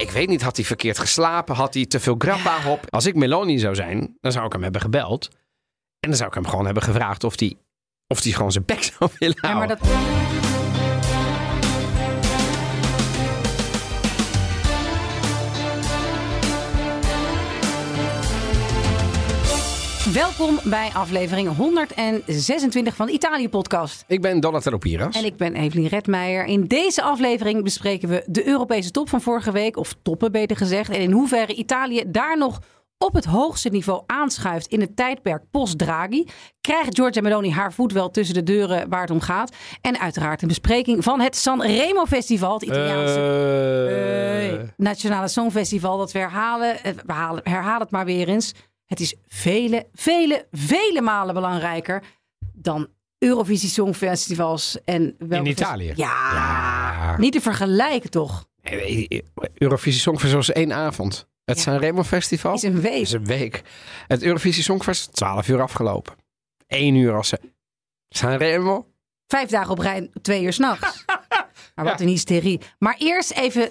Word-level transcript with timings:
ik 0.00 0.10
weet 0.10 0.28
niet, 0.28 0.42
had 0.42 0.56
hij 0.56 0.64
verkeerd 0.64 0.98
geslapen? 0.98 1.54
Had 1.54 1.74
hij 1.74 1.86
te 1.86 2.00
veel 2.00 2.14
grappa 2.18 2.70
op? 2.70 2.86
Als 2.90 3.06
ik 3.06 3.14
Meloni 3.14 3.58
zou 3.58 3.74
zijn, 3.74 4.16
dan 4.20 4.32
zou 4.32 4.46
ik 4.46 4.52
hem 4.52 4.62
hebben 4.62 4.80
gebeld. 4.80 5.28
En 6.00 6.08
dan 6.08 6.16
zou 6.16 6.28
ik 6.28 6.34
hem 6.34 6.46
gewoon 6.46 6.64
hebben 6.64 6.82
gevraagd 6.82 7.24
of 7.24 7.38
hij 7.38 7.56
of 8.06 8.22
hij 8.22 8.32
gewoon 8.32 8.52
zijn 8.52 8.64
bek 8.64 8.82
zou 8.98 9.10
willen 9.18 9.36
Ja, 9.40 9.48
houden. 9.48 9.78
maar 9.78 9.78
dat... 9.78 10.39
Welkom 20.12 20.58
bij 20.64 20.90
aflevering 20.92 21.56
126 21.56 22.94
van 22.96 23.06
de 23.06 23.12
Italië-podcast. 23.12 24.04
Ik 24.06 24.20
ben 24.20 24.40
Donatello 24.40 24.78
Piras. 24.78 25.16
En 25.16 25.24
ik 25.24 25.36
ben 25.36 25.54
Evelien 25.54 25.86
Redmeijer. 25.86 26.44
In 26.44 26.66
deze 26.66 27.02
aflevering 27.02 27.62
bespreken 27.62 28.08
we 28.08 28.22
de 28.26 28.46
Europese 28.46 28.90
top 28.90 29.08
van 29.08 29.20
vorige 29.20 29.52
week, 29.52 29.76
of 29.76 29.96
toppen 30.02 30.32
beter 30.32 30.56
gezegd. 30.56 30.90
En 30.90 31.00
in 31.00 31.12
hoeverre 31.12 31.54
Italië 31.54 32.04
daar 32.06 32.38
nog 32.38 32.58
op 32.98 33.14
het 33.14 33.24
hoogste 33.24 33.68
niveau 33.68 34.02
aanschuift 34.06 34.66
in 34.66 34.80
het 34.80 34.96
tijdperk 34.96 35.42
post-Draghi. 35.50 36.24
Krijgt 36.60 36.94
Giorgia 36.94 37.22
Meloni 37.22 37.50
haar 37.50 37.72
voet 37.72 37.92
wel 37.92 38.10
tussen 38.10 38.34
de 38.34 38.42
deuren 38.42 38.88
waar 38.88 39.00
het 39.00 39.10
om 39.10 39.20
gaat. 39.20 39.56
En 39.80 39.98
uiteraard 40.00 40.42
een 40.42 40.48
bespreking 40.48 41.04
van 41.04 41.20
het 41.20 41.36
Sanremo 41.36 42.04
Festival, 42.04 42.54
het 42.54 42.62
Italiaanse... 42.62 43.20
Eh, 44.62 44.68
Nationale 44.76 45.28
Songfestival, 45.28 45.98
dat 45.98 46.12
we 46.12 46.18
herhalen. 46.18 46.84
Eh, 46.84 46.92
We 47.06 47.50
herhalen 47.50 47.80
het 47.80 47.90
maar 47.90 48.04
weer 48.04 48.28
eens. 48.28 48.54
Het 48.90 49.00
is 49.00 49.14
vele, 49.28 49.86
vele, 49.94 50.46
vele 50.50 51.00
malen 51.00 51.34
belangrijker 51.34 52.02
dan 52.52 52.88
Eurovisie 53.18 53.68
Songfestivals. 53.68 54.78
En 54.84 55.14
welke 55.18 55.44
In 55.44 55.50
Italië? 55.50 55.92
Ja, 55.96 56.32
Ja. 56.32 57.18
niet 57.18 57.32
te 57.32 57.40
vergelijken 57.40 58.10
toch? 58.10 58.48
Eurovisie 59.54 60.00
Songfestival 60.00 60.40
is 60.40 60.50
één 60.52 60.72
avond. 60.72 61.28
Het 61.44 61.56
Ja. 61.56 61.62
Sanremo 61.62 62.02
Festival 62.02 62.54
is 62.54 62.62
een 62.62 62.80
week. 62.80 63.00
is 63.00 63.12
een 63.12 63.24
week. 63.26 63.62
Het 64.06 64.22
Eurovisie 64.22 64.62
Songfestival 64.62 65.14
12 65.14 65.48
uur 65.48 65.60
afgelopen. 65.62 66.14
1 66.66 66.94
uur 66.94 67.14
als 67.14 67.28
ze. 67.28 67.40
Sanremo. 68.08 68.86
Vijf 69.26 69.48
dagen 69.50 69.70
op 69.70 69.78
rij, 69.78 70.10
twee 70.22 70.42
uur 70.42 70.52
s'nachts. 70.52 71.04
Maar 71.74 71.84
wat 71.84 72.00
een 72.00 72.08
hysterie. 72.08 72.60
Maar 72.78 72.94
eerst 72.98 73.30
even, 73.32 73.70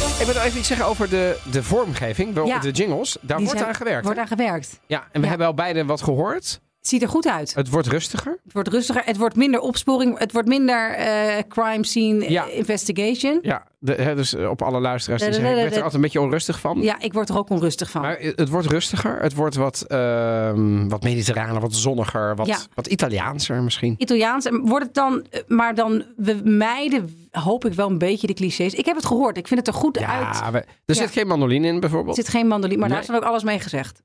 Ik 0.00 0.26
wil 0.26 0.42
even 0.42 0.58
iets 0.58 0.68
zeggen 0.68 0.86
over 0.86 1.10
de, 1.10 1.38
de 1.50 1.62
vormgeving, 1.62 2.46
Ja. 2.46 2.58
de 2.58 2.70
jingles. 2.70 3.16
Daar 3.20 3.36
die 3.36 3.46
wordt 3.46 3.58
zijn- 3.60 3.70
aan 3.70 3.76
gewerkt. 3.76 4.04
wordt 4.04 4.18
aan 4.20 4.26
gewerkt. 4.26 4.80
Ja, 4.86 4.98
en 5.02 5.08
we 5.12 5.20
Ja. 5.20 5.28
hebben 5.28 5.46
al 5.46 5.54
beide 5.54 5.84
wat 5.84 6.02
gehoord. 6.02 6.60
Ziet 6.80 7.02
er 7.02 7.08
goed 7.08 7.26
uit. 7.28 7.54
Het 7.54 7.68
wordt 7.70 7.86
rustiger. 7.86 8.38
Het 8.44 8.52
wordt 8.52 8.68
rustiger. 8.68 9.02
Het 9.04 9.16
wordt 9.16 9.36
minder 9.36 9.60
opsporing. 9.60 10.18
Het 10.18 10.32
wordt 10.32 10.48
minder 10.48 10.90
eh, 10.94 11.42
crime 11.48 11.86
scene 11.86 12.24
eh, 12.24 12.30
Ja. 12.30 12.46
investigation. 12.46 13.38
Ja, 13.42 13.66
de, 13.78 13.92
hè, 13.94 14.14
dus 14.14 14.34
eh, 14.34 14.48
op 14.50 14.62
alle 14.62 14.80
luisteraars 14.80 15.22
die 15.22 15.32
zeggen, 15.32 15.50
ik 15.50 15.56
werd 15.56 15.70
er 15.70 15.76
altijd 15.76 15.94
een 15.94 16.00
beetje 16.00 16.20
onrustig 16.20 16.60
van. 16.60 16.82
Ja, 16.82 17.00
ik 17.00 17.12
word 17.12 17.28
er 17.28 17.38
ook 17.38 17.50
onrustig 17.50 17.90
van. 17.90 18.00
Maar 18.02 18.18
het 18.20 18.48
wordt 18.48 18.66
rustiger. 18.66 19.20
Het 19.22 19.34
wordt 19.34 19.54
wat, 19.56 19.84
ehm 19.88 20.88
wat 20.88 21.02
mediterraner, 21.02 21.60
wat 21.60 21.74
zonniger, 21.74 22.36
wat, 22.36 22.46
Ja. 22.46 22.58
wat 22.74 22.86
Italiaanser 22.86 23.62
misschien. 23.62 23.94
Italiaans. 23.98 24.44
En 24.44 24.60
Wordt 24.60 24.84
het 24.84 24.94
dan, 24.94 25.26
maar 25.46 25.74
dan, 25.74 26.04
we 26.16 26.40
mijden, 26.44 27.26
hoop 27.30 27.64
ik 27.64 27.72
wel 27.72 27.88
een 27.90 27.98
beetje 27.98 28.26
de 28.26 28.34
clichés. 28.34 28.74
Ik 28.74 28.86
heb 28.86 28.96
het 28.96 29.06
gehoord. 29.06 29.36
Ik 29.36 29.46
vind 29.48 29.60
het 29.66 29.68
er 29.68 29.80
goed 29.80 29.98
uit. 29.98 30.38
Ja, 30.38 30.50
we- 30.52 30.64
er 30.86 30.94
zit 30.94 31.10
geen 31.10 31.26
mandoline 31.26 31.66
in 31.66 31.74
Er 31.74 31.80
bijvoorbeeld. 31.80 32.16
zit 32.16 32.28
geen 32.28 32.46
mandoline, 32.46 32.80
maar 32.80 32.88
daar 32.88 33.00
is 33.00 33.06
dan 33.06 33.16
ook 33.16 33.22
alles 33.24 33.42
mee 33.42 33.58
gezegd. 33.60 34.02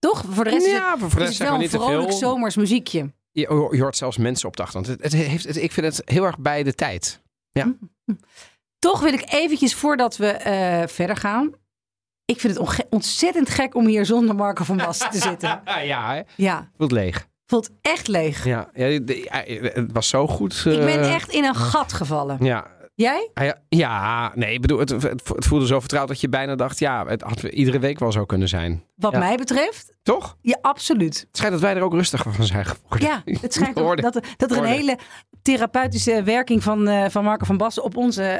Toch? 0.00 0.24
Voor 0.30 0.44
de 0.44 0.50
rest 0.50 0.66
is 0.66 0.72
het, 0.72 0.80
ja, 0.80 0.98
voor 0.98 1.18
de 1.20 1.24
is 1.26 1.38
het 1.38 1.48
wel 1.48 1.58
we 1.58 1.64
een 1.64 1.70
vrolijk 1.70 2.12
zomers 2.12 2.56
muziekje. 2.56 3.12
Je, 3.32 3.40
je 3.70 3.80
hoort 3.82 3.96
zelfs 3.96 4.16
mensen 4.16 4.48
op 4.48 4.56
de 4.56 4.62
achtergrond. 4.62 5.00
Het, 5.00 5.12
het 5.12 5.22
heeft, 5.26 5.44
het- 5.46 5.56
ik 5.56 5.72
vind 5.72 5.86
het 5.96 6.02
heel 6.10 6.24
erg 6.24 6.38
bij 6.38 6.62
de 6.62 6.74
tijd. 6.74 7.20
Toch 8.78 9.00
wil 9.00 9.12
ik 9.12 9.32
eventjes, 9.32 9.74
voordat 9.74 10.16
we 10.16 10.26
eh, 10.26 10.88
verder 10.88 11.16
gaan... 11.16 11.50
Ik 12.24 12.40
vind 12.40 12.58
het 12.58 12.86
ontzettend 12.90 13.48
gek 13.48 13.74
om 13.74 13.86
hier 13.86 14.06
zonder 14.06 14.34
Marco 14.34 14.64
van 14.64 14.76
Basten 14.76 15.10
te 15.10 15.18
zitten. 15.18 15.60
ja, 15.84 16.14
hè? 16.14 16.20
Ja, 16.36 16.70
voelt 16.76 16.92
leeg. 16.92 17.28
voelt 17.46 17.70
echt 17.80 18.08
leeg. 18.08 18.44
Ja, 18.44 18.70
ja, 18.74 18.86
ja, 18.86 19.00
het 19.72 19.92
was 19.92 20.08
zo 20.08 20.26
goed. 20.26 20.54
Ik 20.66 20.78
ben 20.78 21.00
eh, 21.00 21.14
echt 21.14 21.30
in 21.30 21.44
een 21.44 21.54
gat 21.54 21.92
gevallen. 21.92 22.44
Ja, 22.44 22.70
Jij? 23.00 23.30
Ah, 23.34 23.44
ja, 23.44 23.58
ja, 23.68 24.32
nee, 24.34 24.54
ik 24.54 24.60
bedoel, 24.60 24.78
het, 24.78 24.90
het, 24.90 25.22
voelde 25.24 25.66
zo 25.66 25.80
vertrouwd 25.80 26.08
dat 26.08 26.20
je 26.20 26.28
bijna 26.28 26.54
dacht, 26.54 26.78
ja, 26.78 27.06
het 27.06 27.22
had 27.22 27.42
iedere 27.42 27.78
week 27.78 27.98
wel 27.98 28.12
zo 28.12 28.24
kunnen 28.24 28.48
zijn. 28.48 28.84
Wat 28.96 29.12
Ja. 29.12 29.18
mij 29.18 29.36
betreft, 29.36 29.92
Toch? 30.02 30.36
ja, 30.40 30.58
absoluit. 30.62 31.18
Het 31.20 31.36
schijnt 31.36 31.52
dat 31.54 31.62
wij 31.62 31.74
er 31.76 31.82
ook 31.82 31.92
rustiger 31.92 32.32
van 32.32 32.44
zijn 32.44 32.64
geworden. 32.66 33.08
Ja, 33.08 33.22
het 33.40 33.52
schijnt 33.54 33.76
dat, 34.02 34.14
er- 34.16 34.24
dat 34.36 34.50
er 34.50 34.56
een 34.56 34.64
hele 34.64 34.98
therapeutische 35.42 36.22
werking 36.22 36.62
van, 36.62 36.88
eh, 36.88 37.04
van 37.08 37.24
Marco 37.24 37.44
van 37.44 37.56
Basten 37.56 37.82
op 37.82 37.96
ons 37.96 38.16
eh, 38.16 38.36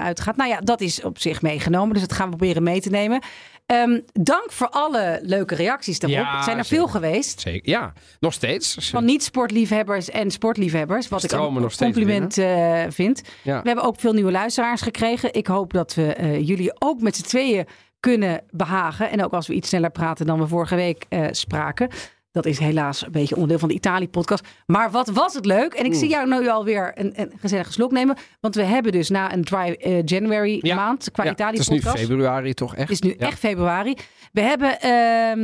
uitgaat. 0.00 0.36
Nou 0.36 0.50
ja, 0.50 0.60
dat 0.60 0.80
is 0.80 1.02
op 1.02 1.18
zich 1.18 1.42
meegenomen. 1.42 1.92
Dus 1.92 2.02
dat 2.02 2.12
gaan 2.12 2.30
we 2.30 2.36
proberen 2.36 2.62
mee 2.62 2.80
te 2.80 2.90
nemen. 2.90 3.22
Ehm, 3.66 4.00
dank 4.12 4.52
voor 4.52 4.68
alle 4.68 5.18
leuke 5.22 5.54
reacties 5.54 5.98
daarop. 5.98 6.18
Ja, 6.18 6.34
het 6.34 6.44
zijn 6.44 6.58
er 6.58 6.64
zeker. 6.64 6.84
veel 6.84 7.00
geweest. 7.00 7.40
Zeker, 7.40 7.70
ja. 7.70 7.92
Nog 8.20 8.32
steeds. 8.32 8.90
Van 8.90 9.04
niet-sportliefhebbers 9.04 10.10
en 10.10 10.30
sportliefhebbers. 10.30 11.08
Wat 11.08 11.22
ik 11.22 11.30
Stromen 11.30 11.62
een 11.62 11.76
compliment 11.76 12.38
eh, 12.38 12.82
vind. 12.88 13.22
Ja. 13.42 13.60
We 13.60 13.66
hebben 13.66 13.84
ook 13.84 14.00
veel 14.00 14.12
nieuwe 14.12 14.30
luisteraars 14.30 14.80
gekregen. 14.80 15.34
Ik 15.34 15.46
hoop 15.46 15.72
dat 15.72 15.94
we 15.94 16.38
jullie 16.44 16.74
ook 16.78 17.00
met 17.00 17.16
z'n 17.16 17.22
tweeën 17.22 17.66
kunnen 18.00 18.42
behagen. 18.50 19.10
En 19.10 19.24
ook 19.24 19.32
als 19.32 19.46
we 19.46 19.54
iets 19.54 19.68
sneller 19.68 19.90
praten 19.90 20.26
dan 20.26 20.38
we 20.38 20.46
vorige 20.46 20.74
week 20.74 21.06
spraken. 21.30 21.88
Dat 22.34 22.46
is 22.46 22.58
helaas 22.58 23.04
een 23.06 23.12
beetje 23.12 23.34
onderdeel 23.34 23.58
van 23.58 23.68
de 23.68 23.74
Italië-podcast. 23.74 24.46
Maar 24.66 24.90
wat 24.90 25.08
was 25.08 25.34
het 25.34 25.46
leuk. 25.46 25.74
En 25.74 25.84
ik 25.84 25.94
zie 25.94 26.08
jou 26.08 26.28
nu 26.28 26.48
alweer 26.48 26.92
een, 26.94 27.20
een 27.20 27.32
gezellige 27.40 27.72
slok 27.72 27.92
nemen. 27.92 28.16
Want 28.40 28.54
we 28.54 28.62
hebben 28.62 28.92
dus 28.92 29.08
na 29.10 29.32
een 29.32 29.44
dry 29.44 29.76
eh, 29.80 30.02
January 30.04 30.58
Ja. 30.62 30.74
maand 30.74 31.10
qua 31.10 31.24
Ja, 31.24 31.30
het 31.30 31.58
is 31.58 31.68
nu 31.68 31.76
Italië-podcast. 31.76 31.98
februari 32.06 32.54
toch 32.54 32.74
echt? 32.76 32.88
Het 32.88 32.90
is 32.90 33.00
nu 33.00 33.14
ja. 33.18 33.26
echt 33.26 33.38
februari. 33.38 33.94
We 34.32 34.40
hebben 34.40 34.80
ehm 34.80 35.38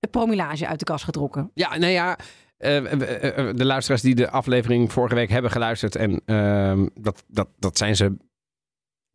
een 0.00 0.10
promilage 0.10 0.66
uit 0.66 0.78
de 0.78 0.84
kast 0.84 1.04
getrokken. 1.04 1.50
Ja, 1.54 1.76
nou 1.76 1.92
ja. 1.92 2.18
eh, 2.56 2.76
eh, 2.76 3.56
de 3.56 3.64
luisteraars 3.64 4.02
die 4.02 4.14
de 4.14 4.30
aflevering 4.30 4.92
vorige 4.92 5.14
week 5.14 5.30
hebben 5.30 5.50
geluisterd. 5.50 5.96
En 5.96 6.20
ehm, 6.26 6.86
dat, 6.94 7.24
dat, 7.28 7.48
dat 7.58 7.78
zijn 7.78 7.96
ze 7.96 8.16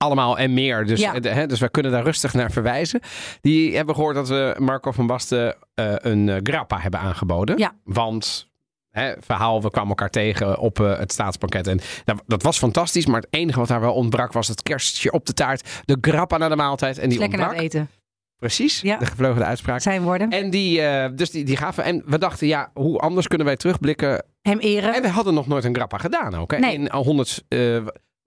allemaal 0.04 0.38
en 0.38 0.54
meer. 0.54 0.86
Dus, 0.86 1.00
Ja. 1.00 1.14
eh, 1.14 1.34
hè, 1.34 1.46
dus 1.48 1.60
wij 1.60 1.70
kunnen 1.70 1.92
daar 1.92 2.04
rustig 2.04 2.34
naar 2.34 2.52
verwijzen. 2.52 3.00
Die 3.42 3.76
hebben 3.76 3.96
gehoord 3.96 4.16
dat 4.16 4.28
we 4.28 4.56
Marco 4.58 4.92
van 4.92 5.08
Basten 5.08 5.56
eh, 5.76 5.94
een 5.98 6.30
eh, 6.30 6.38
grappa 6.44 6.80
hebben 6.80 7.00
aangeboden. 7.00 7.58
Ja. 7.58 7.72
Want... 7.84 8.48
Hè, 8.90 9.14
verhaal, 9.20 9.62
we 9.62 9.70
kwamen 9.70 9.90
elkaar 9.90 10.10
tegen 10.10 10.58
op 10.60 10.78
het 10.78 11.12
staatsbanket. 11.12 11.68
En 11.68 11.80
nou, 12.06 12.20
dat 12.26 12.44
was 12.44 12.58
fantastisch, 12.58 13.06
maar 13.06 13.22
het 13.22 13.28
enige 13.30 13.60
wat 13.60 13.68
daar 13.68 13.80
wel 13.82 13.94
ontbrak 13.94 14.32
was 14.34 14.48
het 14.48 14.64
kerstje 14.64 15.12
op 15.12 15.26
de 15.26 15.34
taart. 15.34 15.82
De 15.86 15.98
grappa 16.02 16.38
naar 16.38 16.50
de 16.50 16.56
maaltijd. 16.56 16.98
En 16.98 17.10
die 17.10 17.20
Lekker 17.20 17.38
naar 17.38 17.48
ontbrak. 17.48 17.66
eten. 17.66 17.90
Precies, 18.38 18.82
Ja. 18.82 18.98
de 18.98 19.06
gevleugelde 19.06 19.46
uitspraak. 19.46 19.82
Zijn 19.82 20.02
woorden. 20.02 20.30
En 20.30 20.50
die, 20.50 20.82
dus 21.14 21.32
die, 21.32 21.44
die 21.44 21.58
gaven. 21.58 21.84
En 21.84 22.04
we 22.06 22.18
dachten, 22.18 22.48
ja, 22.48 22.72
hoe 22.74 22.98
anders 23.00 23.28
kunnen 23.28 23.48
wij 23.48 23.56
terugblikken? 23.56 24.26
Hem 24.42 24.60
eren. 24.60 24.94
En 24.96 25.02
we 25.02 25.10
hadden 25.10 25.34
nog 25.34 25.48
nooit 25.48 25.64
een 25.64 25.76
grappa 25.76 25.98
gedaan 25.98 26.36
ook. 26.36 26.52
Hè? 26.52 26.58
Nee. 26.58 26.74
In 26.74 26.90
al 26.90 27.04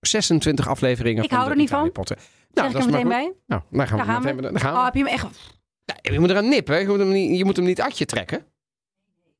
126 0.06 0.68
afleveringen. 0.68 1.22
Ik 1.22 1.28
van 1.28 1.38
hou 1.38 1.48
de 1.50 1.54
er 1.54 1.60
niet 1.60 1.70
van. 1.70 1.90
Zeg 2.04 2.18
Nou, 2.54 2.68
ik 2.68 2.72
dat 2.72 2.72
er 2.72 2.78
is 2.78 2.86
meteen 2.86 3.06
maar 3.08 3.16
bij? 3.18 3.32
Nou, 3.46 3.62
dan 3.70 3.86
gaan 3.86 3.96
Daar 3.96 4.06
we 4.06 4.12
gaan 4.12 4.22
meteen. 4.22 4.36
we. 4.36 4.42
Dan 4.42 4.60
gaan 4.60 4.72
we. 4.72 4.78
Oh, 4.78 4.84
heb 4.84 4.94
je 4.94 5.04
hem 5.04 5.12
echt... 5.12 5.24
Nee, 6.02 6.12
je 6.12 6.20
moet 6.20 6.30
eraan 6.30 6.48
nippen. 6.48 6.74
hè. 6.74 6.80
Je 6.80 6.86
moet 6.86 6.98
hem 6.98 7.12
niet, 7.12 7.38
je 7.38 7.44
moet 7.44 7.56
hem 7.56 7.64
niet 7.64 7.80
atje 7.80 8.04
trekken. 8.04 8.44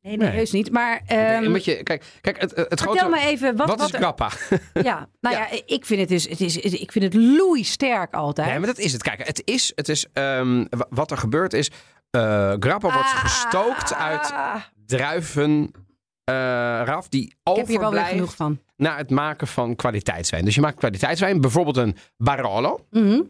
Nee, 0.03 0.17
nee, 0.17 0.29
Nee. 0.29 0.37
heus 0.37 0.51
niet. 0.53 0.71
Maar 0.73 1.01
ehm, 1.07 1.53
beetje, 1.53 1.83
kijk, 1.83 2.05
kijk, 2.21 2.41
het, 2.41 2.51
het 2.57 2.67
vertel 2.69 2.95
grote. 2.95 3.09
me 3.09 3.21
even... 3.21 3.57
Wat, 3.57 3.69
wat, 3.69 3.79
wat 3.79 3.89
is 3.89 3.95
er- 3.95 4.01
grappa? 4.01 4.31
Ja, 4.83 5.09
nou 5.21 5.37
ja. 5.37 5.47
Ja. 5.51 5.61
ik 5.67 5.87
vind 5.87 6.01
het 6.01 6.09
dus... 6.09 6.29
Het 6.29 6.41
is, 6.41 6.57
ik 6.57 6.93
vind 6.93 7.05
het 7.05 7.15
loei 7.15 7.65
sterk 7.65 8.15
altijd. 8.15 8.49
Nee, 8.49 8.59
maar 8.59 8.67
dat 8.67 8.79
is 8.79 8.93
het. 8.93 9.03
Kijk, 9.03 9.27
het 9.27 9.43
is, 9.45 9.73
het 9.75 9.89
is 9.89 10.07
wa- 10.13 10.87
wat 10.91 11.11
er 11.11 11.17
gebeurt 11.17 11.53
is. 11.53 11.71
eh 12.11 12.53
grappa 12.59 12.93
wordt 12.93 13.09
Ah. 13.09 13.19
gestookt 13.25 13.95
uit 13.95 14.33
druiven. 14.87 15.71
Eh, 16.25 16.35
raf 16.85 17.09
die 17.09 17.27
Ik 17.27 17.33
heb 17.43 17.55
hier 17.55 17.55
wel 17.57 17.67
weer 17.67 17.79
overblijft 17.79 18.11
genoeg 18.11 18.37
van. 18.37 18.61
naar 18.77 18.97
het 18.97 19.11
maken 19.11 19.47
van 19.47 19.77
kwaliteitswijn. 19.77 20.45
Dus 20.45 20.55
je 20.55 20.61
maakt 20.61 20.79
kwaliteitswijn, 20.79 21.41
bijvoorbeeld 21.41 21.77
een 21.77 21.97
Barolo. 22.17 22.87
Mhm. 22.91 23.21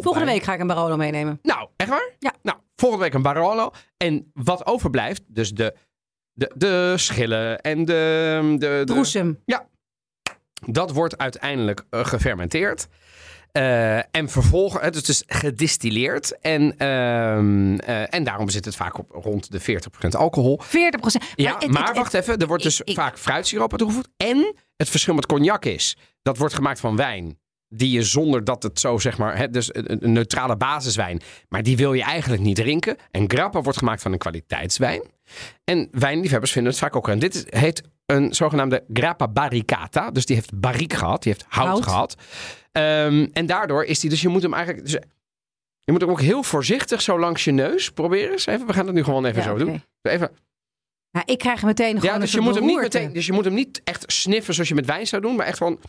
Volgende 0.00 0.26
week 0.26 0.42
ga 0.42 0.54
ik 0.54 0.60
een 0.60 0.66
Barolo 0.66 0.96
meenemen. 0.96 1.38
Nou, 1.42 1.68
echt 1.76 1.88
waar? 1.88 2.10
Ja. 2.18 2.32
Nou, 2.42 2.58
volgende 2.76 3.04
week 3.04 3.14
een 3.14 3.22
Barolo. 3.22 3.70
En 3.96 4.30
wat 4.34 4.66
overblijft, 4.66 5.22
dus 5.26 5.50
de, 5.50 5.74
de, 6.32 6.50
de 6.54 6.92
schillen 6.96 7.60
en 7.60 7.84
de... 7.84 8.54
de, 8.58 8.66
de 8.66 8.82
Droesem. 8.84 9.42
dat 10.66 10.90
wordt 10.90 11.18
uiteindelijk 11.18 11.84
eh, 11.90 12.04
gefermenteerd. 12.04 12.88
Eh, 13.58 13.96
en 13.96 14.28
vervolgens, 14.28 14.82
het 14.82 14.94
is 14.94 15.02
dus 15.02 15.22
gedistilleerd. 15.26 16.38
En, 16.40 16.78
ehm, 16.78 17.76
eh, 17.76 18.14
en 18.14 18.24
daarom 18.24 18.48
zit 18.48 18.64
het 18.64 18.76
vaak 18.76 18.98
op 18.98 19.10
rond 19.10 19.50
de 19.50 19.60
40% 19.60 20.14
alcohol. 20.14 20.60
40 20.62 21.00
procent. 21.00 21.24
Ja, 21.34 21.58
maar 21.68 21.94
wacht 21.94 22.14
even. 22.14 22.38
Er 22.38 22.46
wordt 22.46 22.62
dus 22.62 22.80
vaak 22.84 23.18
fruitsiroop 23.18 23.72
aan 23.72 23.78
toegevoegd. 23.78 24.08
En 24.16 24.54
het 24.76 24.88
verschil 24.88 25.14
met 25.14 25.26
cognac 25.26 25.64
is, 25.64 25.96
dat 26.22 26.38
wordt 26.38 26.54
gemaakt 26.54 26.80
van 26.80 26.96
wijn. 26.96 27.38
Die 27.68 27.90
je 27.90 28.02
zonder 28.02 28.44
dat 28.44 28.62
het 28.62 28.80
zo 28.80 28.98
zeg 28.98 29.18
maar, 29.18 29.36
hè, 29.36 29.50
dus 29.50 29.74
een, 29.74 30.04
een 30.04 30.12
neutrale 30.12 30.56
basiswijn. 30.56 31.20
Maar 31.48 31.62
die 31.62 31.76
wil 31.76 31.92
je 31.92 32.02
eigenlijk 32.02 32.42
niet 32.42 32.56
drinken. 32.56 32.96
En 33.10 33.30
grappa 33.30 33.60
wordt 33.60 33.78
gemaakt 33.78 34.02
van 34.02 34.12
een 34.12 34.18
kwaliteitswijn. 34.18 35.02
En 35.64 35.88
wijnliefhebbers 35.90 36.52
vinden 36.52 36.70
het 36.70 36.80
vaak 36.80 36.96
ook. 36.96 37.08
En 37.08 37.18
dit 37.18 37.46
heet 37.48 37.82
een 38.06 38.34
zogenaamde 38.34 38.84
grappa 38.92 39.28
barricata. 39.28 40.10
Dus 40.10 40.26
die 40.26 40.36
heeft 40.36 40.60
barriek 40.60 40.92
gehad, 40.92 41.22
die 41.22 41.32
heeft 41.32 41.44
hout, 41.48 41.68
Hout. 41.68 41.82
gehad. 41.84 42.14
Ehm, 42.72 43.26
en 43.32 43.46
daardoor 43.46 43.84
is 43.84 44.00
die, 44.00 44.10
dus 44.10 44.20
je 44.22 44.28
moet 44.28 44.42
hem 44.42 44.54
eigenlijk... 44.54 44.84
Dus 44.84 44.98
je 45.80 45.92
moet 45.92 46.00
hem 46.00 46.10
ook 46.10 46.20
heel 46.20 46.42
voorzichtig 46.42 47.02
zo 47.02 47.18
langs 47.18 47.44
je 47.44 47.50
neus 47.50 47.90
proberen. 47.90 48.30
eens 48.32 48.46
even. 48.46 48.66
We 48.66 48.72
gaan 48.72 48.86
het 48.86 48.94
nu 48.94 49.04
gewoon 49.04 49.24
even 49.24 49.42
Ja, 49.42 49.48
zo 49.48 49.56
doen. 49.56 49.82
Even. 50.02 50.30
Ja, 51.10 51.22
ik 51.26 51.38
krijg 51.38 51.62
meteen 51.62 51.98
gewoon 52.00 52.14
Ja, 52.14 52.20
dus 52.20 52.32
je, 52.32 52.40
moet 52.40 52.54
hem 52.54 52.64
niet 52.66 52.80
meteen, 52.80 53.12
dus 53.12 53.26
je 53.26 53.32
moet 53.32 53.44
hem 53.44 53.54
niet 53.54 53.80
echt 53.84 54.12
sniffen 54.12 54.54
zoals 54.54 54.68
je 54.68 54.74
met 54.74 54.86
wijn 54.86 55.06
zou 55.06 55.22
doen. 55.22 55.36
Maar 55.36 55.46
echt 55.46 55.56
gewoon 55.58 55.80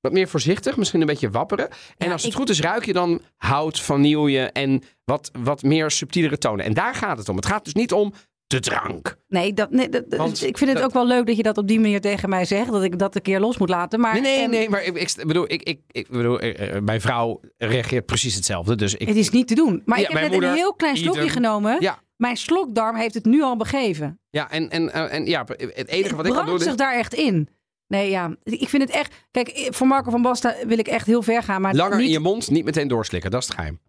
wat 0.00 0.12
meer 0.12 0.28
voorzichtig. 0.28 0.76
Misschien 0.76 1.00
een 1.00 1.06
beetje 1.06 1.30
wapperen. 1.30 1.70
En 1.70 2.06
Ja, 2.06 2.12
als 2.12 2.22
het 2.22 2.30
ik- 2.32 2.36
goed 2.38 2.48
is, 2.50 2.60
ruik 2.60 2.84
je 2.84 2.92
dan 2.92 3.20
hout, 3.36 3.80
vanille 3.80 4.46
en 4.50 4.82
wat, 5.04 5.30
wat 5.38 5.62
meer 5.62 5.90
subtielere 5.90 6.38
tonen. 6.38 6.64
En 6.64 6.74
daar 6.74 6.94
gaat 6.94 7.18
het 7.18 7.28
om. 7.28 7.36
Het 7.36 7.46
gaat 7.46 7.64
dus 7.64 7.74
niet 7.74 7.92
om 7.92 8.12
de 8.52 8.60
drank. 8.60 9.16
Nee, 9.28 9.52
dat, 9.52 9.70
nee 9.70 9.88
dat, 9.88 10.04
Want 10.08 10.42
ik 10.44 10.58
vind 10.58 10.70
het 10.70 10.78
dat- 10.78 10.86
ook 10.88 10.92
wel 10.92 11.06
leuk 11.06 11.26
dat 11.26 11.36
je 11.36 11.42
dat 11.42 11.58
op 11.58 11.68
die 11.68 11.80
manier 11.80 12.00
tegen 12.00 12.28
mij 12.28 12.44
zegt. 12.44 12.70
Dat 12.70 12.82
ik 12.82 12.98
dat 12.98 13.14
een 13.14 13.22
keer 13.22 13.40
los 13.40 13.58
moet 13.58 13.68
laten. 13.68 14.00
Maar 14.00 14.12
Nee, 14.12 14.22
nee, 14.22 14.40
ehm, 14.40 14.50
nee. 14.50 14.68
Maar 14.70 14.84
ik, 14.84 14.96
ik 15.00 15.26
bedoel, 15.26 15.52
ik, 15.52 15.62
ik, 15.62 15.80
ik 15.90 16.08
bedoel 16.08 16.40
eh, 16.40 16.76
eh, 16.76 16.82
mijn 16.82 17.00
vrouw 17.00 17.40
reageert 17.58 18.06
precies 18.06 18.34
hetzelfde. 18.34 18.74
Dus 18.74 18.94
ik, 18.94 19.08
het 19.08 19.16
is 19.16 19.30
niet 19.30 19.48
te 19.48 19.54
doen. 19.54 19.82
Maar 19.84 20.00
Ja, 20.00 20.08
ik 20.08 20.16
heb 20.16 20.30
net 20.30 20.42
een 20.42 20.54
heel 20.54 20.74
klein 20.74 20.96
slokje 20.96 21.28
genomen. 21.28 21.76
Ja. 21.80 21.98
Mijn 22.16 22.36
slokdarm 22.36 22.96
heeft 22.96 23.14
het 23.14 23.24
nu 23.24 23.42
al 23.42 23.56
begeven. 23.56 24.20
Ja, 24.30 24.50
en, 24.50 24.70
en, 24.70 24.92
eh, 24.92 25.14
en 25.14 25.26
ja, 25.26 25.44
het 25.56 25.88
enige 25.88 26.16
wat 26.16 26.26
ik 26.26 26.32
kan 26.32 26.44
brandt 26.44 26.46
doen 26.46 26.56
is... 26.58 26.64
zich 26.64 26.74
daar 26.74 26.94
echt 26.94 27.14
in. 27.14 27.48
Nee, 27.86 28.10
ja. 28.10 28.36
Ik 28.42 28.68
vind 28.68 28.82
het 28.82 28.90
echt... 28.92 29.14
Kijk, 29.30 29.68
voor 29.70 29.86
Marco 29.86 30.10
van 30.10 30.22
Basten 30.22 30.54
wil 30.66 30.78
ik 30.78 30.88
echt 30.88 31.06
heel 31.06 31.22
ver 31.22 31.42
gaan. 31.42 31.60
Maar 31.60 31.74
Langer 31.74 31.96
niet... 31.96 32.06
in 32.06 32.12
je 32.12 32.18
mond, 32.18 32.50
niet 32.50 32.64
meteen 32.64 32.88
doorslikken. 32.88 33.30
Dat 33.30 33.42
is 33.42 33.48
het 33.48 33.56
geheim. 33.56 33.80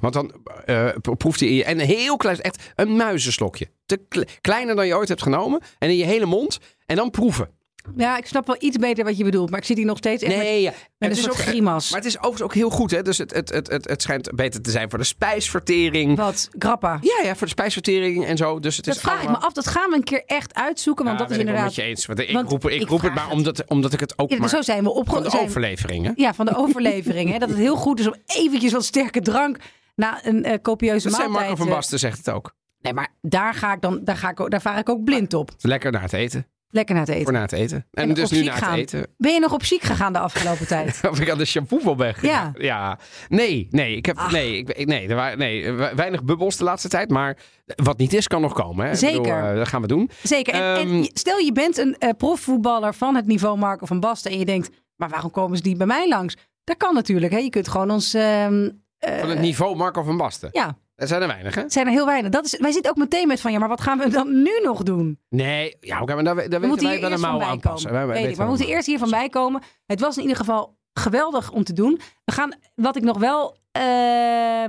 Want 0.00 0.14
dan 0.14 0.32
eh, 0.64 0.88
pro- 1.00 1.14
proeft 1.14 1.40
hij. 1.40 1.64
En 1.64 1.78
heel 1.78 2.16
klein, 2.16 2.40
echt 2.40 2.72
een 2.74 2.96
muizenslokje. 2.96 3.66
Te 3.86 3.96
kle- 4.08 4.26
kleiner 4.40 4.76
dan 4.76 4.86
je 4.86 4.94
ooit 4.96 5.08
hebt 5.08 5.22
genomen. 5.22 5.60
En 5.78 5.88
in 5.90 5.96
je 5.96 6.04
hele 6.04 6.26
mond. 6.26 6.58
En 6.86 6.96
dan 6.96 7.10
proeven. 7.10 7.50
Ja, 7.96 8.16
ik 8.18 8.26
snap 8.26 8.46
wel 8.46 8.56
iets 8.58 8.76
beter 8.76 9.04
wat 9.04 9.16
je 9.16 9.24
bedoelt. 9.24 9.50
Maar 9.50 9.58
ik 9.58 9.64
zit 9.64 9.76
hier 9.76 9.86
nog 9.86 9.96
steeds 9.96 10.22
echt 10.22 10.36
met, 10.36 10.42
Nee, 10.46 10.60
ja. 10.60 10.72
met 10.98 11.08
het 11.08 11.18
is 11.18 11.28
ook, 11.30 11.34
grimas. 11.36 11.90
Maar 11.90 11.98
het 11.98 12.08
is 12.08 12.16
overigens 12.16 12.42
ook 12.42 12.54
heel 12.54 12.70
goed. 12.70 12.90
Hè? 12.90 13.02
Dus 13.02 13.18
het, 13.18 13.34
het, 13.34 13.48
het, 13.52 13.68
het, 13.70 13.88
het 13.88 14.02
schijnt 14.02 14.34
beter 14.34 14.62
te 14.62 14.70
zijn 14.70 14.90
voor 14.90 14.98
de 14.98 15.04
spijsvertering. 15.04 16.16
Wat? 16.16 16.48
Grappa. 16.58 16.98
Ja, 17.00 17.20
ja, 17.24 17.34
voor 17.36 17.46
de 17.46 17.52
spijsvertering 17.52 18.24
en 18.26 18.36
zo. 18.36 18.60
Dus 18.60 18.76
het 18.76 18.84
dat 18.84 18.94
is 18.94 19.00
vraag 19.00 19.22
ik 19.22 19.28
me 19.28 19.36
af. 19.38 19.52
Dat 19.52 19.66
gaan 19.66 19.90
we 19.90 19.96
een 19.96 20.04
keer 20.04 20.22
echt 20.26 20.54
uitzoeken. 20.54 21.04
Want 21.04 21.18
Ja, 21.18 21.22
dat 21.24 21.32
is 21.32 21.36
ben 21.38 21.46
ik 21.46 21.52
wel 21.52 21.62
inderdaad... 21.64 21.84
met 21.86 21.86
je 21.86 21.90
eens. 21.90 22.06
Want 22.06 22.18
ik 22.18 22.32
Want 22.32 22.50
roep, 22.50 22.68
ik 22.68 22.80
ik 22.82 22.88
roep 22.88 23.00
het 23.00 23.14
maar 23.14 23.24
het. 23.24 23.32
omdat, 23.32 23.64
omdat 23.68 23.92
ik 23.92 24.00
het 24.00 24.18
ook 24.18 24.30
Ja, 24.30 24.38
maar... 24.38 24.48
zo 24.48 24.62
zijn 24.62 24.78
we 24.78 24.84
Van 24.84 24.92
opge... 24.92 25.22
de 25.22 25.30
zijn- 25.30 25.42
overlevering, 25.42 26.04
hè? 26.06 26.12
Ja, 26.14 26.34
van 26.34 26.46
de 26.46 26.56
overlevering. 26.56 27.30
hè? 27.32 27.38
Dat 27.38 27.48
het 27.48 27.58
heel 27.58 27.76
goed 27.76 28.00
is 28.00 28.06
om 28.06 28.14
eventjes 28.26 28.72
wat 28.72 28.84
sterke 28.84 29.20
drank 29.20 29.56
na 29.94 30.26
een 30.26 30.44
eh, 30.44 30.58
copieuze 30.62 31.06
Dat 31.08 31.16
zijn 31.16 31.26
maaltijd... 31.30 31.48
Marco 31.48 31.62
van 31.62 31.66
eh, 31.72 31.78
Basten 31.78 31.98
zegt 31.98 32.18
het 32.18 32.30
ook. 32.30 32.54
Nee, 32.80 32.92
maar 32.92 33.08
daar 33.20 33.54
ga 33.54 33.72
ik 33.74 33.80
dan, 33.80 34.00
daar 34.04 34.16
ga 34.16 34.30
ik, 34.30 34.50
daar 34.50 34.60
vaar 34.60 34.78
ik 34.78 34.88
ook 34.88 35.04
blind 35.04 35.34
op. 35.34 35.50
Lekker 35.60 35.92
na 35.92 36.00
het 36.00 36.12
eten. 36.12 36.46
Lekker 36.74 36.94
naar 36.94 37.04
het 37.06 37.12
Voor 37.14 37.20
eten. 37.22 37.32
na 37.34 37.40
het 37.40 37.52
eten. 37.52 37.86
En, 37.92 38.08
En 38.08 38.14
dus 38.14 38.30
nu 38.30 38.42
na 38.44 38.54
het 38.54 38.78
eten. 38.78 39.06
Ben 39.16 39.32
je 39.32 39.40
nog 39.40 39.52
op 39.52 39.64
ziek 39.64 39.82
gegaan 39.82 40.12
de 40.12 40.18
afgelopen 40.18 40.66
tijd? 40.66 41.00
Of 41.10 41.20
ik 41.20 41.30
aan 41.30 41.38
de 41.38 41.44
shampoo 41.44 41.94
ben 41.94 42.14
gegaan. 42.14 42.54
Ja. 42.58 42.64
ja. 42.64 42.98
Nee, 43.28 43.66
nee. 43.70 43.96
Ik 43.96 44.06
heb, 44.06 44.16
Ach. 44.16 44.32
nee, 44.32 44.56
ik, 44.58 44.86
nee, 44.86 45.08
er 45.08 45.14
waren, 45.14 45.38
nee, 45.38 45.72
we- 45.72 45.92
weinig 45.94 46.24
bubbels 46.24 46.56
de 46.56 46.64
laatste 46.64 46.88
tijd. 46.88 47.10
Maar 47.10 47.36
wat 47.76 47.98
niet 47.98 48.12
is, 48.12 48.26
kan 48.26 48.40
nog 48.40 48.52
komen. 48.52 48.86
Hè? 48.86 48.94
Zeker. 48.94 49.20
bedoel, 49.22 49.34
eh, 49.50 49.54
dat 49.56 49.68
gaan 49.68 49.80
we 49.82 49.86
doen. 49.88 50.10
Zeker. 50.22 50.54
En, 50.54 50.60
en 50.76 50.88
Ehm, 50.88 51.04
stel 51.12 51.38
je 51.38 51.52
bent 51.52 51.78
een 51.78 51.96
eh, 51.98 52.10
profvoetballer 52.16 52.94
van 52.94 53.14
het 53.14 53.26
niveau 53.26 53.58
Marco 53.58 53.86
van 53.86 54.00
Basten 54.00 54.30
en 54.30 54.38
je 54.38 54.44
denkt, 54.44 54.70
maar 54.96 55.08
waarom 55.08 55.30
komen 55.30 55.56
ze 55.56 55.62
niet 55.66 55.78
bij 55.78 55.86
mij 55.86 56.08
langs? 56.08 56.36
Dat 56.64 56.76
kan 56.76 56.94
natuurlijk. 56.94 57.32
Hè? 57.32 57.38
Je 57.38 57.50
kunt 57.50 57.68
gewoon 57.68 57.90
ons... 57.90 58.14
ehm, 58.14 58.70
eh, 58.98 59.18
Van 59.18 59.28
het 59.28 59.40
niveau 59.40 59.76
Marco 59.76 60.02
van 60.02 60.16
Basten. 60.16 60.48
ja, 60.52 60.76
Er 60.94 61.06
zijn 61.06 61.22
er 61.22 61.28
weinig, 61.28 61.54
hè? 61.54 61.62
zijn 61.66 61.86
er 61.86 61.92
heel 61.92 62.06
weinig. 62.06 62.30
Dat 62.30 62.44
is, 62.44 62.56
wij 62.58 62.72
zitten 62.72 62.90
ook 62.90 62.96
meteen 62.96 63.26
met 63.26 63.40
van, 63.40 63.52
ja, 63.52 63.58
maar 63.58 63.68
wat 63.68 63.80
gaan 63.80 63.98
we 63.98 64.08
dan 64.08 64.42
nu 64.42 64.60
nog 64.62 64.82
doen? 64.82 65.18
Nee, 65.28 65.76
ja, 65.80 66.00
oké, 66.00 66.14
maar 66.14 66.24
daar, 66.24 66.34
daar 66.34 66.44
We 66.44 66.50
weten 66.50 66.68
moeten 66.68 66.86
wij 66.86 66.96
hier 66.96 67.02
wel 67.08 67.10
een 67.12 67.16
eerst 67.16 67.24
van 67.24 67.30
mouw 67.38 67.40
bij 67.40 67.48
aanpassen. 67.48 67.90
komen. 67.90 68.06
Wij- 68.06 68.06
wij 68.06 68.06
Weet 68.06 68.16
ik, 68.16 68.22
weten 68.28 68.36
maar 68.38 68.46
we 68.46 68.56
moeten 68.58 68.74
eerst 68.76 68.86
hiervan 68.86 69.10
bij 69.10 69.28
komen. 69.28 69.62
Het 69.86 70.00
was 70.00 70.16
in 70.16 70.22
ieder 70.22 70.36
geval 70.36 70.76
geweldig 70.92 71.50
om 71.52 71.64
te 71.64 71.72
doen. 71.72 72.00
We 72.24 72.32
gaan, 72.32 72.54
wat 72.74 72.96
ik 72.96 73.02
nog 73.02 73.18
wel... 73.18 73.56
eh, 73.72 74.64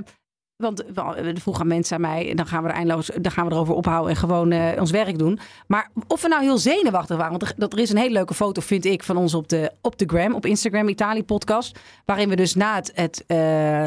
want 0.56 0.84
we 0.86 1.34
vroegen 1.40 1.66
mensen 1.66 1.94
aan 1.94 2.00
mij, 2.00 2.34
dan 2.34 2.46
gaan 2.46 2.62
we 2.62 2.68
er 2.68 2.74
eindeloos, 2.74 3.10
dan 3.20 3.32
gaan 3.32 3.46
we 3.46 3.52
erover 3.52 3.74
ophouden 3.74 4.10
en 4.10 4.16
gewoon 4.16 4.50
eh, 4.52 4.80
ons 4.80 4.90
werk 4.90 5.18
doen. 5.18 5.38
Maar 5.66 5.90
of 6.06 6.22
we 6.22 6.28
nou 6.28 6.42
heel 6.42 6.58
zenuwachtig 6.58 7.16
waren, 7.16 7.30
want 7.38 7.42
er, 7.42 7.52
dat 7.56 7.72
er 7.72 7.78
is 7.78 7.90
een 7.90 7.96
hele 7.96 8.12
leuke 8.12 8.34
foto, 8.34 8.60
vind 8.60 8.84
ik, 8.84 9.02
van 9.02 9.16
ons 9.16 9.34
op 9.34 9.48
de, 9.48 9.72
op 9.80 9.98
de 9.98 10.04
gram, 10.06 10.34
op 10.34 10.46
Instagram, 10.46 10.88
Italië 10.88 11.24
podcast, 11.24 11.78
waarin 12.04 12.28
we 12.28 12.36
dus 12.36 12.54
na 12.54 12.74
het, 12.74 12.90
het, 12.94 13.24
eh, 13.26 13.36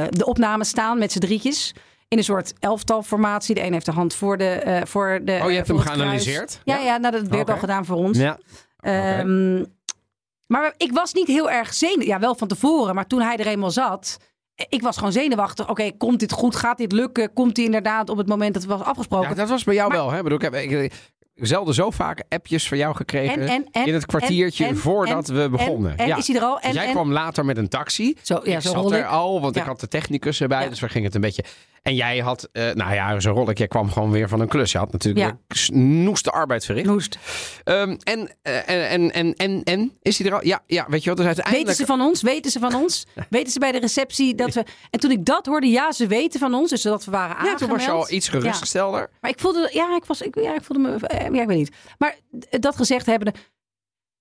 de 0.10 0.26
opname 0.26 0.64
staan 0.64 0.98
met 1.00 1.12
z'n 1.12 1.20
drietjes. 1.20 1.74
In 2.08 2.18
een 2.18 2.24
soort 2.24 2.54
elftalformatie. 2.60 3.56
De 3.56 3.64
een 3.64 3.74
heeft 3.74 3.86
de 3.86 3.92
hand 3.92 4.14
voor 4.14 4.38
de. 4.38 4.46
eh, 4.50 4.86
voor 4.86 5.20
de 5.24 5.40
Oh, 5.44 5.50
je 5.50 5.56
hebt 5.56 5.68
voor 5.68 5.78
hem 5.84 5.88
geanalyseerd? 5.88 6.62
Ja, 6.64 6.78
ja, 6.78 6.98
nou, 6.98 7.14
dat 7.14 7.28
werd 7.28 7.42
Oké. 7.42 7.52
al 7.52 7.58
gedaan 7.58 7.86
voor 7.86 7.96
ons. 7.96 8.18
Ja. 8.18 8.38
Ehm, 8.80 9.64
Maar 10.48 10.74
ik 10.78 10.92
was 10.92 11.14
niet 11.14 11.28
heel 11.28 11.50
erg 11.52 11.74
zenuwachtig. 11.74 12.08
Ja, 12.08 12.20
wel 12.20 12.36
van 12.36 12.48
tevoren. 12.48 12.96
Maar 12.96 13.08
toen 13.08 13.22
hij 13.22 13.38
er 13.38 13.48
eenmaal 13.48 13.72
zat... 13.72 14.18
Ik 14.70 14.82
was 14.82 14.98
gewoon 14.98 15.12
zenuwachtig. 15.12 15.70
Oké, 15.70 15.92
komt 15.92 16.20
dit 16.20 16.32
goed? 16.32 16.56
Gaat 16.56 16.78
dit 16.78 16.92
lukken? 16.92 17.34
Komt 17.34 17.56
hij 17.58 17.66
inderdaad 17.66 18.10
op 18.10 18.18
het 18.18 18.28
moment 18.28 18.54
dat 18.54 18.62
het 18.64 18.72
was 18.72 18.82
afgesproken? 18.82 19.30
Ja, 19.30 19.36
dat 19.36 19.50
was 19.50 19.64
bij 19.64 19.74
jou 19.76 19.90
Maar- 19.90 19.98
wel. 19.98 20.12
Hè? 20.12 20.18
Ik, 20.18 20.24
bedoel, 20.24 20.38
ik 20.38 20.44
heb 20.44 20.54
ik, 20.56 20.94
zelden 21.40 21.74
zo 21.74 21.92
vaak 21.92 22.24
appjes 22.30 22.68
van 22.68 22.78
jou 22.78 22.96
gekregen. 22.96 23.42
En- 23.42 23.48
en- 23.48 23.68
en- 23.72 23.86
in 23.86 23.94
het 23.94 24.06
kwartiertje 24.06 24.76
voordat 24.76 25.28
we 25.28 25.50
begonnen. 25.50 25.92
En, 25.92 25.98
en 25.98 26.08
ja. 26.08 26.18
is 26.18 26.28
hij 26.28 26.36
er 26.36 26.42
al? 26.42 26.56
Dus 26.56 26.64
En, 26.64 26.74
jij 26.74 26.92
kwam 26.92 27.12
later 27.12 27.46
met 27.46 27.58
een 27.58 27.70
taxi. 27.70 28.16
zo, 28.22 28.40
ja, 28.44 28.56
ik 28.56 28.62
zo 28.62 28.72
zat 28.72 28.92
er 28.92 29.06
al, 29.06 29.42
want 29.42 29.56
ik 29.56 29.62
Ja. 29.62 29.68
had 29.68 29.80
de 29.80 29.88
technicus 29.88 30.42
erbij. 30.42 30.64
Ja. 30.64 30.70
Dus 30.70 30.80
we 30.80 30.90
gingen 30.90 31.06
het 31.06 31.16
een 31.16 31.22
beetje... 31.22 31.44
En 31.82 31.96
jij 31.96 32.18
had, 32.20 32.50
eh, 32.52 32.72
nou 32.74 32.94
ja, 32.94 33.20
zo'n 33.20 33.34
rol. 33.34 33.52
Jij 33.52 33.68
kwam 33.68 33.92
gewoon 33.92 34.12
weer 34.12 34.30
van 34.30 34.40
een 34.40 34.48
klus. 34.48 34.72
Je 34.72 34.78
had 34.78 34.92
natuurlijk 34.92 35.26
Ja. 35.26 35.38
snoeste 35.48 36.32
arbeid 36.32 36.66
verricht. 36.66 36.88
Noest. 36.88 37.18
Ehm, 37.64 37.96
en, 38.04 38.30
eh, 38.42 38.70
en, 38.70 38.90
en, 38.90 39.12
en, 39.12 39.34
en, 39.36 39.62
en, 39.64 39.92
is 40.02 40.18
hij 40.18 40.28
er 40.28 40.34
al? 40.34 40.46
Ja, 40.46 40.62
ja 40.68 40.86
weet 40.90 41.04
je 41.04 41.10
wat? 41.10 41.18
Dus 41.18 41.26
uiteindelijk... 41.26 41.66
Weten 41.68 41.86
ze 41.86 41.92
van 41.92 42.02
ons? 42.02 42.22
Weten 42.22 42.52
ze 42.52 42.60
van 42.60 42.76
ons? 42.76 43.06
Weten 43.30 43.52
ze 43.52 43.60
bij 43.60 43.72
de 43.72 43.80
receptie 43.80 44.36
dat 44.36 44.54
we... 44.54 44.64
En 44.90 45.00
toen 45.00 45.12
ik 45.12 45.26
dat 45.26 45.46
hoorde, 45.46 45.68
ja, 45.68 45.92
ze 45.92 46.08
weten 46.08 46.40
van 46.40 46.54
ons. 46.54 46.70
Dus 46.70 46.82
dat 46.82 47.06
we 47.06 47.12
waren 47.12 47.30
ja, 47.30 47.36
aangemeld. 47.36 47.60
toen 47.60 47.70
was 47.70 47.86
je 47.86 47.92
al 47.92 48.12
iets 48.12 48.30
gerustgestelder. 48.30 49.10
Maar 49.22 49.32
ik 49.32 49.40
voelde, 49.40 49.70
ja, 49.74 49.96
ik 49.96 50.06
was, 50.06 50.22
ik, 50.22 50.36
ja, 50.42 50.56
ik 50.56 50.64
voelde 50.64 50.84
me, 50.90 51.08
eh, 51.08 51.27
ja, 51.34 51.42
ik 51.42 51.48
weet 51.48 51.58
niet. 51.58 51.76
Maar 51.98 52.16
dat 52.50 52.76
gezegd 52.76 53.06
hebben, 53.06 53.34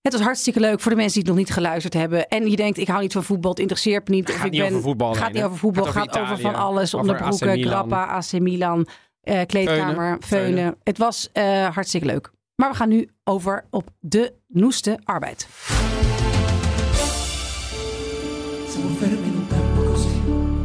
het 0.00 0.12
was 0.12 0.23
hartstikke 0.23 0.61
leuk 0.61 0.81
voor 0.81 0.91
de 0.91 0.97
mensen 0.97 1.14
die 1.14 1.23
het 1.23 1.38
nog 1.38 1.47
niet 1.47 1.55
geluisterd 1.56 1.94
hebben. 1.94 2.29
En 2.29 2.50
je 2.50 2.56
denkt, 2.56 2.79
ik 2.79 2.88
hou 2.88 3.00
niet 3.00 3.12
van 3.12 3.25
voetbal, 3.25 3.50
het 3.50 3.61
interesseert 3.61 4.08
me 4.08 4.14
niet. 4.14 4.29
Of 4.29 4.35
gaat 4.35 4.44
ik 4.44 4.50
niet 4.50 4.61
ben, 4.61 4.70
over 4.70 4.82
voetbal 4.82 5.14
gaat 5.14 5.32
niet 5.32 5.43
over 5.43 5.56
voetbal, 5.58 5.85
Gaat 5.85 5.94
gaat 5.94 6.19
over 6.19 6.32
over, 6.32 6.38
van 6.38 6.55
alles. 6.55 6.94
over 6.94 7.08
Onderbroeken, 7.11 7.62
grappa, 7.62 8.05
AC 8.05 8.32
Milan, 8.41 8.87
eh, 9.20 9.41
kleedkamer, 9.47 10.17
Veunen. 10.20 10.23
feunen. 10.23 10.76
Het 10.82 10.99
was 10.99 11.29
eh, 11.32 11.69
hartstikke 11.75 12.06
leuk. 12.06 12.31
Maar 12.55 12.70
we 12.70 12.76
gaan 12.76 12.88
nu 12.88 13.08
over 13.25 13.64
op 13.70 13.91
de 14.00 14.35
noeste 14.49 14.99
arbeid. 15.05 15.47
Siamo 18.69 18.88
fermi 18.99 19.26
in 19.26 19.35
un 19.37 19.47
tempo 19.49 19.82
così 19.91 20.20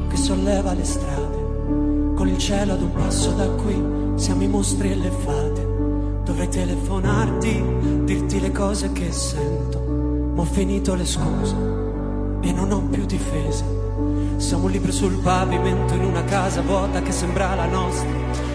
che 0.09 0.17
solleva 0.17 0.73
le 0.73 0.83
strade. 0.85 1.37
Con 2.15 2.27
il 2.27 2.37
cielo 2.37 2.73
ad 2.73 2.81
un 2.81 2.91
passo 2.93 3.31
da 3.31 3.47
qui 3.47 3.75
siamo 4.15 4.43
i 4.43 4.47
mostri 4.47 4.91
e 4.91 4.95
le 4.95 5.11
fate. 5.11 5.60
Dovrei 6.31 6.47
telefonarti, 6.47 7.61
dirti 8.05 8.39
le 8.39 8.53
cose 8.53 8.93
che 8.93 9.11
sento. 9.11 9.79
Ma 10.33 10.43
ho 10.43 10.45
finito 10.45 10.95
le 10.95 11.05
scuse 11.05 11.53
e 12.39 12.53
non 12.53 12.71
ho 12.71 12.79
più 12.83 13.05
difese. 13.05 13.65
Siamo 14.37 14.67
libri 14.67 14.93
sul 14.93 15.19
pavimento 15.21 15.93
in 15.93 16.05
una 16.05 16.23
casa 16.23 16.61
vuota 16.61 17.01
che 17.01 17.11
sembra 17.11 17.53
la 17.53 17.65
nostra. 17.65 18.07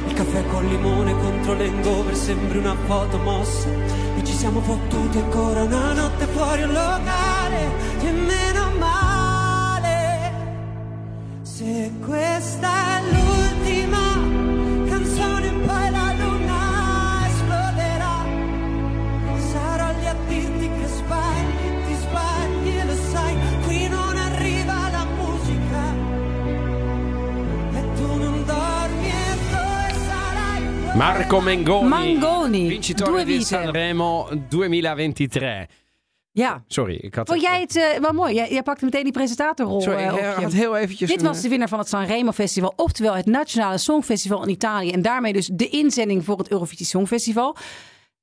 Il 0.07 0.15
caffè 0.15 0.47
col 0.47 0.65
limone 0.65 1.13
contro 1.19 1.53
l'engover 1.53 2.17
sembri 2.17 2.57
una 2.57 2.75
foto 2.87 3.19
mossa. 3.19 3.69
E 3.69 4.25
ci 4.25 4.33
siamo 4.33 4.63
fottuti 4.63 5.19
ancora 5.19 5.65
una 5.65 5.93
notte 5.93 6.25
fuori 6.29 6.63
un 6.63 6.73
locale. 6.73 7.59
E 8.01 8.11
meno 8.11 8.71
male. 8.79 10.33
Se 11.43 11.93
questa 12.01 12.69
è 12.71 13.03
l'ultima 13.03 13.26
Marco 30.97 31.41
Mengoni. 31.41 31.89
Mangoni, 31.89 32.69
Vincitore 32.69 33.11
due 33.11 33.25
di 33.25 33.33
vite. 33.33 33.45
Sanremo 33.47 34.29
2023. 34.49 35.67
Ja. 36.33 36.65
Sorry, 36.67 36.95
ik 36.95 37.15
had... 37.15 37.29
Vond 37.29 37.41
jij 37.41 37.61
het 37.61 37.77
eh, 37.77 38.01
wel 38.01 38.13
mooi? 38.13 38.35
Jij, 38.35 38.51
jij 38.51 38.63
pakte 38.63 38.85
meteen 38.85 39.03
die 39.03 39.13
presentatorrol 39.13 39.81
Sorry, 39.81 39.99
eh, 40.03 40.13
op 40.13 40.19
ik 40.19 40.25
had 40.43 40.53
heel 40.53 40.77
eventjes... 40.77 41.11
Dit 41.11 41.21
een- 41.21 41.27
was 41.27 41.41
de 41.41 41.49
winnaar 41.49 41.69
van 41.69 41.79
het 41.79 41.89
Sanremo 41.89 42.33
Festival, 42.33 42.73
oftewel 42.77 43.15
het 43.15 43.27
Nationale 43.27 43.79
Songfestival 43.79 44.43
in 44.43 44.49
Italië. 44.49 44.91
En 44.91 45.03
daarmee 45.03 45.33
dus 45.33 45.51
de 45.53 45.69
inzending 45.69 46.25
voor 46.25 46.39
het 46.39 46.51
Eurovisie 46.51 46.87
Songfestival. 46.87 47.57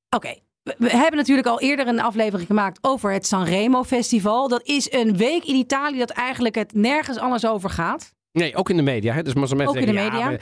Oké, 0.09 0.35
we, 0.63 0.75
we 0.77 0.89
hebben 0.89 1.17
natuurlijk 1.17 1.47
al 1.47 1.59
eerder 1.59 1.87
een 1.87 2.01
aflevering 2.01 2.47
gemaakt 2.47 2.77
over 2.81 3.11
het 3.11 3.27
Sanremo 3.27 3.83
Festival. 3.83 4.47
Dat 4.47 4.61
is 4.63 4.91
een 4.91 5.17
week 5.17 5.43
in 5.45 5.55
Italië 5.55 5.97
dat 5.97 6.09
eigenlijk 6.09 6.55
het 6.55 6.73
nergens 6.73 7.17
anders 7.17 7.45
over 7.45 7.69
gaat. 7.69 8.13
Nee, 8.31 8.55
ook 8.55 8.69
in 8.69 8.75
de 8.75 8.81
media. 8.81 9.13
Hè? 9.13 9.23
Dus 9.23 9.33
maar 9.33 9.47
mensen 9.47 9.67
Ook 9.67 9.75
in 9.75 9.85
de 9.85 9.93
ja, 9.93 10.03
media. 10.09 10.31
eh, 10.31 10.37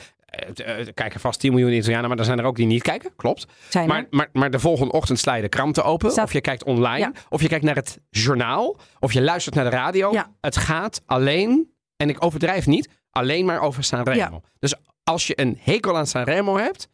er 0.65 0.93
kijken 0.93 1.19
vast 1.19 1.39
10 1.39 1.51
miljoen 1.53 1.71
Italianen, 1.71 2.09
maar 2.09 2.17
er 2.19 2.25
zijn 2.25 2.39
er 2.39 2.45
ook 2.45 2.55
die 2.55 2.65
niet 2.65 2.81
kijken. 2.81 3.15
Klopt. 3.15 3.45
Maar, 3.87 4.07
maar, 4.09 4.29
maar 4.33 4.51
de 4.51 4.59
volgende 4.59 4.91
ochtend 4.91 5.19
sla 5.19 5.33
je 5.33 5.41
de 5.41 5.49
kranten 5.49 5.83
open. 5.83 6.11
Staat- 6.11 6.25
Of 6.25 6.33
je 6.33 6.41
kijkt 6.41 6.63
online. 6.63 6.97
Ja. 6.99 7.11
Of 7.29 7.41
je 7.41 7.47
kijkt 7.47 7.63
naar 7.65 7.75
het 7.75 7.99
journaal. 8.09 8.77
Of 8.99 9.13
je 9.13 9.21
luistert 9.21 9.55
naar 9.55 9.63
de 9.63 9.69
radio. 9.69 10.11
Ja. 10.11 10.31
Het 10.41 10.57
gaat 10.57 11.01
alleen, 11.05 11.71
en 11.97 12.09
ik 12.09 12.23
overdrijf 12.25 12.67
niet, 12.67 12.89
alleen 13.09 13.45
maar 13.45 13.61
over 13.61 13.83
Sanremo. 13.83 14.41
Dus 14.59 14.73
als 15.03 15.27
je 15.27 15.39
een 15.41 15.57
hekel 15.61 15.97
aan 15.97 16.07
Sanremo 16.07 16.57
hebt, 16.57 16.87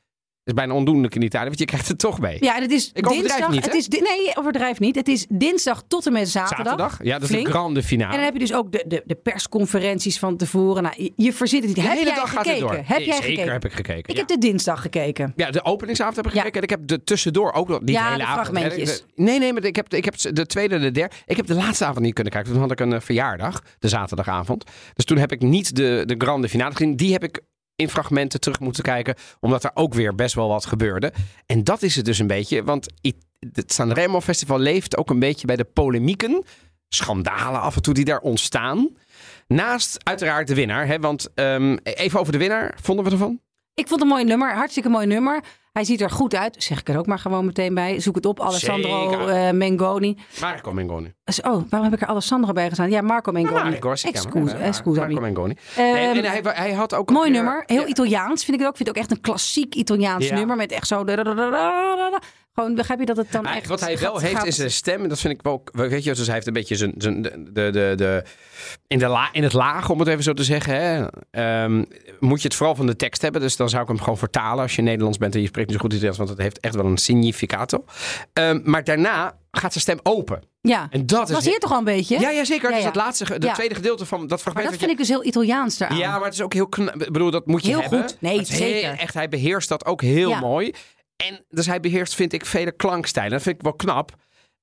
is 0.47 0.53
bijna 0.53 0.73
ondoenlijk 0.73 1.15
in 1.15 1.21
Italië, 1.21 1.45
want 1.45 1.59
je 1.59 1.65
krijgt 1.65 1.87
het 1.87 1.99
toch 1.99 2.19
mee. 2.19 2.37
Ja, 2.39 2.55
en 2.55 2.61
het 2.61 2.71
is 2.71 2.91
Ik 2.93 3.07
dinsdag. 3.09 3.49
niet, 3.49 3.65
het 3.65 3.73
is, 3.73 3.87
nee, 3.87 4.31
overdrijf 4.35 4.79
niet. 4.79 4.95
Het 4.95 5.07
is 5.07 5.25
dinsdag 5.29 5.83
tot 5.87 6.05
en 6.05 6.13
met 6.13 6.29
zaterdag. 6.29 6.57
Zaterdag. 6.65 6.99
Ja, 7.03 7.13
dat 7.13 7.21
is 7.21 7.27
Flink. 7.29 7.45
de 7.45 7.51
grande 7.51 7.83
finale. 7.83 8.09
En 8.11 8.15
dan 8.15 8.25
heb 8.25 8.33
je 8.33 8.39
dus 8.39 8.53
ook 8.53 8.71
de, 8.71 8.83
de, 8.87 9.03
de 9.05 9.15
persconferenties 9.15 10.19
van 10.19 10.37
tevoren. 10.37 10.83
Nou, 10.83 11.11
je, 11.15 11.33
verzint 11.33 11.63
het 11.63 11.75
niet. 11.75 11.83
de 11.83 11.89
heb 11.89 11.97
hele 11.97 12.09
jij 12.09 12.15
dag 12.15 12.29
gaat 12.29 12.37
het 12.45 12.47
gekeken? 12.47 12.67
door. 12.67 12.75
Heb 12.85 12.97
Nee, 12.97 13.05
jij 13.07 13.15
Zeker 13.15 13.29
gekeken? 13.29 13.51
heb 13.51 13.65
ik 13.65 13.71
gekeken. 13.73 14.03
Ik 14.09 14.11
ja. 14.11 14.15
heb 14.17 14.27
de 14.27 14.37
dinsdag 14.37 14.81
gekeken. 14.81 15.33
Ja, 15.35 15.51
de 15.51 15.63
openingsavond 15.65 16.15
heb 16.15 16.25
ik 16.27 16.33
Ja. 16.33 16.37
gekeken. 16.37 16.57
En 16.57 16.63
ik 16.63 16.69
heb 16.69 16.87
de 16.87 17.03
tussendoor 17.03 17.51
ook 17.53 17.67
nog. 17.67 17.79
Niet 17.79 17.89
Ja, 17.89 18.01
de 18.03 18.05
hele 18.11 18.17
de 18.17 18.25
avond. 18.29 18.47
fragmentjes. 18.47 19.03
Nee, 19.15 19.39
nee, 19.39 19.53
maar 19.53 19.63
ik 19.63 19.75
heb, 19.75 19.93
ik 19.93 20.05
heb 20.05 20.15
de 20.17 20.45
tweede 20.45 20.75
en 20.75 20.81
de 20.81 20.91
derde. 20.91 21.15
Ik 21.25 21.35
heb 21.37 21.45
de 21.47 21.53
laatste 21.55 21.85
avond 21.85 21.99
niet 22.05 22.13
kunnen 22.13 22.33
kijken. 22.33 22.51
Toen 22.51 22.61
had 22.61 22.71
ik 22.71 22.79
een 22.79 22.93
eh, 22.93 22.99
verjaardag, 22.99 23.61
de 23.79 23.87
zaterdagavond. 23.87 24.63
Dus 24.93 25.05
toen 25.05 25.17
heb 25.17 25.31
ik 25.31 25.41
niet 25.41 25.75
de, 25.75 26.03
de 26.05 26.15
grande 26.17 26.49
finale 26.49 26.71
gezien. 26.71 26.95
Die 26.95 27.11
heb 27.11 27.23
ik 27.23 27.41
in 27.77 27.89
fragmenten 27.89 28.39
terug 28.39 28.59
moeten 28.59 28.83
kijken. 28.83 29.15
Omdat 29.39 29.63
er 29.63 29.71
ook 29.73 29.93
weer 29.93 30.15
best 30.15 30.35
wel 30.35 30.47
wat 30.47 30.65
gebeurde. 30.65 31.13
En 31.45 31.63
dat 31.63 31.81
is 31.81 31.95
het 31.95 32.05
dus 32.05 32.19
een 32.19 32.27
beetje. 32.27 32.63
Want 32.63 32.87
het 33.51 33.73
Sanremo 33.73 34.21
Festival 34.21 34.59
leeft 34.59 34.97
ook 34.97 35.09
een 35.09 35.19
beetje 35.19 35.47
bij 35.47 35.55
de 35.55 35.63
polemieken. 35.63 36.43
Schandalen 36.89 37.61
af 37.61 37.75
en 37.75 37.81
toe 37.81 37.93
die 37.93 38.05
daar 38.05 38.19
ontstaan. 38.19 38.89
Naast 39.47 39.97
uiteraard 40.03 40.47
de 40.47 40.55
winnaar. 40.55 40.87
Hè? 40.87 40.99
Want 40.99 41.33
ehm, 41.33 41.77
even 41.83 42.19
over 42.19 42.31
de 42.31 42.37
winnaar. 42.37 42.77
Vonden 42.81 43.05
we 43.05 43.11
ervan? 43.11 43.41
Ik 43.79 43.87
vond 43.87 44.01
het 44.01 44.09
een 44.09 44.15
mooi 44.15 44.23
nummer. 44.23 44.53
Hartstikke 44.55 44.89
mooi 44.89 45.05
nummer. 45.07 45.43
Hij 45.71 45.83
ziet 45.83 46.01
er 46.01 46.09
goed 46.09 46.35
uit. 46.35 46.63
Zeg 46.63 46.79
ik 46.79 46.89
er 46.89 46.97
ook 46.97 47.05
maar 47.05 47.19
gewoon 47.19 47.45
meteen 47.45 47.73
bij. 47.73 47.99
Zoek 47.99 48.15
het 48.15 48.25
op. 48.25 48.39
Alessandro 48.41 49.27
eh, 49.27 49.51
Mengoni. 49.51 50.17
Marco 50.41 50.73
Mengoni. 50.73 51.13
Oh, 51.25 51.43
waarom 51.69 51.83
heb 51.83 51.93
ik 51.93 52.01
er 52.01 52.07
Alessandro 52.07 52.53
bij 52.53 52.67
gestaan? 52.67 52.89
Ja, 52.89 53.01
Marco 53.01 53.31
Mengoni. 53.31 53.69
Marco, 53.69 53.91
excusami. 53.91 54.95
Marco 54.97 55.19
Mengoni. 55.21 55.53
Ehm, 55.75 55.91
Nee, 55.93 56.07
en 56.07 56.25
hij, 56.25 56.41
hij 56.43 56.73
had 56.73 56.93
ook 56.93 57.09
Mooi 57.09 57.27
een 57.27 57.33
keer- 57.33 57.43
nummer. 57.43 57.63
Heel 57.65 57.81
Ja. 57.81 57.87
Italiaans 57.87 58.43
vind 58.45 58.57
ik 58.57 58.65
het 58.65 58.67
ook. 58.67 58.77
Ik 58.79 58.85
vind 58.85 58.87
het 58.87 58.97
ook 58.97 59.03
echt 59.03 59.11
een 59.11 59.21
klassiek 59.21 59.75
Italiaans 59.75 60.27
Ja. 60.27 60.35
nummer. 60.35 60.55
Met 60.55 60.71
echt 60.71 60.87
zo... 60.87 61.03
Gewoon, 62.59 62.75
begrijp 62.75 62.99
je 62.99 63.05
dat 63.05 63.17
het 63.17 63.31
dan 63.31 63.45
echt... 63.45 63.67
wat 63.67 63.79
hij 63.79 63.97
wel 63.97 64.13
gaat- 64.13 64.21
heeft 64.21 64.35
gaat- 64.35 64.45
is 64.45 64.55
zijn 64.55 64.71
stem. 64.71 65.03
En 65.03 65.09
dat 65.09 65.19
vind 65.19 65.33
ik 65.33 65.41
wel... 65.41 65.53
ook- 65.53 65.69
Weet 65.73 66.03
je, 66.03 66.13
dus 66.15 66.25
hij 66.25 66.35
heeft 66.35 66.47
een 66.47 66.53
beetje 66.53 66.75
zijn... 66.75 66.93
zijn 66.97 67.21
de, 67.21 67.43
de, 67.51 67.69
de, 67.71 67.93
de, 67.95 68.23
in, 68.87 68.99
de 68.99 69.07
la, 69.07 69.29
in 69.31 69.43
het 69.43 69.53
laag, 69.53 69.89
om 69.89 69.99
het 69.99 70.07
even 70.07 70.23
zo 70.23 70.33
te 70.33 70.43
zeggen. 70.43 70.73
Hè, 70.81 71.05
ehm, 71.31 71.83
moet 72.19 72.41
je 72.41 72.47
het 72.47 72.55
vooral 72.57 72.75
van 72.75 72.85
de 72.85 72.95
tekst 72.95 73.21
hebben. 73.21 73.41
Dus 73.41 73.55
dan 73.55 73.69
zou 73.69 73.81
ik 73.81 73.87
hem 73.87 73.99
gewoon 73.99 74.17
vertalen 74.17 74.61
als 74.63 74.75
je 74.75 74.81
Nederlands 74.81 75.17
bent 75.17 75.35
en 75.35 75.41
je 75.41 75.47
spreekt 75.47 75.67
niet 75.67 75.75
zo 75.77 75.81
goed 75.83 75.91
Italiaans. 75.91 76.17
Want 76.17 76.29
het 76.29 76.39
heeft 76.39 76.59
echt 76.59 76.75
wel 76.75 76.85
een 76.85 76.97
significato. 76.97 77.85
Ehm, 78.33 78.59
maar 78.63 78.83
daarna 78.83 79.37
gaat 79.51 79.71
zijn 79.71 79.83
stem 79.83 79.99
open. 80.03 80.43
Ja, 80.61 80.87
En 80.91 81.05
dat 81.05 81.27
is... 81.29 81.35
was 81.35 81.45
hier 81.45 81.59
toch 81.59 81.71
al 81.71 81.77
een 81.77 81.83
beetje? 81.83 82.19
Ja, 82.19 82.29
ja, 82.29 82.45
zeker. 82.45 82.69
Ja, 82.69 82.75
Dus 82.75 82.85
dat 82.85 82.95
laatste, 82.95 83.35
Ja. 83.39 83.53
tweede 83.53 83.75
gedeelte 83.75 84.05
van 84.05 84.19
dat 84.19 84.29
Maar 84.29 84.39
fragment. 84.39 84.63
dat 84.65 84.73
wat 84.73 84.83
vind 84.83 84.91
je- 84.91 85.03
ik 85.03 85.07
dus 85.07 85.07
heel 85.07 85.25
Italiaans 85.25 85.79
eraan. 85.79 85.97
Ja, 85.97 86.11
maar 86.15 86.23
het 86.25 86.33
is 86.33 86.41
ook 86.41 86.53
heel 86.53 86.67
knap. 86.67 86.95
Ik 87.03 87.11
bedoel, 87.11 87.31
dat 87.31 87.45
moet 87.47 87.61
je 87.65 87.67
Heel 87.69 87.81
hebben. 87.81 88.01
goed. 88.01 88.17
Nee, 88.19 88.37
Het 88.37 88.49
is 88.49 88.59
heel- 88.59 88.67
zeker. 88.71 88.97
echt, 88.99 89.13
hij 89.13 89.29
beheerst 89.29 89.69
dat 89.69 89.85
ook 89.85 90.01
heel 90.01 90.29
Ja. 90.29 90.39
mooi. 90.39 90.73
En 91.17 91.45
dus 91.49 91.65
hij 91.65 91.79
beheerst, 91.79 92.15
vind 92.15 92.33
ik, 92.33 92.45
vele 92.45 92.71
klankstijlen. 92.71 93.31
Dat 93.31 93.41
vind 93.41 93.55
ik 93.55 93.61
wel 93.61 93.73
knap. 93.73 94.11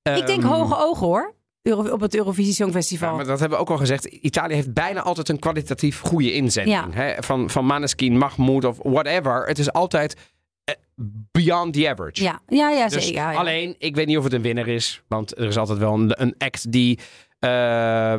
Ik 0.01 0.27
denk 0.27 0.41
Ehm, 0.43 0.51
hoge 0.51 0.75
ogen 0.77 1.07
hoor. 1.07 1.33
Euro- 1.61 1.89
op 1.91 1.99
het 2.01 2.15
Eurovisie 2.15 2.53
Songfestival. 2.53 3.09
Ja, 3.09 3.15
maar 3.15 3.25
dat 3.25 3.39
hebben 3.39 3.57
we 3.57 3.63
ook 3.63 3.69
al 3.69 3.77
gezegd. 3.77 4.05
Italië 4.05 4.53
heeft 4.53 4.73
bijna 4.73 5.01
altijd 5.01 5.29
een 5.29 5.39
kwalitatief 5.39 5.99
goede 5.99 6.33
inzending. 6.33 6.75
Ja. 6.75 6.89
Hè? 6.91 7.23
Van, 7.23 7.49
van 7.49 7.65
Maneskin, 7.65 8.17
Mahmoud 8.17 8.63
of 8.65 8.77
whatever. 8.83 9.47
Het 9.47 9.59
is 9.59 9.71
altijd 9.71 10.15
eh, 10.63 10.75
beyond 11.31 11.73
the 11.73 11.89
average. 11.89 12.23
Ja, 12.23 12.39
ja, 12.47 12.69
ja, 12.69 12.87
Dus 12.87 13.05
zeker. 13.05 13.21
Ja. 13.21 13.33
Alleen, 13.33 13.75
ik 13.77 13.95
weet 13.95 14.07
niet 14.07 14.17
of 14.17 14.23
het 14.23 14.33
een 14.33 14.41
winnaar 14.41 14.67
is. 14.67 15.01
Want 15.07 15.37
er 15.37 15.47
is 15.47 15.57
altijd 15.57 15.77
wel 15.77 15.93
een, 15.93 16.21
een 16.21 16.35
act 16.37 16.71
die... 16.71 16.99
eh, 17.39 18.15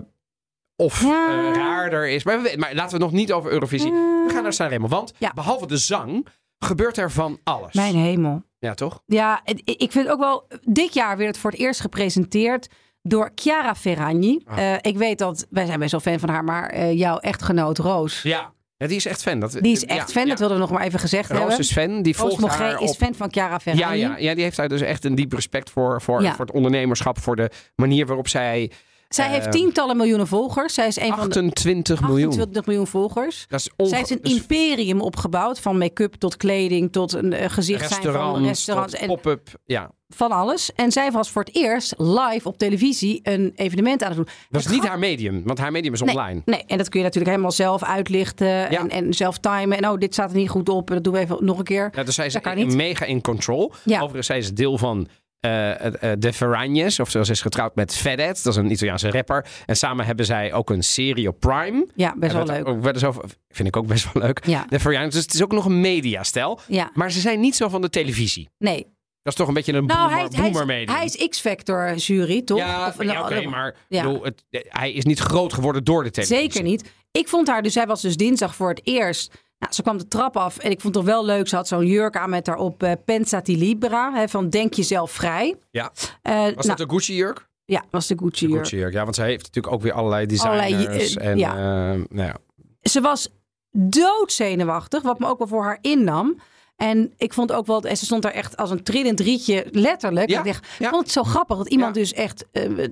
of 0.76 1.02
eh, 1.02 1.08
raarder 1.54 2.08
is. 2.08 2.24
Maar, 2.24 2.42
we 2.42 2.54
maar 2.56 2.74
laten 2.74 2.98
we 2.98 3.04
nog 3.04 3.12
niet 3.12 3.32
over 3.32 3.50
Eurovisie. 3.50 3.90
We 3.90 4.30
gaan 4.32 4.42
naar 4.42 4.52
Sanremo. 4.52 4.88
Want 4.88 5.12
behalve 5.34 5.66
de 5.66 5.76
zang 5.76 6.26
gebeurt 6.58 6.96
er 6.96 7.10
van 7.10 7.38
alles. 7.44 7.72
Mijn 7.74 7.94
hemel. 7.96 8.42
Ja, 8.58 8.74
toch? 8.74 9.02
Ja, 9.06 9.40
ik 9.64 9.92
vind 9.92 10.08
ook 10.08 10.18
wel... 10.18 10.46
Dit 10.62 10.94
jaar 10.94 11.16
werd 11.16 11.28
het 11.28 11.38
voor 11.38 11.50
het 11.50 11.60
eerst 11.60 11.80
gepresenteerd 11.80 12.68
door 13.02 13.30
Chiara 13.34 13.74
Ferragni. 13.74 14.42
Ah. 14.44 14.58
Eh, 14.72 14.78
ik 14.80 14.96
weet 14.96 15.18
dat... 15.18 15.46
Wij 15.50 15.66
zijn 15.66 15.78
best 15.78 15.90
wel 15.90 16.00
fan 16.00 16.18
van 16.18 16.28
haar, 16.28 16.44
maar 16.44 16.68
eh, 16.70 16.92
jouw 16.98 17.18
echtgenoot 17.18 17.78
Roos... 17.78 18.22
Ja. 18.22 18.52
ja 18.76 18.86
die 18.86 18.96
is 18.96 19.06
echt 19.06 19.22
fan. 19.22 19.40
Dat, 19.40 19.52
Die 19.52 19.72
is 19.72 19.84
echt 19.84 20.12
fan, 20.12 20.28
dat 20.28 20.38
wilden 20.38 20.56
we 20.56 20.62
nog 20.62 20.72
maar 20.72 20.82
even 20.86 20.98
gezegd 20.98 21.30
Roos 21.30 21.38
hebben. 21.40 21.58
is 21.58 21.72
fan. 21.72 22.02
Die 22.02 22.16
Roos 22.16 22.26
volgt 22.28 22.40
Mogré 22.42 22.64
haar 22.64 22.82
is 22.82 22.90
op... 22.90 22.96
fan 22.96 23.14
van 23.14 23.32
Chiara 23.32 23.50
Ja, 23.52 23.58
Ferragni. 23.58 23.98
ja, 23.98 24.16
ja, 24.18 24.34
die 24.34 24.42
heeft 24.42 24.56
daar 24.56 24.68
dus 24.68 24.80
echt 24.80 25.04
een 25.04 25.14
diep 25.14 25.32
respect 25.32 25.70
voor, 25.70 26.02
voor, 26.02 26.22
Ja. 26.22 26.34
voor 26.34 26.44
het 26.44 26.54
ondernemerschap, 26.54 27.20
voor 27.20 27.36
de 27.36 27.50
manier 27.74 28.06
waarop 28.06 28.28
zij 28.28 28.70
Zij 29.08 29.28
heeft 29.28 29.52
tientallen 29.52 29.96
miljoenen 29.96 30.26
volgers. 30.26 30.74
Zij 30.74 30.86
is 30.86 30.96
een 30.96 31.08
van 31.08 31.16
de 31.16 31.22
28 31.22 32.00
miljoen. 32.00 32.26
28 32.28 32.66
miljoen 32.66 32.86
volgers. 32.86 33.44
Dat 33.48 33.60
is 33.60 33.70
onge- 33.76 33.88
Zij 33.90 33.98
heeft 33.98 34.10
een 34.10 34.22
imperium 34.22 35.00
opgebouwd. 35.00 35.60
Van 35.60 35.78
make-up 35.78 36.14
tot 36.14 36.36
kleding 36.36 36.92
tot 36.92 37.12
een 37.12 37.32
eh, 37.32 37.50
gezicht 37.50 37.88
zijn 37.88 38.02
van 38.12 38.44
restaurants, 38.46 39.06
pop-up. 39.06 39.48
Ja, 39.64 39.90
van 40.08 40.30
alles. 40.30 40.72
En 40.74 40.92
zij 40.92 41.10
was 41.12 41.30
voor 41.30 41.42
het 41.42 41.54
eerst 41.54 41.94
live 41.96 42.48
op 42.48 42.58
televisie 42.58 43.20
een 43.22 43.52
evenement 43.56 44.02
aan 44.02 44.08
het 44.08 44.16
doen. 44.16 44.28
dat 44.50 44.60
is 44.60 44.68
niet 44.70 44.86
haar 44.86 44.98
medium, 44.98 45.42
want 45.44 45.58
haar 45.58 45.72
medium 45.72 45.92
is 45.92 46.00
Nee, 46.00 46.14
online. 46.14 46.42
Nee, 46.44 46.64
en 46.66 46.78
dat 46.78 46.88
kun 46.88 46.98
je 46.98 47.04
natuurlijk 47.04 47.30
helemaal 47.32 47.52
zelf 47.52 47.82
uitlichten 47.84 48.46
Ja. 48.46 48.68
en, 48.70 48.88
en 48.90 49.14
zelf 49.14 49.38
timen. 49.38 49.78
En 49.78 49.88
oh, 49.88 49.98
dit 49.98 50.12
staat 50.12 50.30
er 50.30 50.36
niet 50.36 50.48
goed 50.50 50.68
op. 50.68 50.88
Dat 50.88 51.04
doen 51.04 51.12
we 51.12 51.18
even 51.18 51.44
nog 51.44 51.58
een 51.58 51.64
keer. 51.64 51.90
Ja, 51.94 52.02
dus 52.02 52.14
zij 52.14 52.26
is 52.26 52.74
mega 52.74 53.04
in 53.04 53.20
control. 53.20 53.72
Ja. 53.84 53.96
Overigens, 53.96 54.26
zij 54.26 54.38
is 54.38 54.54
deel 54.54 54.78
van 54.78 55.08
eh, 55.40 55.86
eh, 56.12 56.18
de 56.18 56.32
Ferragnes. 56.32 57.00
Of 57.00 57.10
ze 57.10 57.18
is 57.18 57.40
getrouwd 57.40 57.74
met 57.74 57.94
Fedez. 57.96 58.42
Dat 58.42 58.52
is 58.52 58.56
een 58.56 58.70
Italiaanse 58.70 59.10
rapper. 59.10 59.46
En 59.66 59.76
samen 59.76 60.06
hebben 60.06 60.26
zij 60.26 60.52
ook 60.52 60.70
een 60.70 60.82
serie 60.82 61.28
op 61.28 61.40
Prime. 61.40 61.86
Ja, 61.94 62.14
best 62.18 62.32
wel 62.32 62.44
leuk. 62.46 62.68
Ook, 62.68 62.82
werd 62.82 62.94
er 62.94 63.00
zo, 63.00 63.12
vind 63.48 63.68
ik 63.68 63.76
ook 63.76 63.86
best 63.86 64.12
wel 64.12 64.22
leuk. 64.22 64.44
Ja, 64.46 64.66
De 64.68 64.80
Ferragnes. 64.80 65.14
Dus 65.14 65.22
het 65.22 65.34
is 65.34 65.42
ook 65.42 65.52
nog 65.52 65.64
een 65.64 65.80
mediastijl. 65.80 66.60
ja. 66.68 66.90
Maar 66.94 67.10
ze 67.12 67.20
zijn 67.20 67.40
niet 67.40 67.56
zo 67.56 67.68
van 67.68 67.80
de 67.80 67.90
televisie. 67.90 68.48
Nee. 68.58 68.94
Dat 69.22 69.32
is 69.34 69.40
toch 69.40 69.48
een 69.48 69.54
beetje 69.54 69.72
een 69.72 69.86
Nou, 69.86 69.98
boomer, 70.00 70.16
hij, 70.16 70.26
is- 70.28 70.36
hij, 70.36 70.82
is, 70.84 70.90
hij 70.90 71.04
is 71.04 71.28
X-Factor 71.28 71.94
jury, 71.94 72.42
toch? 72.42 72.58
Ja, 72.58 72.86
Of 72.88 73.02
ja, 73.04 73.22
oké, 73.22 73.42
maar 73.48 73.76
Ja. 73.88 74.02
bedoel, 74.02 74.24
het, 74.24 74.44
hij 74.50 74.92
is 74.92 75.04
niet 75.04 75.18
groot 75.18 75.52
geworden 75.52 75.84
door 75.84 76.04
de 76.04 76.10
televisie. 76.10 76.40
Zeker 76.42 76.62
niet. 76.62 76.90
Ik 77.10 77.28
vond 77.28 77.48
haar, 77.48 77.62
dus 77.62 77.72
zij 77.72 77.86
was 77.86 78.02
dus 78.02 78.16
dinsdag 78.16 78.54
voor 78.54 78.68
het 78.68 78.80
eerst. 78.84 79.44
Nou, 79.58 79.72
ze 79.72 79.82
kwam 79.82 79.98
de 79.98 80.08
trap 80.08 80.36
af 80.36 80.58
en 80.58 80.70
ik 80.70 80.80
vond 80.80 80.94
het 80.94 81.04
wel 81.04 81.24
leuk. 81.24 81.48
Ze 81.48 81.56
had 81.56 81.68
zo'n 81.68 81.86
jurk 81.86 82.16
aan 82.16 82.30
met 82.30 82.44
daarop 82.44 82.82
eh 82.82 82.92
Pensati 83.04 83.58
Libera. 83.58 84.12
Hè, 84.14 84.28
van 84.28 84.50
denk 84.50 84.74
jezelf 84.74 85.10
vrij. 85.10 85.56
Ja. 85.70 85.92
Eh, 86.22 86.32
Was 86.32 86.42
nou, 86.54 86.66
dat 86.66 86.80
een 86.80 86.90
Gucci-jurk? 86.90 87.48
Ja, 87.64 87.84
was 87.90 88.06
de 88.06 88.18
Gucci 88.18 88.46
jurk. 88.46 88.58
Gucci-jurk, 88.58 88.92
ja, 88.92 89.02
want 89.02 89.14
zij 89.14 89.26
heeft 89.26 89.42
natuurlijk 89.42 89.74
ook 89.74 89.82
weer 89.82 89.92
allerlei 89.92 90.26
designers. 90.26 90.72
Allerlei, 90.72 91.14
eh, 91.14 91.26
en, 91.26 91.38
ja. 91.38 91.50
eh, 91.50 92.00
nou 92.08 92.28
ja. 92.28 92.36
Ze 92.82 93.00
was 93.00 93.28
doodzenuwachtig, 93.70 95.02
wat 95.02 95.18
me 95.18 95.26
ook 95.26 95.38
wel 95.38 95.46
voor 95.46 95.64
haar 95.64 95.78
innam. 95.80 96.40
En 96.76 97.12
ik 97.16 97.32
vond 97.32 97.52
ook 97.52 97.66
wel, 97.66 97.82
en 97.82 97.96
ze 97.96 98.04
stond 98.04 98.22
daar 98.22 98.32
echt 98.32 98.56
als 98.56 98.70
een 98.70 98.82
trillend 98.82 99.20
rietje, 99.20 99.66
letterlijk. 99.70 100.28
Ja, 100.30 100.38
Ik 100.38 100.44
dacht, 100.44 100.66
ja. 100.78 100.88
vond 100.90 101.02
het 101.02 101.12
zo 101.12 101.22
grappig 101.22 101.56
dat 101.56 101.68
iemand 101.68 101.94
Ja. 101.94 102.00
dus 102.00 102.12
echt 102.12 102.44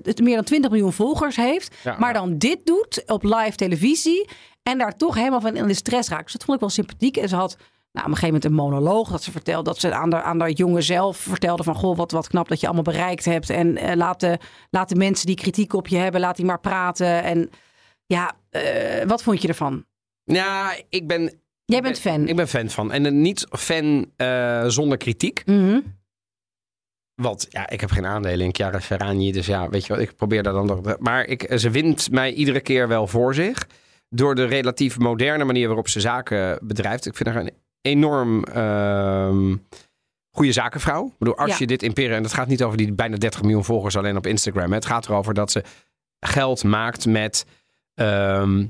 het 0.03 0.19
meer 0.19 0.35
dan 0.35 0.43
20 0.43 0.71
miljoen 0.71 0.93
volgers 0.93 1.35
heeft. 1.35 1.75
Maar 1.97 2.13
dan 2.13 2.37
dit 2.37 2.65
doet 2.65 3.03
op 3.05 3.23
live 3.23 3.55
televisie. 3.55 4.29
En 4.63 4.77
daar 4.77 4.97
toch 4.97 5.15
helemaal 5.15 5.41
van 5.41 5.55
in 5.55 5.67
de 5.67 5.73
stress 5.73 6.09
raakt. 6.09 6.23
Dus 6.23 6.31
dat 6.33 6.43
vond 6.43 6.53
ik 6.53 6.59
wel 6.59 6.69
sympathiek. 6.69 7.17
En 7.17 7.29
ze 7.29 7.35
had 7.35 7.55
nou, 7.91 8.05
op 8.07 8.11
een 8.13 8.17
gegeven 8.17 8.25
moment 8.25 8.45
een 8.45 8.53
monoloog 8.53 9.09
dat 9.09 9.23
ze 9.23 9.31
vertelde. 9.31 9.63
Dat 9.69 9.79
ze 9.79 9.93
aan 9.93 10.09
de, 10.09 10.21
aan 10.21 10.37
de 10.39 10.51
jongen 10.53 10.83
zelf 10.83 11.17
vertelde 11.17 11.63
van... 11.63 11.75
Goh, 11.75 11.97
wat, 11.97 12.11
wat 12.11 12.27
knap 12.27 12.47
dat 12.47 12.59
je 12.59 12.65
allemaal 12.65 12.83
bereikt 12.83 13.25
hebt. 13.25 13.49
En 13.49 13.77
eh, 13.77 13.95
laat, 13.95 14.19
de, 14.19 14.39
laat 14.69 14.89
de 14.89 14.95
mensen 14.95 15.25
die 15.25 15.35
kritiek 15.35 15.73
op 15.73 15.87
je 15.87 15.97
hebben, 15.97 16.21
laat 16.21 16.35
die 16.35 16.45
maar 16.45 16.59
praten. 16.59 17.23
En 17.23 17.49
ja, 18.05 18.35
eh, 18.49 19.05
wat 19.07 19.23
vond 19.23 19.41
je 19.41 19.47
ervan? 19.47 19.85
Ja, 20.23 20.75
ik 20.89 21.07
ben, 21.07 21.39
Jij 21.65 21.81
bent 21.81 21.99
fan. 21.99 22.27
ik 22.27 22.35
ben 22.35 22.47
fan 22.47 22.69
van. 22.69 22.91
En 22.91 23.05
een 23.05 23.21
niet 23.21 23.47
fan 23.49 24.11
eh, 24.15 24.65
zonder 24.67 24.97
kritiek. 24.97 25.45
Mhm. 25.45 25.79
Want 27.21 27.45
ja, 27.49 27.69
ik 27.69 27.81
heb 27.81 27.91
geen 27.91 28.05
aandelen 28.05 28.45
in 28.45 28.55
Chiara 28.55 28.79
Ferragni. 28.81 29.31
Dus 29.31 29.45
ja, 29.45 29.69
weet 29.69 29.85
je 29.85 29.93
wat, 29.93 30.01
ik 30.01 30.15
probeer 30.15 30.43
daar 30.43 30.53
dan 30.53 30.65
nog... 30.65 30.97
Maar 30.99 31.25
ik, 31.25 31.51
ze 31.59 31.69
wint 31.69 32.11
mij 32.11 32.33
iedere 32.33 32.59
keer 32.61 32.87
wel 32.87 33.07
voor 33.07 33.33
zich. 33.33 33.67
Door 34.09 34.35
de 34.35 34.45
relatief 34.45 34.97
moderne 34.99 35.43
manier 35.43 35.67
waarop 35.67 35.87
ze 35.87 35.99
zaken 35.99 36.59
bedrijft. 36.61 37.05
Ik 37.05 37.15
vind 37.15 37.29
haar 37.29 37.37
een 37.41 37.51
enorm 37.81 38.43
ehm 38.43 39.55
goede 40.31 40.51
zakenvrouw. 40.51 41.05
Ik 41.05 41.17
bedoel, 41.17 41.37
als 41.37 41.49
Ja. 41.51 41.55
je 41.59 41.67
dit 41.67 41.83
imperium... 41.83 42.15
En 42.17 42.23
het 42.23 42.33
gaat 42.33 42.47
niet 42.47 42.63
over 42.63 42.77
die 42.77 42.93
bijna 42.93 43.17
30 43.17 43.41
miljoen 43.41 43.63
volgers 43.65 43.97
alleen 43.97 44.17
op 44.17 44.27
Instagram. 44.27 44.69
hè. 44.69 44.75
Het 44.75 44.85
gaat 44.85 45.05
erover 45.05 45.33
dat 45.33 45.51
ze 45.51 45.63
geld 46.19 46.63
maakt 46.63 47.05
met... 47.05 47.45
ehm, 47.93 48.65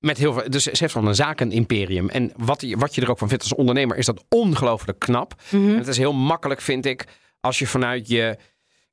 met 0.00 0.18
heel 0.18 0.32
veel, 0.32 0.50
dus 0.50 0.62
ze 0.62 0.70
heeft 0.78 0.92
van 0.92 1.06
een 1.06 1.14
zakenimperium. 1.14 2.08
En 2.08 2.32
wat, 2.36 2.60
je- 2.60 2.76
wat 2.76 2.94
je 2.94 3.00
er 3.00 3.10
ook 3.10 3.18
van 3.18 3.28
vindt 3.28 3.42
als 3.42 3.54
ondernemer, 3.54 3.96
is 3.96 4.06
dat 4.06 4.24
ongelooflijk 4.28 4.98
knap. 4.98 5.34
Mhm. 5.50 5.68
En 5.70 5.76
het 5.76 5.86
is 5.88 5.96
heel 5.98 6.12
makkelijk, 6.12 6.60
vind 6.60 6.86
ik, 6.86 7.04
als 7.40 7.58
je 7.58 7.66
vanuit 7.66 8.08
je 8.08 8.36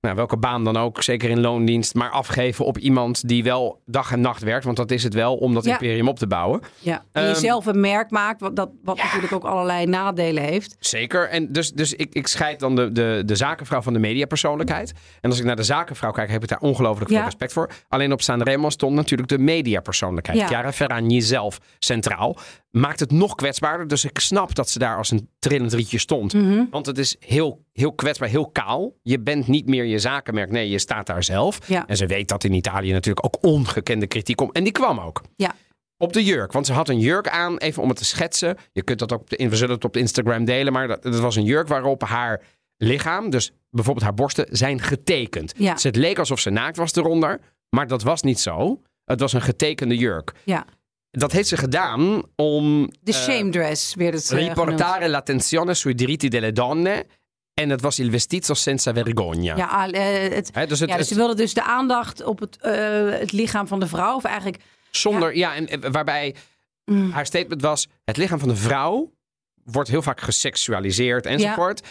nou, 0.02 0.16
welke 0.16 0.38
baan 0.38 0.64
dan 0.64 0.78
ook, 0.78 1.04
zeker 1.04 1.30
in 1.30 1.40
loondienst, 1.40 1.94
maar 1.94 2.10
afgeven 2.10 2.66
op 2.66 2.78
iemand 2.78 3.28
die 3.28 3.44
wel 3.44 3.82
dag 3.86 4.12
en 4.12 4.22
nacht 4.22 4.44
werkt. 4.44 4.66
Want 4.66 4.78
dat 4.78 4.92
is 4.92 5.04
het 5.04 5.14
wel 5.14 5.36
om 5.36 5.54
dat 5.54 5.66
Ja. 5.66 5.72
imperium 5.72 6.08
op 6.08 6.20
te 6.20 6.28
bouwen. 6.28 6.62
Ja. 6.80 7.04
En 7.12 7.24
Ehm, 7.24 7.32
jezelf 7.34 7.66
een 7.66 7.80
merk 7.80 8.10
maakt, 8.12 8.42
wat, 8.42 8.56
dat, 8.56 8.70
wat 8.84 8.98
natuurlijk 8.98 9.34
ook 9.34 9.44
allerlei 9.44 9.86
nadelen 9.86 10.44
heeft. 10.44 10.76
Zeker. 10.80 11.30
En 11.30 11.52
dus, 11.52 11.72
dus 11.72 11.94
ik, 11.94 12.14
ik 12.14 12.28
scheid 12.28 12.60
dan 12.60 12.76
de, 12.76 12.92
de, 12.92 13.22
de 13.26 13.36
zakenvrouw 13.36 13.82
van 13.82 13.94
de 13.94 14.00
mediapersoonlijkheid. 14.00 14.94
En 15.22 15.30
als 15.30 15.40
ik 15.40 15.46
naar 15.46 15.56
de 15.56 15.64
zakenvrouw 15.64 16.12
kijk, 16.12 16.30
heb 16.30 16.44
ik 16.44 16.50
daar 16.50 16.60
ongelooflijk 16.60 17.10
veel 17.10 17.20
Ja. 17.20 17.26
respect 17.26 17.54
voor. 17.54 17.70
Alleen 17.88 18.12
op 18.12 18.22
Sanremo 18.22 18.70
stond 18.70 18.96
natuurlijk 18.96 19.30
de 19.30 19.38
mediapersoonlijkheid. 19.40 20.40
Ja. 20.40 20.48
Chiara 20.48 20.72
Ferragni 20.74 21.22
zelf 21.22 21.60
centraal. 21.80 22.38
Maakt 22.78 23.00
het 23.00 23.12
nog 23.12 23.36
kwetsbaarder. 23.36 23.88
Dus 23.88 24.06
ik 24.06 24.20
snap 24.20 24.56
dat 24.56 24.70
ze 24.70 24.80
daar 24.80 24.98
als 24.98 25.12
een 25.12 25.30
trillend 25.40 25.74
rietje 25.74 26.00
stond. 26.00 26.34
Mhm. 26.34 26.66
Want 26.70 26.86
het 26.86 26.98
is 26.98 27.16
heel, 27.20 27.66
heel 27.74 27.94
kwetsbaar, 27.94 28.30
heel 28.30 28.50
kaal. 28.50 28.96
Je 29.02 29.20
bent 29.20 29.48
niet 29.48 29.68
meer 29.68 29.86
je 29.86 30.00
zakenmerk. 30.00 30.52
Nee, 30.52 30.70
je 30.70 30.80
staat 30.80 31.06
daar 31.06 31.24
zelf. 31.24 31.60
Ja. 31.68 31.88
En 31.88 31.98
ze 31.98 32.06
weet 32.06 32.28
dat 32.28 32.44
in 32.44 32.54
Italië 32.54 32.92
natuurlijk 32.92 33.26
ook 33.26 33.44
ongekende 33.44 34.08
kritiek 34.08 34.36
komt. 34.36 34.52
En 34.52 34.64
die 34.64 34.72
kwam 34.72 35.00
ook. 35.00 35.22
Ja. 35.36 35.56
Op 35.98 36.14
de 36.14 36.24
jurk. 36.24 36.52
Want 36.52 36.66
ze 36.66 36.74
had 36.74 36.90
een 36.90 37.00
jurk 37.00 37.30
aan, 37.30 37.58
even 37.58 37.84
om 37.84 37.90
het 37.90 37.98
te 37.98 38.06
schetsen. 38.06 38.58
Je 38.72 38.84
kunt 38.84 39.00
dat 39.00 39.14
ook, 39.14 39.24
we 39.28 39.56
zullen 39.56 39.76
het 39.76 39.86
op 39.86 39.94
de 39.94 40.00
Instagram 40.00 40.46
delen. 40.46 40.74
Maar 40.74 40.88
dat, 40.88 41.04
dat 41.04 41.20
was 41.20 41.36
een 41.36 41.44
jurk 41.44 41.68
waarop 41.68 42.04
haar 42.04 42.42
lichaam, 42.78 43.30
dus 43.30 43.52
bijvoorbeeld 43.70 44.06
haar 44.06 44.14
borsten, 44.14 44.46
zijn 44.50 44.82
getekend. 44.82 45.54
Ja. 45.58 45.74
Dus 45.74 45.84
het 45.84 45.96
leek 45.96 46.20
alsof 46.20 46.40
ze 46.40 46.50
naakt 46.50 46.78
was 46.78 46.96
eronder. 46.96 47.40
Maar 47.70 47.88
dat 47.88 48.04
was 48.04 48.22
niet 48.22 48.40
zo. 48.40 48.82
Het 49.06 49.20
was 49.20 49.34
een 49.34 49.42
getekende 49.42 49.98
jurk. 49.98 50.34
Ja. 50.44 50.66
Dat 51.12 51.32
heeft 51.32 51.48
ze 51.48 51.58
gedaan 51.58 52.24
om... 52.36 52.92
De 53.02 53.12
eh, 53.12 53.18
shame 53.18 53.50
dress 53.50 53.96
werd 53.96 54.14
het 54.14 54.32
eh, 54.32 54.48
riportare 54.48 55.10
l'attenzione 55.10 55.74
sui 55.74 55.96
diritti 55.96 56.28
delle 56.28 56.52
donne. 56.52 57.06
En 57.54 57.70
het 57.70 57.82
was 57.82 58.00
il 58.00 58.12
vestito 58.12 58.54
senza 58.54 58.94
vergogna. 58.94 59.56
Ja, 59.56 59.66
ah, 59.66 59.88
eh, 59.92 60.34
het, 60.34 60.70
dus 60.70 60.80
het, 60.80 60.90
ja, 60.90 60.98
dus 60.98 61.08
ze 61.08 61.16
wilden 61.16 61.36
dus 61.36 61.54
de 61.54 61.64
aandacht 61.64 62.24
op 62.24 62.40
het, 62.40 62.58
het 63.20 63.32
lichaam 63.32 63.68
van 63.68 63.80
de 63.80 63.88
vrouw. 63.88 64.16
Of 64.16 64.24
eigenlijk, 64.24 64.64
zonder, 64.92 65.36
ja, 65.36 65.56
en 65.56 65.92
waarbij 65.92 66.36
Mm. 66.92 67.12
haar 67.12 67.26
statement 67.26 67.62
was: 67.62 67.88
het 68.04 68.18
lichaam 68.18 68.40
van 68.40 68.48
de 68.48 68.56
vrouw 68.56 69.14
wordt 69.64 69.90
heel 69.90 70.02
vaak 70.02 70.22
geseksualiseerd 70.22 71.26
enzovoort. 71.26 71.88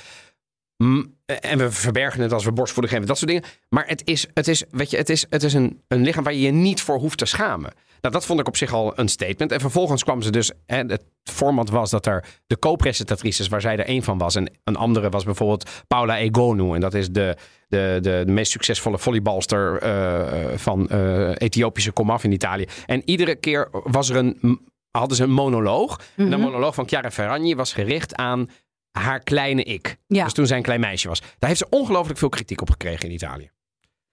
Mm, 0.76 1.14
En 1.24 1.58
we 1.58 1.70
verbergen 1.70 2.22
het 2.22 2.32
als 2.32 2.44
we 2.44 2.52
borstvoeding 2.52 2.94
geven, 2.94 3.08
dat 3.08 3.18
soort 3.18 3.30
dingen. 3.30 3.46
Maar 3.68 3.86
het 3.86 4.02
is, 4.04 4.26
het 4.34 4.48
is, 4.48 4.62
weet 4.70 4.90
je, 4.90 4.96
het 4.96 5.08
is, 5.08 5.26
het 5.30 5.42
is 5.42 5.54
een, 5.54 5.82
een 5.88 6.02
lichaam 6.02 6.24
waar 6.24 6.32
je 6.32 6.40
je 6.40 6.50
niet 6.50 6.80
voor 6.80 6.98
hoeft 6.98 7.18
te 7.18 7.24
schamen. 7.24 7.72
Nou, 8.00 8.14
dat 8.14 8.26
vond 8.26 8.40
ik 8.40 8.46
op 8.48 8.56
zich 8.56 8.72
al 8.72 8.98
een 8.98 9.08
statement. 9.08 9.52
En 9.52 9.60
vervolgens 9.60 10.02
kwam 10.02 10.22
ze 10.22 10.30
dus. 10.30 10.50
Het 10.66 11.04
format 11.22 11.70
was 11.70 11.90
dat 11.90 12.06
er 12.06 12.24
de 12.46 12.58
co-presentatrices, 12.58 13.48
waar 13.48 13.60
zij 13.60 13.76
er 13.76 13.86
één 13.86 14.02
van 14.02 14.18
was. 14.18 14.34
En 14.34 14.50
een 14.64 14.76
andere 14.76 15.08
was 15.08 15.24
bijvoorbeeld 15.24 15.70
Paula 15.88 16.18
Egonu. 16.18 16.74
En 16.74 16.80
dat 16.80 16.94
is 16.94 17.08
de, 17.10 17.36
de, 17.68 17.98
de, 18.02 18.22
de 18.24 18.32
meest 18.32 18.50
succesvolle 18.50 18.98
volleybalster 18.98 19.78
eh, 19.78 20.58
van 20.58 20.88
eh, 20.88 21.30
Ethiopische 21.34 21.92
komaf 21.92 22.24
in 22.24 22.32
Italië. 22.32 22.66
En 22.86 23.02
iedere 23.04 23.34
keer 23.34 23.68
was 23.72 24.08
er 24.08 24.16
een, 24.16 24.60
hadden 24.90 25.16
ze 25.16 25.22
een 25.22 25.30
monoloog. 25.32 26.00
En 26.16 26.30
de 26.30 26.36
Mhm. 26.36 26.40
monoloog 26.46 26.74
van 26.74 26.88
Chiara 26.88 27.10
Ferragni 27.10 27.54
was 27.54 27.72
gericht 27.72 28.14
aan 28.14 28.50
haar 28.98 29.20
kleine 29.20 29.62
ik. 29.62 29.96
Ja. 30.06 30.24
Dus 30.24 30.32
toen 30.32 30.46
zij 30.46 30.56
een 30.56 30.62
klein 30.62 30.80
meisje 30.80 31.08
was. 31.08 31.20
Daar 31.20 31.48
heeft 31.48 31.58
ze 31.60 31.66
ongelooflijk 31.70 32.18
veel 32.18 32.28
kritiek 32.28 32.60
op 32.60 32.70
gekregen 32.70 33.08
in 33.08 33.14
Italië. 33.14 33.50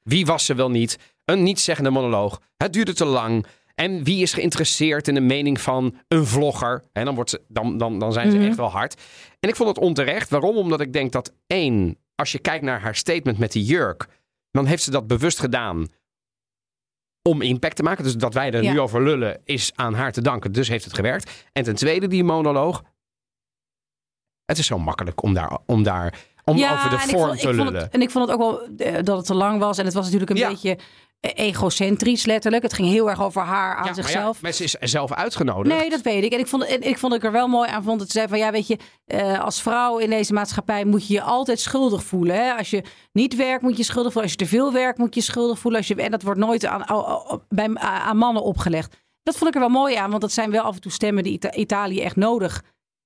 Wie 0.03 0.25
was 0.25 0.45
ze 0.45 0.53
wel 0.55 0.69
niet? 0.69 0.97
Een 1.25 1.43
nietszeggende 1.43 1.89
monoloog. 1.89 2.41
Het 2.57 2.73
duurde 2.73 2.93
te 2.93 3.05
lang. 3.05 3.45
En 3.75 4.03
wie 4.03 4.21
is 4.21 4.33
geïnteresseerd 4.33 5.07
in 5.07 5.13
de 5.13 5.21
mening 5.21 5.61
van 5.61 5.97
een 6.07 6.25
vlogger? 6.25 6.83
En 6.91 7.05
dan, 7.05 7.15
wordt 7.15 7.29
ze, 7.29 7.41
dan, 7.47 7.77
dan, 7.77 7.99
dan 7.99 8.13
zijn 8.13 8.31
ze 8.31 8.37
Mhm. 8.37 8.47
echt 8.47 8.55
wel 8.57 8.69
hard. 8.71 9.01
En 9.39 9.49
ik 9.49 9.55
vond 9.55 9.69
het 9.69 9.77
onterecht. 9.77 10.29
Waarom? 10.29 10.57
Omdat 10.57 10.81
ik 10.81 10.93
denk 10.93 11.11
dat 11.11 11.33
één, 11.47 11.97
als 12.15 12.31
je 12.31 12.39
kijkt 12.39 12.63
naar 12.63 12.81
haar 12.81 12.95
statement 12.95 13.37
met 13.37 13.51
die 13.51 13.63
jurk, 13.63 14.07
dan 14.51 14.65
heeft 14.65 14.83
ze 14.83 14.91
dat 14.91 15.07
bewust 15.07 15.39
gedaan 15.39 15.87
om 17.29 17.41
impact 17.41 17.75
te 17.75 17.83
maken. 17.83 18.03
Dus 18.03 18.15
dat 18.15 18.33
wij 18.33 18.51
er 18.51 18.63
Ja. 18.63 18.71
nu 18.71 18.79
over 18.79 19.03
lullen 19.03 19.41
is 19.43 19.71
aan 19.75 19.93
haar 19.93 20.11
te 20.11 20.21
danken. 20.21 20.51
Dus 20.51 20.67
heeft 20.67 20.85
het 20.85 20.93
gewerkt. 20.95 21.45
En 21.51 21.63
ten 21.63 21.75
tweede 21.75 22.07
die 22.07 22.23
monoloog. 22.23 22.83
Het 24.45 24.57
is 24.57 24.65
zo 24.65 24.79
makkelijk 24.79 25.23
om 25.23 25.33
daar, 25.33 25.57
om 25.65 25.83
daar 25.83 26.19
om 26.45 26.63
over 26.63 26.89
de 26.89 26.99
vorm 26.99 27.27
vond, 27.27 27.39
te 27.39 27.53
lullen. 27.53 27.75
het, 27.75 27.91
en 27.93 28.01
ik 28.01 28.09
vond 28.09 28.29
het 28.29 28.39
ook 28.39 28.41
wel 28.41 28.61
eh, 28.77 29.03
dat 29.03 29.17
het 29.17 29.25
te 29.25 29.33
lang 29.33 29.59
was. 29.59 29.77
En 29.77 29.85
het 29.85 29.93
was 29.93 30.03
natuurlijk 30.03 30.31
een 30.31 30.37
Ja. 30.37 30.49
beetje 30.49 30.77
egocentrisch, 31.31 32.25
letterlijk. 32.25 32.63
Het 32.63 32.73
ging 32.73 32.87
heel 32.87 33.09
erg 33.09 33.21
over 33.23 33.41
haar 33.41 33.69
aan 33.75 33.83
Ja, 33.85 33.89
maar 33.89 33.95
ja, 33.97 34.01
zichzelf. 34.03 34.41
maar 34.41 34.51
ze 34.51 34.63
is 34.63 34.71
zelf 34.79 35.13
uitgenodigd. 35.13 35.77
Nee, 35.79 35.89
dat 35.89 36.01
weet 36.01 36.23
ik. 36.23 36.33
En 36.33 36.39
ik 36.39 36.47
vond, 36.47 36.65
en 36.65 36.81
ik 36.81 36.97
vond 36.97 37.13
het 37.13 37.23
er 37.23 37.31
wel 37.31 37.47
mooi 37.47 37.69
aan 37.69 37.83
vond 37.83 37.99
dat 37.99 38.07
ze 38.09 38.13
zei 38.17 38.27
van 38.27 38.37
ja, 38.37 38.51
weet 38.51 38.67
je, 38.67 38.77
eh, 39.05 39.39
als 39.43 39.61
vrouw 39.61 39.97
in 39.97 40.09
deze 40.09 40.33
maatschappij 40.33 40.85
moet 40.85 41.07
je 41.07 41.13
je 41.13 41.21
altijd 41.21 41.59
schuldig 41.59 42.03
voelen. 42.03 42.35
Hè? 42.35 42.53
Als 42.53 42.69
je 42.69 42.83
niet 43.11 43.35
werkt, 43.35 43.61
moet 43.61 43.77
je 43.77 43.83
schuldig 43.83 44.11
voelen. 44.11 44.31
Als 44.31 44.39
je 44.39 44.45
te 44.45 44.55
veel 44.55 44.71
werkt, 44.73 44.97
moet 44.97 45.15
je 45.15 45.21
schuldig 45.21 45.59
voelen. 45.59 45.79
Als 45.79 45.89
je, 45.89 45.95
en 45.95 46.11
dat 46.11 46.21
wordt 46.23 46.39
nooit 46.39 46.65
aan, 46.65 46.87
aan- 46.87 47.41
bij, 47.49 47.69
aan 47.77 48.17
mannen 48.17 48.43
opgelegd. 48.43 48.95
Dat 49.23 49.35
vond 49.37 49.49
ik 49.49 49.55
er 49.55 49.61
wel 49.61 49.79
mooi 49.79 49.95
aan, 49.95 50.09
want 50.09 50.21
dat 50.21 50.31
zijn 50.31 50.51
wel 50.51 50.63
af 50.63 50.75
en 50.75 50.81
toe 50.81 50.91
stemmen 50.91 51.23
die 51.23 51.33
Ita- 51.33 51.53
Italië 51.53 52.01
echt 52.01 52.15
nodig 52.15 52.63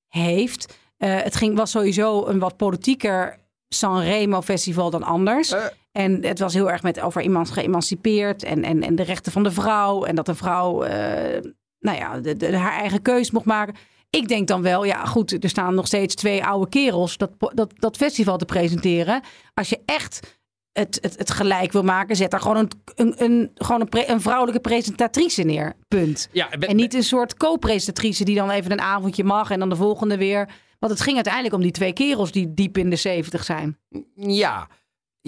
heeft. 0.08 0.78
Eh, 0.98 1.16
het 1.22 1.36
ging, 1.36 1.58
was 1.58 1.72
sowieso 1.72 2.26
een 2.26 2.40
wat 2.40 2.58
politieker 2.58 3.38
Sanremo 3.70 4.42
festival 4.42 4.90
dan 4.90 5.04
anders. 5.04 5.52
Eh. 5.52 5.66
En 5.98 6.26
het 6.26 6.40
was 6.40 6.54
heel 6.54 6.72
erg 6.72 6.84
met 6.84 7.00
over 7.02 7.22
iemand 7.22 7.50
geëmancipeerd 7.52 8.44
en, 8.44 8.64
en, 8.64 8.84
en 8.84 8.96
de 8.96 9.04
rechten 9.04 9.32
van 9.32 9.44
de 9.44 9.52
vrouw. 9.52 10.04
En 10.04 10.16
dat 10.16 10.26
de 10.26 10.36
vrouw 10.36 10.84
eh, 10.84 11.42
nou 11.80 11.98
ja, 11.98 12.20
de, 12.20 12.36
de- 12.38 12.56
haar 12.58 12.80
eigen 12.80 13.02
keus 13.02 13.32
mocht 13.32 13.46
maken. 13.46 13.76
Ik 14.10 14.28
denk 14.28 14.48
dan 14.48 14.62
wel, 14.62 14.84
ja 14.86 15.06
goed, 15.06 15.44
er 15.44 15.50
staan 15.50 15.76
nog 15.76 15.88
steeds 15.88 16.16
twee 16.16 16.46
oude 16.46 16.70
kerels 16.70 17.18
dat, 17.18 17.32
dat, 17.54 17.74
dat 17.76 17.96
festival 17.98 18.38
te 18.38 18.46
presenteren. 18.46 19.22
Als 19.54 19.70
je 19.70 19.80
echt 19.86 20.40
het, 20.72 20.98
het, 21.02 21.18
het 21.18 21.32
gelijk 21.32 21.72
wil 21.72 21.84
maken, 21.84 22.16
zet 22.16 22.32
daar 22.32 22.42
gewoon 22.42 22.58
een, 22.58 22.70
een, 22.96 23.24
een, 23.24 23.52
gewoon 23.56 23.82
een, 23.82 23.90
pre- 23.90 24.06
een 24.08 24.22
vrouwelijke 24.22 24.62
presentatrice 24.62 25.44
neer. 25.44 25.74
Punt. 25.88 26.30
Ja, 26.32 26.50
ben- 26.60 26.70
En 26.70 26.76
niet 26.76 26.94
een 26.94 27.04
soort 27.04 27.38
co-presentatrice 27.38 28.24
die 28.24 28.36
dan 28.36 28.50
even 28.50 28.72
een 28.72 28.82
avondje 28.82 29.24
mag 29.24 29.50
en 29.52 29.60
dan 29.60 29.70
de 29.70 29.76
volgende 29.76 30.18
weer. 30.18 30.50
Want 30.80 30.92
het 30.92 31.02
ging 31.02 31.16
uiteindelijk 31.16 31.54
om 31.56 31.62
die 31.62 31.72
twee 31.72 31.94
kerels 31.94 32.32
die 32.32 32.54
diep 32.54 32.78
in 32.78 32.90
de 32.90 32.96
zeventig 32.96 33.44
zijn. 33.44 33.78
Ja. 34.16 34.68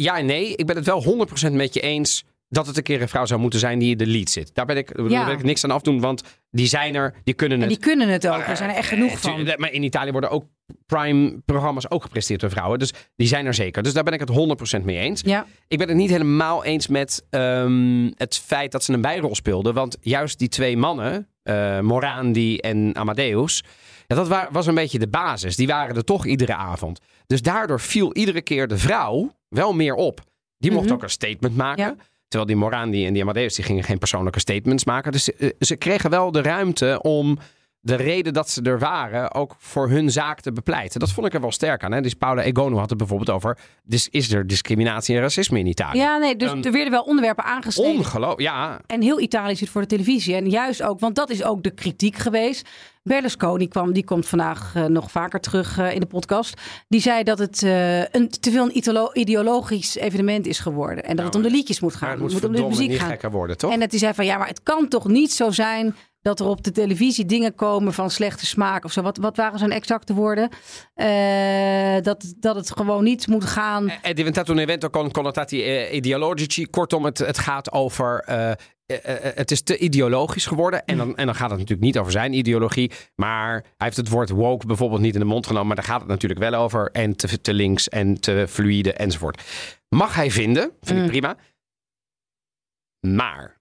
Ja 0.01 0.17
en 0.17 0.25
nee. 0.25 0.55
Ik 0.55 0.65
ben 0.65 0.75
het 0.75 0.85
wel 0.85 1.27
100% 1.49 1.51
met 1.51 1.73
je 1.73 1.79
eens 1.79 2.23
dat 2.51 2.67
het 2.67 2.77
een 2.77 2.83
keer 2.83 3.01
een 3.01 3.09
vrouw 3.09 3.25
zou 3.25 3.39
moeten 3.39 3.59
zijn 3.59 3.79
die 3.79 3.91
in 3.91 3.97
de 3.97 4.07
lead 4.07 4.29
zit. 4.29 4.51
Daar 4.55 4.65
ben 4.65 4.77
ik, 4.77 4.95
daar 4.97 5.09
Ja. 5.09 5.25
wil 5.25 5.33
ik 5.33 5.43
niks 5.43 5.63
aan 5.63 5.71
afdoen, 5.71 5.99
want 5.99 6.23
die 6.51 6.67
zijn 6.67 6.95
er, 6.95 7.13
die 7.23 7.33
kunnen 7.33 7.57
En 7.61 7.63
het. 7.63 7.73
die 7.73 7.87
kunnen 7.87 8.07
het 8.09 8.27
ook. 8.27 8.41
Er 8.41 8.57
zijn 8.57 8.69
er 8.69 8.75
echt 8.75 8.87
genoeg 8.87 9.11
Eh, 9.11 9.17
van. 9.17 9.53
Maar 9.57 9.71
in 9.71 9.83
Italië 9.83 10.11
worden 10.11 10.29
ook 10.29 10.45
prime-programma's 10.85 11.91
ook 11.91 12.03
gepresteerd 12.03 12.39
door 12.39 12.49
vrouwen. 12.49 12.79
Dus 12.79 12.93
die 13.15 13.27
zijn 13.27 13.45
er 13.45 13.53
zeker. 13.53 13.83
Dus 13.83 13.93
daar 13.93 14.03
ben 14.03 14.13
ik 14.13 14.19
het 14.19 14.29
100% 14.29 14.85
mee 14.85 14.97
eens. 14.97 15.21
Ja, 15.25 15.45
Ik 15.67 15.77
ben 15.77 15.87
het 15.87 15.97
niet 15.97 16.09
helemaal 16.09 16.63
eens 16.63 16.87
met 16.87 17.25
ehm, 17.29 18.09
het 18.15 18.37
feit 18.45 18.71
dat 18.71 18.83
ze 18.83 18.93
een 18.93 19.01
bijrol 19.01 19.35
speelden. 19.35 19.73
Want 19.73 19.97
juist 20.01 20.39
die 20.39 20.47
twee 20.49 20.77
mannen, 20.77 21.27
eh, 21.43 21.79
Morandi 21.79 22.57
en 22.57 22.95
Amadeus... 22.95 23.63
Ja, 24.07 24.15
dat 24.15 24.27
wa- 24.27 24.47
was 24.51 24.67
een 24.67 24.75
beetje 24.75 24.99
de 24.99 25.07
basis. 25.07 25.55
Die 25.55 25.67
waren 25.67 25.95
er 25.95 26.03
toch 26.03 26.25
iedere 26.25 26.55
avond. 26.55 26.99
Dus 27.27 27.41
daardoor 27.41 27.79
viel 27.79 28.13
iedere 28.13 28.41
keer 28.41 28.67
de 28.67 28.77
vrouw 28.77 29.33
wel 29.49 29.73
meer 29.73 29.93
op. 29.95 30.21
Die 30.57 30.71
mocht 30.71 30.85
Mhm. 30.85 30.93
ook 30.93 31.03
een 31.03 31.09
statement 31.09 31.55
maken. 31.55 31.83
Ja. 31.83 31.95
Terwijl 32.27 32.51
die 32.51 32.59
Morandi 32.59 33.05
en 33.05 33.13
die 33.13 33.21
Amadeus 33.21 33.55
die 33.55 33.65
gingen 33.65 33.83
geen 33.83 33.97
persoonlijke 33.97 34.39
statements 34.39 34.85
maken. 34.85 35.11
Dus 35.11 35.33
eh, 35.35 35.49
ze 35.59 35.75
kregen 35.75 36.09
wel 36.09 36.31
de 36.31 36.41
ruimte 36.41 36.99
om 37.01 37.37
de 37.81 37.95
reden 37.95 38.33
dat 38.33 38.49
ze 38.49 38.61
er 38.61 38.79
waren 38.79 39.33
ook 39.33 39.55
voor 39.57 39.89
hun 39.89 40.11
zaak 40.11 40.41
te 40.41 40.51
bepleiten. 40.51 40.99
Dat 40.99 41.11
vond 41.11 41.27
ik 41.27 41.33
er 41.33 41.41
wel 41.41 41.51
sterk 41.51 41.83
aan. 41.83 41.91
Hè? 41.91 42.01
Dus 42.01 42.13
Paula 42.13 42.41
Egonu 42.41 42.75
had 42.77 42.89
het 42.89 42.97
bijvoorbeeld 42.97 43.29
over... 43.29 43.57
Dus 43.83 44.09
is 44.09 44.31
er 44.31 44.47
discriminatie 44.47 45.15
en 45.15 45.21
racisme 45.21 45.59
in 45.59 45.65
Italië? 45.67 45.97
ja 45.97 46.17
nee, 46.17 46.35
dus 46.35 46.49
Ehm, 46.49 46.63
er 46.63 46.71
werden 46.71 46.91
wel 46.91 47.03
onderwerpen 47.03 47.43
aangesneden. 47.43 47.91
Ongelooflijk. 47.97 48.41
Ja, 48.41 48.79
En 48.87 49.01
heel 49.01 49.19
Italië 49.19 49.55
zit 49.55 49.69
voor 49.69 49.81
de 49.81 49.87
televisie. 49.87 50.35
En 50.35 50.49
juist 50.49 50.83
ook, 50.83 50.99
want 50.99 51.15
dat 51.15 51.29
is 51.29 51.43
ook 51.43 51.63
de 51.63 51.71
kritiek 51.71 52.15
geweest. 52.17 52.69
Berlusconi 53.09 53.67
kwam, 53.67 53.93
die 53.93 54.03
komt 54.03 54.27
vandaag 54.27 54.75
eh, 54.75 54.85
nog 54.85 55.11
vaker 55.11 55.39
terug 55.39 55.77
eh, 55.77 55.93
in 55.93 55.99
de 55.99 56.05
podcast. 56.05 56.61
Die 56.87 57.01
zei 57.01 57.23
dat 57.23 57.39
het 57.39 57.63
eh, 57.63 57.99
een, 57.99 58.29
te 58.29 58.51
veel 58.51 58.65
een 58.65 59.19
ideologisch 59.19 59.95
evenement 59.95 60.45
is 60.45 60.59
geworden. 60.59 61.03
En 61.03 61.15
dat 61.15 61.25
het 61.25 61.35
om 61.35 61.41
de 61.41 61.49
liedjes 61.49 61.79
moet 61.79 61.95
gaan. 61.95 62.09
het 62.09 62.33
moet 62.33 62.45
om 62.45 62.55
de 62.55 62.65
muziek 62.67 62.89
niet 62.89 62.99
gaan. 62.99 63.09
gekker 63.09 63.31
worden, 63.31 63.57
toch? 63.57 63.71
En 63.71 63.79
dat 63.79 63.89
hij 63.89 63.99
zei 63.99 64.13
van 64.13 64.25
ja, 64.25 64.37
maar 64.37 64.47
het 64.47 64.63
kan 64.63 64.87
toch 64.87 65.07
niet 65.07 65.33
zo 65.33 65.51
zijn 65.51 65.95
dat 66.21 66.39
er 66.39 66.45
op 66.45 66.63
de 66.63 66.71
televisie 66.71 67.25
dingen 67.25 67.55
komen 67.55 67.93
van 67.93 68.09
slechte 68.09 68.45
smaak 68.45 68.85
of 68.85 68.91
zo. 68.91 69.01
Wat, 69.01 69.17
wat 69.17 69.37
waren 69.37 69.59
zijn 69.59 69.71
exacte 69.71 70.13
woorden? 70.13 70.49
Dat, 72.03 72.33
dat 72.39 72.55
het 72.55 72.71
gewoon 72.71 73.03
niet 73.03 73.27
moet 73.27 73.45
gaan. 73.45 73.91
È 74.01 74.13
diventato 74.13 74.53
un 74.53 74.59
evento 74.59 74.89
con 74.89 75.11
connotati 75.11 75.89
ideologici. 75.91 76.65
Kortom, 76.65 77.05
het, 77.05 77.17
het 77.17 77.37
gaat 77.37 77.71
over. 77.71 78.25
Het 79.35 79.51
is 79.51 79.61
te 79.61 79.77
ideologisch 79.77 80.45
geworden. 80.45 80.85
En 80.85 80.97
dan, 80.97 81.17
en 81.17 81.25
dan 81.25 81.35
gaat 81.35 81.49
het 81.49 81.59
natuurlijk 81.59 81.87
niet 81.87 81.97
over 81.97 82.11
zijn 82.11 82.33
ideologie. 82.33 82.91
Maar 83.15 83.51
hij 83.53 83.63
heeft 83.77 83.97
het 83.97 84.09
woord 84.09 84.29
woke 84.29 84.65
bijvoorbeeld 84.65 85.01
niet 85.01 85.13
in 85.13 85.19
de 85.19 85.25
mond 85.25 85.45
genomen. 85.47 85.67
Maar 85.67 85.75
daar 85.75 85.85
gaat 85.85 85.99
het 85.99 86.09
natuurlijk 86.09 86.39
wel 86.39 86.53
over. 86.53 86.89
En 86.91 87.15
te, 87.15 87.41
te 87.41 87.53
links 87.53 87.89
en 87.89 88.19
te 88.19 88.45
fluide 88.49 88.93
enzovoort. 88.93 89.41
Mag 89.89 90.15
hij 90.15 90.31
vinden, 90.31 90.71
vind 90.81 90.97
ik 90.97 91.03
Mm. 91.03 91.09
prima. 91.09 91.37
Maar 93.07 93.58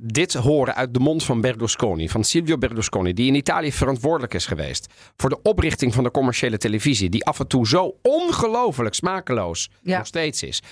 dit 0.00 0.34
horen 0.34 0.74
uit 0.74 0.94
de 0.94 1.00
mond 1.00 1.24
van 1.24 1.40
Berlusconi, 1.40 2.08
van 2.08 2.24
Silvio 2.24 2.58
Berlusconi, 2.58 3.12
die 3.12 3.26
in 3.26 3.34
Italië 3.34 3.72
verantwoordelijk 3.72 4.34
is 4.34 4.46
geweest 4.46 4.92
voor 5.16 5.30
de 5.30 5.42
oprichting 5.42 5.94
van 5.94 6.04
de 6.04 6.10
commerciële 6.10 6.56
televisie, 6.58 7.08
die 7.08 7.24
af 7.24 7.40
en 7.40 7.46
toe 7.46 7.66
zo 7.68 7.94
ongelooflijk 8.02 8.94
smakeloos 8.94 9.70
Ja. 9.82 9.96
nog 9.98 10.06
steeds 10.06 10.42
is, 10.42 10.62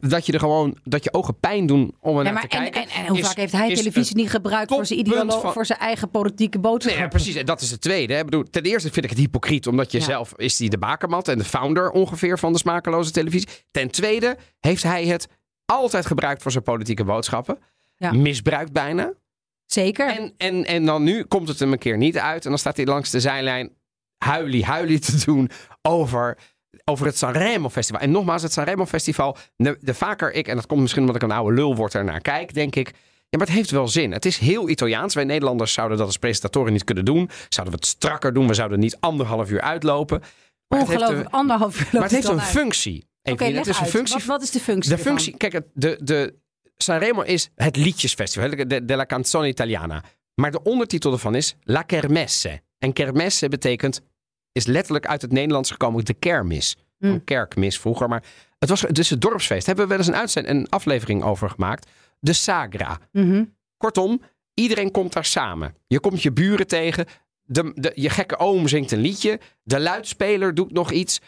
dat 0.00 0.26
je 0.26 0.32
er 0.32 0.38
gewoon, 0.38 0.76
dat 0.84 1.04
je 1.04 1.12
ogen 1.12 1.38
pijn 1.40 1.66
doen 1.66 1.94
om 2.00 2.18
er 2.18 2.24
Ja, 2.24 2.30
naar 2.30 2.40
te 2.48 2.48
en, 2.48 2.62
kijken. 2.62 2.82
en, 2.82 2.88
en 2.88 3.06
hoe 3.06 3.18
is- 3.18 3.26
vaak 3.26 3.36
heeft 3.36 3.52
hij 3.52 3.70
is 3.70 3.78
televisie 3.78 4.16
niet 4.16 4.30
gebruikt 4.30 4.72
voor 4.74 4.86
zijn, 4.86 4.98
toppunt 5.04 5.22
ideolo- 5.24 5.40
van- 5.40 5.52
voor 5.52 5.66
zijn 5.66 5.78
eigen 5.78 6.10
politieke 6.10 6.58
boodschap? 6.58 6.92
Nee, 6.92 7.02
ja, 7.02 7.08
precies. 7.08 7.34
En 7.34 7.46
dat 7.46 7.60
is 7.60 7.70
het 7.70 7.80
tweede. 7.80 8.12
Hè. 8.12 8.18
Ik 8.18 8.24
bedoel, 8.24 8.42
ten 8.50 8.62
eerste 8.62 8.90
vind 8.92 9.04
ik 9.04 9.10
het 9.10 9.18
hypocriet, 9.20 9.66
omdat 9.66 9.92
je 9.92 10.00
zelf 10.00 10.32
is 10.36 10.58
hij 10.58 10.68
de 10.68 10.78
bakermat 10.78 11.28
en 11.28 11.38
de 11.38 11.44
founder 11.44 11.90
ongeveer 11.90 12.38
van 12.38 12.52
de 12.52 12.58
smakeloze 12.58 13.10
televisie. 13.10 13.48
Ten 13.70 13.90
tweede 13.90 14.36
heeft 14.60 14.82
hij 14.82 15.06
het 15.06 15.28
altijd 15.64 16.06
gebruikt 16.06 16.42
voor 16.42 16.50
zijn 16.52 16.64
politieke 16.64 17.04
boodschappen. 17.04 17.58
Ja. 17.98 18.12
Misbruikt 18.12 18.72
bijna. 18.72 19.12
Zeker. 19.66 20.08
En, 20.08 20.32
en, 20.36 20.64
en 20.64 20.84
dan 20.84 21.02
nu 21.02 21.24
komt 21.24 21.48
het 21.48 21.58
hem 21.58 21.72
een 21.72 21.78
keer 21.78 21.96
niet 21.96 22.18
uit. 22.18 22.44
En 22.44 22.50
dan 22.50 22.58
staat 22.58 22.76
hij 22.76 22.86
langs 22.86 23.10
de 23.10 23.20
zijlijn 23.20 23.72
huilie, 24.24 24.64
huilie 24.64 24.98
te 24.98 25.24
doen 25.24 25.50
over, 25.82 26.38
over 26.84 27.06
het 27.06 27.18
Sanremo 27.18 27.68
Festival. 27.70 28.00
En 28.00 28.10
nogmaals, 28.10 28.42
het 28.42 28.52
Sanremo 28.52 28.86
Festival, 28.86 29.36
de, 29.56 29.78
de 29.80 29.94
vaker 29.94 30.32
ik, 30.32 30.48
en 30.48 30.56
dat 30.56 30.66
komt 30.66 30.80
misschien 30.80 31.02
omdat 31.02 31.16
ik 31.16 31.22
een 31.22 31.30
oude 31.30 31.54
lul 31.56 31.76
word 31.76 31.94
ernaar 31.94 32.20
kijk, 32.20 32.54
denk 32.54 32.76
ik. 32.76 32.92
Ja, 33.30 33.38
maar 33.38 33.46
het 33.46 33.56
heeft 33.56 33.70
wel 33.70 33.88
zin. 33.88 34.12
Het 34.12 34.24
is 34.24 34.38
heel 34.38 34.68
Italiaans. 34.68 35.14
Wij 35.14 35.24
Nederlanders 35.24 35.72
zouden 35.72 35.98
dat 35.98 36.06
als 36.06 36.16
presentatoren 36.16 36.72
niet 36.72 36.84
kunnen 36.84 37.04
doen. 37.04 37.30
Zouden 37.48 37.74
we 37.74 37.80
het 37.80 37.86
strakker 37.88 38.32
doen. 38.32 38.46
We 38.46 38.54
zouden 38.54 38.78
niet 38.78 38.96
anderhalf 39.00 39.50
uur 39.50 39.60
uitlopen. 39.60 40.20
Maar 40.68 40.78
het 40.78 40.88
heeft 40.88 41.00
Ongelooflijk, 41.00 41.32
een, 41.32 41.38
anderhalf 41.38 41.80
uur 41.80 41.88
maar 41.92 42.02
het 42.02 42.10
heeft 42.10 42.28
een 42.28 42.40
uit. 42.40 42.48
functie. 42.48 43.06
Oké, 43.22 43.44
het 43.44 43.66
is 43.66 43.78
een 43.78 43.86
functie 43.86 44.16
Wat, 44.16 44.24
wat 44.24 44.42
is 44.42 44.50
de 44.50 44.60
functie 44.60 44.90
de 44.90 44.96
ervan? 44.96 45.12
functie, 45.12 45.36
kijk, 45.36 45.60
de, 45.74 45.98
de 46.02 46.34
Sanremo 46.82 47.22
is 47.22 47.50
het 47.54 47.76
liedjesfestival, 47.76 48.50
de, 48.66 48.96
la 48.96 49.06
canzone 49.06 49.48
italiana. 49.48 50.04
Maar 50.34 50.50
de 50.50 50.62
ondertitel 50.62 51.12
ervan 51.12 51.34
is 51.34 51.56
La 51.62 51.82
Kermesse. 51.82 52.60
En 52.78 52.92
kermesse 52.92 53.48
betekent, 53.48 54.00
is 54.52 54.66
letterlijk 54.66 55.06
uit 55.06 55.22
het 55.22 55.32
Nederlands 55.32 55.70
gekomen, 55.70 56.04
de 56.04 56.14
kermis. 56.14 56.76
Hmm. 56.98 57.10
Een 57.10 57.24
kerkmis 57.24 57.78
vroeger, 57.78 58.08
maar 58.08 58.24
het 58.58 58.68
was 58.68 58.80
dus 58.80 59.10
het 59.10 59.20
dorpsfeest. 59.20 59.66
Hebben 59.66 59.84
we 59.84 59.90
wel 59.90 59.98
eens 59.98 60.08
een 60.08 60.16
uitzend, 60.16 60.46
een 60.46 60.68
aflevering 60.68 61.22
over 61.22 61.50
gemaakt. 61.50 61.90
De 62.20 62.32
Sagra. 62.32 62.98
Mhm. 63.12 63.44
Kortom, 63.76 64.22
iedereen 64.54 64.90
komt 64.90 65.12
daar 65.12 65.24
samen. 65.24 65.74
Je 65.86 66.00
komt 66.00 66.22
je 66.22 66.32
buren 66.32 66.66
tegen. 66.66 67.06
De, 67.42 67.72
de, 67.74 67.92
je 67.94 68.10
gekke 68.10 68.38
oom 68.38 68.68
zingt 68.68 68.90
een 68.90 69.00
liedje. 69.00 69.40
De 69.62 69.80
luidspeler 69.80 70.54
doet 70.54 70.72
nog 70.72 70.90
iets. 70.90 71.20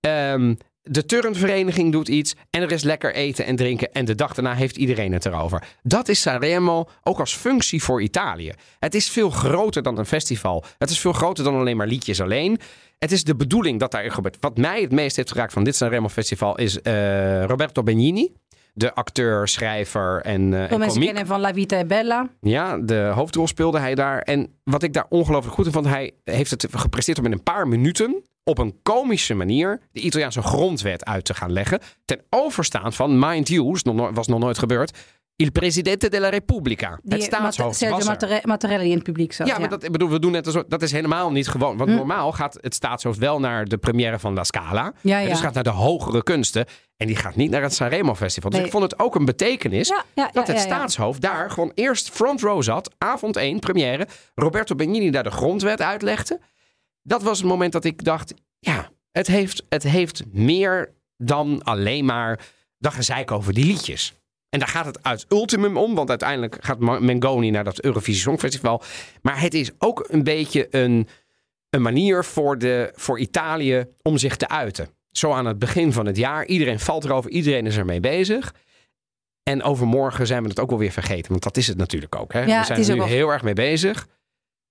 Ehm, 0.00 0.54
de 0.90 1.04
turnvereniging 1.04 1.92
doet 1.92 2.08
iets. 2.08 2.34
En 2.50 2.62
er 2.62 2.72
is 2.72 2.82
lekker 2.82 3.14
eten 3.14 3.44
en 3.44 3.56
drinken. 3.56 3.92
En 3.92 4.04
de 4.04 4.14
dag 4.14 4.34
daarna 4.34 4.54
heeft 4.54 4.76
iedereen 4.76 5.12
het 5.12 5.26
erover. 5.26 5.62
Dat 5.82 6.08
is 6.08 6.20
Sanremo 6.20 6.88
ook 7.02 7.18
als 7.20 7.36
functie 7.36 7.82
voor 7.82 8.02
Italië. 8.02 8.52
Het 8.78 8.94
is 8.94 9.10
veel 9.10 9.30
groter 9.30 9.82
dan 9.82 9.98
een 9.98 10.06
festival. 10.06 10.64
Het 10.78 10.90
is 10.90 10.98
veel 10.98 11.12
groter 11.12 11.44
dan 11.44 11.54
alleen 11.54 11.76
maar 11.76 11.86
liedjes 11.86 12.20
alleen. 12.20 12.58
Het 12.98 13.12
is 13.12 13.24
de 13.24 13.36
bedoeling 13.36 13.80
dat 13.80 13.90
daar 13.90 14.10
gebeurt. 14.10 14.36
Wat 14.40 14.56
mij 14.56 14.80
het 14.80 14.92
meest 14.92 15.16
heeft 15.16 15.32
geraakt 15.32 15.52
van 15.52 15.64
dit 15.64 15.76
Sanremo 15.76 16.08
Festival 16.08 16.58
is 16.58 16.80
eh, 16.80 17.44
Roberto 17.44 17.82
Benigni. 17.82 18.32
De 18.72 18.94
acteur, 18.94 19.48
schrijver 19.48 20.20
en, 20.22 20.54
eh 20.54 20.60
en 20.60 20.68
mensen 20.68 20.88
komiek. 20.88 21.04
kennen 21.04 21.26
van 21.26 21.40
La 21.40 21.54
Vita 21.54 21.78
è 21.78 21.84
Bella. 21.84 22.28
Ja, 22.40 22.78
de 22.78 23.10
hoofdrol 23.14 23.46
speelde 23.46 23.78
hij 23.78 23.94
daar. 23.94 24.20
En 24.20 24.48
wat 24.64 24.82
ik 24.82 24.92
daar 24.92 25.06
ongelooflijk 25.08 25.54
goed 25.54 25.66
in 25.66 25.72
vond, 25.72 25.86
hij 25.86 26.12
heeft 26.24 26.50
het 26.50 26.66
gepresteerd 26.70 27.18
om 27.18 27.24
in 27.24 27.32
een 27.32 27.42
paar 27.42 27.68
minuten 27.68 28.22
op 28.48 28.58
een 28.58 28.78
komische 28.82 29.34
manier 29.34 29.80
de 29.92 30.00
Italiaanse 30.00 30.42
grondwet 30.42 31.04
uit 31.04 31.24
te 31.24 31.34
gaan 31.34 31.52
leggen. 31.52 31.80
Ten 32.04 32.20
overstaan 32.30 32.92
van, 32.92 33.18
mind 33.18 33.48
you, 33.48 33.76
was 34.12 34.26
nog 34.26 34.38
nooit 34.38 34.58
gebeurd, 34.58 34.98
il 35.36 35.50
presidente 35.52 36.08
della 36.08 36.28
Repubblica. 36.28 36.98
Die 37.02 37.14
het 37.14 37.22
staatshoofd 37.22 37.76
Sergio 37.78 37.96
was 37.96 38.30
er. 38.30 38.40
Mattarelli 38.42 38.88
in 38.88 38.94
het 38.94 39.02
publiek 39.02 39.32
zat. 39.32 39.46
Ja, 39.46 39.58
maar 39.58 39.68
dat, 39.68 39.90
bedoel, 39.90 40.08
we 40.08 40.18
doen 40.18 40.32
net 40.32 40.46
alsof, 40.46 40.62
dat 40.68 40.82
is 40.82 40.92
helemaal 40.92 41.30
niet 41.30 41.48
gewoon. 41.48 41.76
Want 41.76 41.90
Hm. 41.90 41.96
normaal 41.96 42.32
gaat 42.32 42.58
het 42.60 42.74
staatshoofd 42.74 43.18
wel 43.18 43.40
naar 43.40 43.64
de 43.64 43.76
première 43.76 44.18
van 44.18 44.34
La 44.34 44.44
Scala. 44.44 44.92
Ja, 45.00 45.18
ja. 45.18 45.28
Dus 45.28 45.40
gaat 45.40 45.54
naar 45.54 45.62
de 45.62 45.70
hogere 45.70 46.22
kunsten. 46.22 46.64
En 46.96 47.06
die 47.06 47.16
gaat 47.16 47.36
niet 47.36 47.50
naar 47.50 47.62
het 47.62 47.74
Sanremo 47.74 48.14
Festival. 48.14 48.50
Dus 48.50 48.58
Nee. 48.58 48.68
ik 48.68 48.74
vond 48.74 48.90
het 48.90 48.98
ook 49.00 49.14
een 49.14 49.24
betekenis 49.24 49.92
dat 50.32 50.46
het 50.46 50.58
staatshoofd 50.60 51.20
daar 51.20 51.50
gewoon 51.50 51.72
eerst 51.74 52.10
front 52.10 52.40
row 52.40 52.62
zat. 52.62 52.94
Avond 52.98 53.36
1, 53.36 53.58
première. 53.58 54.06
Roberto 54.34 54.74
Benigni 54.74 55.10
daar 55.10 55.22
de 55.22 55.30
grondwet 55.30 55.82
uitlegde. 55.82 56.40
Dat 57.06 57.22
was 57.22 57.38
het 57.38 57.46
moment 57.48 57.72
dat 57.72 57.84
ik 57.84 58.04
dacht, 58.04 58.34
ja, 58.58 58.90
het 59.12 59.26
heeft, 59.26 59.64
het 59.68 59.82
heeft 59.82 60.22
meer 60.32 60.92
dan 61.16 61.62
alleen 61.62 62.04
maar 62.04 62.40
dat 62.78 62.94
gezeik 62.94 63.30
over 63.30 63.52
die 63.52 63.64
liedjes. 63.64 64.14
En 64.48 64.58
daar 64.58 64.68
gaat 64.68 64.86
het 64.86 65.02
uit 65.02 65.26
ultimum 65.28 65.76
om, 65.76 65.94
want 65.94 66.08
uiteindelijk 66.08 66.56
gaat 66.60 66.78
Mengoni 67.00 67.50
naar 67.50 67.64
dat 67.64 67.80
Eurovisie 67.80 68.20
Songfestival. 68.22 68.82
Maar 69.22 69.40
het 69.40 69.54
is 69.54 69.70
ook 69.78 70.06
een 70.10 70.22
beetje 70.24 70.66
een, 70.70 71.08
een 71.70 71.82
manier 71.82 72.24
voor, 72.24 72.58
de, 72.58 72.92
voor 72.94 73.18
Italië 73.18 73.86
om 74.02 74.18
zich 74.18 74.36
te 74.36 74.48
uiten. 74.48 74.88
Zo 75.10 75.32
aan 75.32 75.46
het 75.46 75.58
begin 75.58 75.92
van 75.92 76.06
het 76.06 76.16
jaar. 76.16 76.46
Iedereen 76.46 76.80
valt 76.80 77.04
erover, 77.04 77.30
iedereen 77.30 77.66
is 77.66 77.76
ermee 77.76 78.00
bezig. 78.00 78.54
En 79.42 79.62
overmorgen 79.62 80.26
zijn 80.26 80.42
we 80.42 80.48
het 80.48 80.60
ook 80.60 80.70
wel 80.70 80.78
weer 80.78 80.90
vergeten. 80.92 81.30
Want 81.30 81.42
dat 81.42 81.56
is 81.56 81.66
het 81.66 81.76
natuurlijk 81.76 82.14
ook. 82.14 82.32
Hè? 82.32 82.40
Ja, 82.44 82.60
we 82.60 82.66
zijn 82.66 82.80
er 82.80 82.88
nu 82.88 82.96
wel- 82.96 83.06
heel 83.06 83.28
erg 83.28 83.42
mee 83.42 83.54
bezig. 83.54 84.06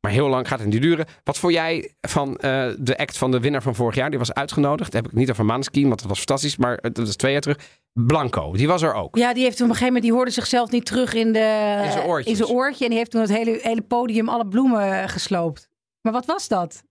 Maar 0.06 0.14
heel 0.14 0.30
lang 0.30 0.48
gaat 0.48 0.60
het 0.60 0.68
niet 0.68 0.82
duren. 0.82 1.06
Wat 1.24 1.38
vond 1.38 1.54
jij 1.54 1.94
van 2.02 2.38
eh, 2.38 2.68
de 2.78 2.98
act 2.98 3.18
van 3.18 3.32
de 3.32 3.40
winnaar 3.40 3.62
van 3.62 3.76
vorig 3.76 3.96
jaar? 3.96 4.10
Die 4.10 4.20
was 4.20 4.34
uitgenodigd. 4.34 4.92
Dat 4.92 5.04
heb 5.04 5.12
ik 5.12 5.18
niet 5.18 5.30
over 5.32 5.46
Maneskin, 5.46 5.88
want 5.88 6.00
dat 6.00 6.08
was 6.10 6.18
fantastisch. 6.18 6.58
Maar 6.58 6.78
het- 6.82 6.96
dat 6.96 7.08
is 7.08 7.16
twee 7.16 7.32
jaar 7.32 7.42
terug. 7.42 7.58
Blanco, 7.94 8.52
die 8.54 8.68
was 8.68 8.82
er 8.82 8.94
ook. 8.94 9.16
Ja, 9.18 9.34
die 9.34 9.44
heeft 9.44 9.56
op 9.56 9.60
een 9.62 9.66
gegeven 9.68 9.86
moment, 9.86 10.04
die 10.04 10.14
hoorde 10.14 10.32
zichzelf 10.32 10.72
niet 10.72 10.86
terug 10.86 11.14
in, 11.14 11.34
de, 11.34 11.80
In 11.86 11.92
zijn 11.92 12.06
oortjes. 12.06 12.40
in 12.40 12.46
zijn 12.46 12.58
oortje. 12.58 12.84
En 12.84 12.90
die 12.90 13.00
heeft 13.00 13.12
toen 13.12 13.22
het 13.22 13.30
hele, 13.30 13.60
hele 13.62 13.82
podium 13.82 14.30
alle 14.30 14.48
bloemen 14.48 15.02
eh, 15.02 15.08
gesloopt. 15.10 15.70
Maar 16.02 16.14
wat 16.14 16.26
was 16.26 16.48
dat? 16.48 16.84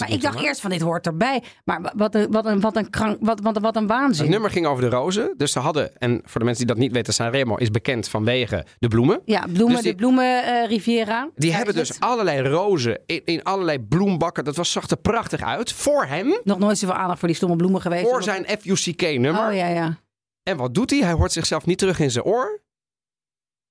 Maar 0.00 0.10
ik 0.10 0.20
dacht 0.20 0.40
eerst 0.40 0.60
van 0.60 0.70
dit 0.70 0.80
hoort 0.80 1.06
erbij. 1.06 1.42
Maar 1.64 1.92
wat 1.96 2.14
een, 2.14 2.30
wat 2.30 2.46
een, 2.46 2.60
wat 2.60 2.76
een, 2.76 2.90
krank, 2.90 3.16
wat, 3.20 3.40
wat, 3.40 3.58
wat 3.58 3.76
een 3.76 3.86
waanzin. 3.86 4.22
Het 4.22 4.32
nummer 4.32 4.50
ging 4.50 4.66
over 4.66 4.82
de 4.82 4.96
rozen. 4.96 5.34
Dus 5.36 5.52
ze 5.52 5.58
hadden, 5.58 5.96
en 5.96 6.20
voor 6.24 6.40
de 6.40 6.46
mensen 6.46 6.66
die 6.66 6.74
dat 6.74 6.84
niet 6.84 6.92
weten, 6.92 7.14
Sanremo 7.14 7.56
is 7.56 7.70
bekend 7.70 8.08
vanwege 8.08 8.66
de 8.78 8.88
bloemen. 8.88 9.20
Ja, 9.24 9.40
bloemen, 9.52 9.74
Dus 9.74 9.80
die- 9.82 9.90
de 9.90 9.96
bloemen 9.96 10.66
Riviera. 10.66 11.28
Die 11.34 11.48
Daar 11.48 11.56
hebben 11.56 11.74
dus 11.76 11.88
het. 11.88 12.00
allerlei 12.00 12.48
rozen 12.48 13.00
in, 13.06 13.22
in 13.24 13.42
allerlei 13.42 13.78
bloembakken. 13.80 14.44
Dat 14.44 14.56
was, 14.56 14.72
zag 14.72 14.88
er 14.88 14.96
prachtig 14.96 15.42
uit. 15.42 15.72
Voor 15.72 16.04
hem, 16.06 16.40
Nog 16.44 16.58
nooit 16.58 16.78
zoveel 16.78 16.96
aandacht 16.96 17.18
voor 17.18 17.28
die 17.28 17.36
stomme 17.36 17.56
bloemen 17.56 17.80
geweest. 17.80 18.08
voor 18.08 18.22
zijn 18.22 18.46
FUCK-nummer. 18.60 19.46
Oh 19.48 19.54
ja, 19.54 19.66
ja. 19.68 19.98
En 20.42 20.56
wat 20.56 20.74
doet 20.74 20.90
hij? 20.90 20.98
Hij 21.00 21.12
hoort 21.12 21.32
zichzelf 21.32 21.66
niet 21.66 21.78
terug 21.78 21.98
in 22.00 22.10
zijn 22.10 22.24
oor. 22.24 22.62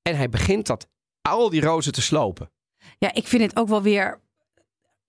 En 0.01 0.15
hij 0.17 0.29
begint 0.29 0.67
dat, 0.67 0.87
al 1.21 1.49
die 1.49 1.61
rozen 1.61 1.91
te 1.91 2.01
slopen. 2.01 2.51
Ja, 2.97 3.13
ik 3.13 3.27
vind 3.27 3.41
het 3.41 3.55
ook 3.55 3.67
wel 3.67 3.81
weer 3.81 4.19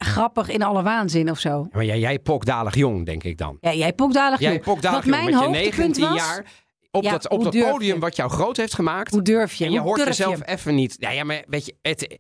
grappig 0.05 0.49
in 0.49 0.63
alle 0.63 0.83
waanzin 0.83 1.31
of 1.31 1.39
zo. 1.39 1.67
Maar 1.73 1.85
jij, 1.85 1.99
jij 1.99 2.19
pokdalig 2.19 2.75
jong, 2.75 3.07
denk 3.07 3.25
ik 3.25 3.39
dan. 3.39 3.57
Ja, 3.61 3.73
jij 3.73 3.93
pokdalig 3.93 4.41
Jij 4.41 4.53
jong. 4.53 4.65
pokdalig 4.65 4.97
Wat 5.05 5.05
jong 5.05 5.17
mijn 5.17 5.25
met 5.35 5.41
je 5.41 5.47
hoogtepunt 5.47 5.77
19 5.99 6.09
was- 6.09 6.17
jaar. 6.17 6.45
Op 6.91 7.03
Ja, 7.03 7.11
dat, 7.11 7.29
op 7.29 7.43
dat 7.45 7.53
podium 7.71 7.95
je? 7.95 8.01
wat 8.01 8.17
jou 8.17 8.31
groot 8.31 8.57
heeft 8.57 8.75
gemaakt. 8.75 9.11
Hoe 9.13 9.23
durf 9.23 9.55
je? 9.55 9.65
en 9.65 9.73
je 9.73 9.79
Hoe 9.79 9.87
hoort 9.89 10.05
jezelf 10.07 10.39
je? 10.39 10.47
even 10.47 10.75
niet. 10.75 10.97
Ja, 10.99 11.11
ja, 11.11 11.25
maar 11.25 11.45
weet 11.47 11.67
je, 11.67 11.75
het, 11.83 12.19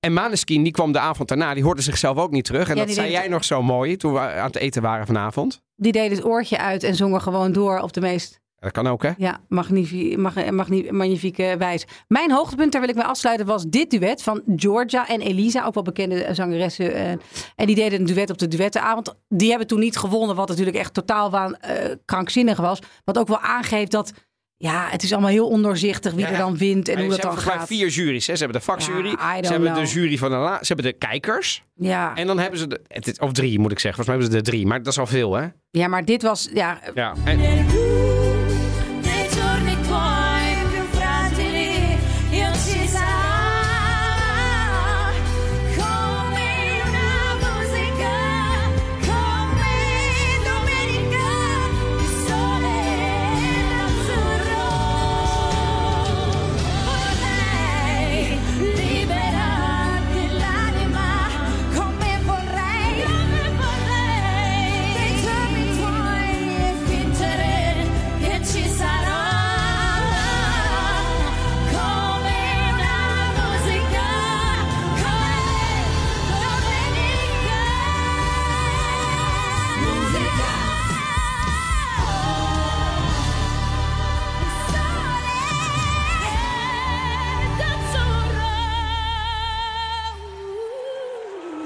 en 0.00 0.12
Maneskin, 0.12 0.62
die 0.62 0.72
kwam 0.72 0.92
de 0.92 0.98
avond 0.98 1.28
daarna, 1.28 1.54
die 1.54 1.62
hoorde 1.62 1.82
zichzelf 1.82 2.16
ook 2.16 2.30
niet 2.30 2.44
terug. 2.44 2.68
En 2.68 2.76
Ja, 2.76 2.84
dat 2.84 2.94
zei 2.94 3.10
jij 3.10 3.28
nog 3.28 3.44
zo 3.44 3.62
mooi 3.62 3.96
toen 3.96 4.12
we 4.12 4.18
aan 4.18 4.46
het 4.46 4.56
eten 4.56 4.82
waren 4.82 5.06
vanavond. 5.06 5.60
Die 5.76 5.92
deed 5.92 6.10
het 6.10 6.24
oortje 6.24 6.58
uit 6.58 6.82
en 6.82 6.94
zongen 6.94 7.20
gewoon 7.20 7.52
door 7.52 7.78
op 7.78 7.92
de 7.92 8.00
meest 8.00 8.40
Dat 8.60 8.72
kan 8.72 8.86
ook, 8.86 9.02
hè? 9.02 9.10
ja, 9.18 9.40
magnifi- 9.48 10.16
mag- 10.16 10.50
magni- 10.50 10.90
magnifieke 10.90 11.54
wijze. 11.58 11.86
Mijn 12.08 12.30
hoogtepunt, 12.32 12.72
daar 12.72 12.80
wil 12.80 12.90
ik 12.90 12.96
mee 12.96 13.04
afsluiten, 13.04 13.46
was 13.46 13.64
dit 13.66 13.90
duet 13.90 14.22
van 14.22 14.42
Georgia 14.56 15.08
en 15.08 15.20
Elisa. 15.20 15.64
Ook 15.64 15.74
wel 15.74 15.82
bekende 15.82 16.28
zangeressen. 16.32 16.94
eh, 16.94 17.10
en 17.56 17.66
die 17.66 17.74
deden 17.74 18.00
een 18.00 18.06
duet 18.06 18.30
op 18.30 18.38
de 18.38 18.48
duettenavond. 18.48 19.14
Die 19.28 19.48
hebben 19.48 19.66
toen 19.66 19.80
niet 19.80 19.96
gewonnen, 19.96 20.36
wat 20.36 20.48
natuurlijk 20.48 20.76
echt 20.76 20.94
totaal 20.94 21.30
waan, 21.30 21.56
eh, 21.56 21.94
krankzinnig 22.04 22.58
was. 22.58 22.78
Wat 23.04 23.18
ook 23.18 23.28
wel 23.28 23.40
aangeeft 23.40 23.90
dat, 23.90 24.12
ja, 24.56 24.86
het 24.90 25.02
is 25.02 25.12
allemaal 25.12 25.30
heel 25.30 25.48
ondoorzichtig 25.48 26.12
wie 26.12 26.24
Ja, 26.24 26.30
er 26.30 26.38
dan 26.38 26.56
wint 26.56 26.88
en 26.88 26.94
hoe 26.94 27.04
ze 27.04 27.10
dat 27.10 27.20
dan 27.20 27.30
hebben 27.30 27.42
volgens 27.42 27.44
mij 27.44 27.56
gaat. 27.56 27.66
vier 27.66 28.04
juries. 28.04 28.26
Hè? 28.26 28.32
Ze 28.36 28.42
hebben 28.44 28.60
de 28.60 28.66
vakjury, 28.66 29.08
Ja, 29.10 29.42
ze 29.44 29.50
hebben 29.52 29.72
know. 29.72 29.84
de 29.84 29.90
jury 29.92 30.18
van 30.18 30.30
de 30.30 30.36
la, 30.36 30.58
ze 30.60 30.66
hebben 30.72 30.84
de 30.84 30.92
kijkers. 30.92 31.62
Ja. 31.74 32.14
En 32.14 32.26
dan 32.26 32.38
hebben 32.38 32.58
ze 32.58 32.66
de, 32.66 32.80
het 32.88 33.06
is- 33.06 33.18
of 33.18 33.32
drie 33.32 33.58
moet 33.58 33.72
ik 33.72 33.78
zeggen. 33.78 34.04
Volgens 34.04 34.06
mij 34.06 34.16
hebben 34.16 34.36
ze 34.36 34.42
de 34.42 34.50
drie, 34.50 34.66
maar 34.66 34.78
dat 34.82 34.92
is 34.92 34.98
al 34.98 35.06
veel, 35.06 35.34
hè? 35.34 35.46
ja, 35.70 35.88
maar 35.88 36.04
dit 36.04 36.22
was, 36.22 36.48
ja, 36.54 36.78
Ja. 36.94 37.14
En, 37.24 37.40